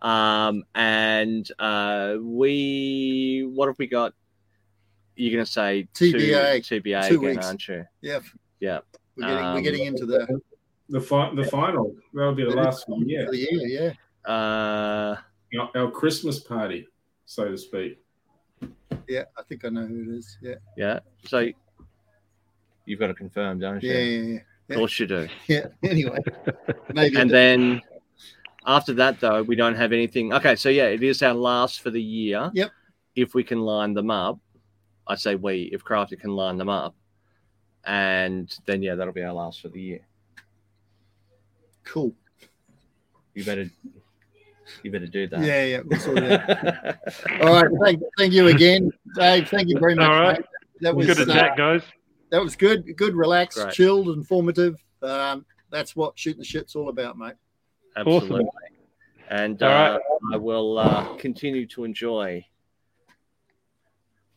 [0.00, 4.14] Um, and uh, we, what have we got?
[5.16, 7.46] You're going to say two- TBA, TBA two again, weeks.
[7.46, 7.84] aren't you?
[8.00, 8.20] yeah.
[8.60, 8.80] Yeah.
[9.16, 10.40] We're getting, we're Um, getting into the,
[10.90, 11.94] The, fi- the final.
[12.12, 13.08] That'll be the last one.
[13.08, 13.26] Yeah.
[13.30, 13.94] the year,
[14.26, 14.30] yeah.
[14.30, 15.16] Uh,
[15.58, 16.86] Our, our Christmas party,
[17.26, 17.98] so to speak.
[19.08, 20.38] Yeah, I think I know who it is.
[20.42, 21.00] Yeah, yeah.
[21.24, 21.48] So
[22.86, 23.92] you've got to confirm, don't you?
[23.92, 24.38] yeah, yeah,
[24.68, 25.28] Of course you do.
[25.46, 25.66] yeah.
[25.82, 25.90] yeah.
[25.90, 26.18] Anyway,
[26.94, 27.80] maybe And then
[28.66, 30.32] after that, though, we don't have anything.
[30.34, 32.50] Okay, so yeah, it is our last for the year.
[32.52, 32.70] Yep.
[33.16, 34.38] If we can line them up,
[35.06, 35.70] I say we.
[35.72, 36.94] If Crafty can line them up,
[37.84, 40.00] and then yeah, that'll be our last for the year.
[41.90, 42.14] Cool.
[43.34, 43.70] You better,
[44.82, 45.40] you better do that.
[45.40, 45.80] Yeah, yeah.
[45.84, 47.42] We'll sort it out.
[47.42, 49.48] All right, thank, thank you again, Dave.
[49.48, 50.08] Thank you very much.
[50.08, 50.38] All right.
[50.38, 50.46] mate.
[50.80, 51.82] That was Good to uh, chat, guys.
[52.30, 53.74] that was good, good, relaxed, Great.
[53.74, 54.82] chilled, informative.
[55.02, 57.34] Um, that's what shooting the shit's all about, mate.
[57.96, 58.46] Absolutely.
[59.28, 60.00] And All uh, right.
[60.32, 62.44] I will uh, continue to enjoy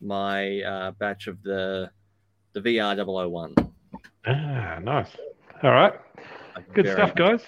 [0.00, 1.90] my uh, batch of the
[2.52, 3.54] the VR 001.
[4.26, 5.08] Ah, nice.
[5.62, 5.94] All right.
[6.72, 7.42] Good Very stuff, guys.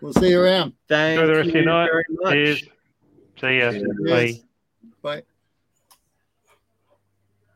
[0.00, 0.74] We'll see you around.
[0.88, 1.90] Thank Enjoy the rest of your night.
[1.90, 2.32] very much.
[2.32, 2.62] Cheers.
[3.40, 3.70] See ya.
[3.72, 4.42] Cheers.
[5.02, 5.20] Bye.
[5.20, 5.22] Bye.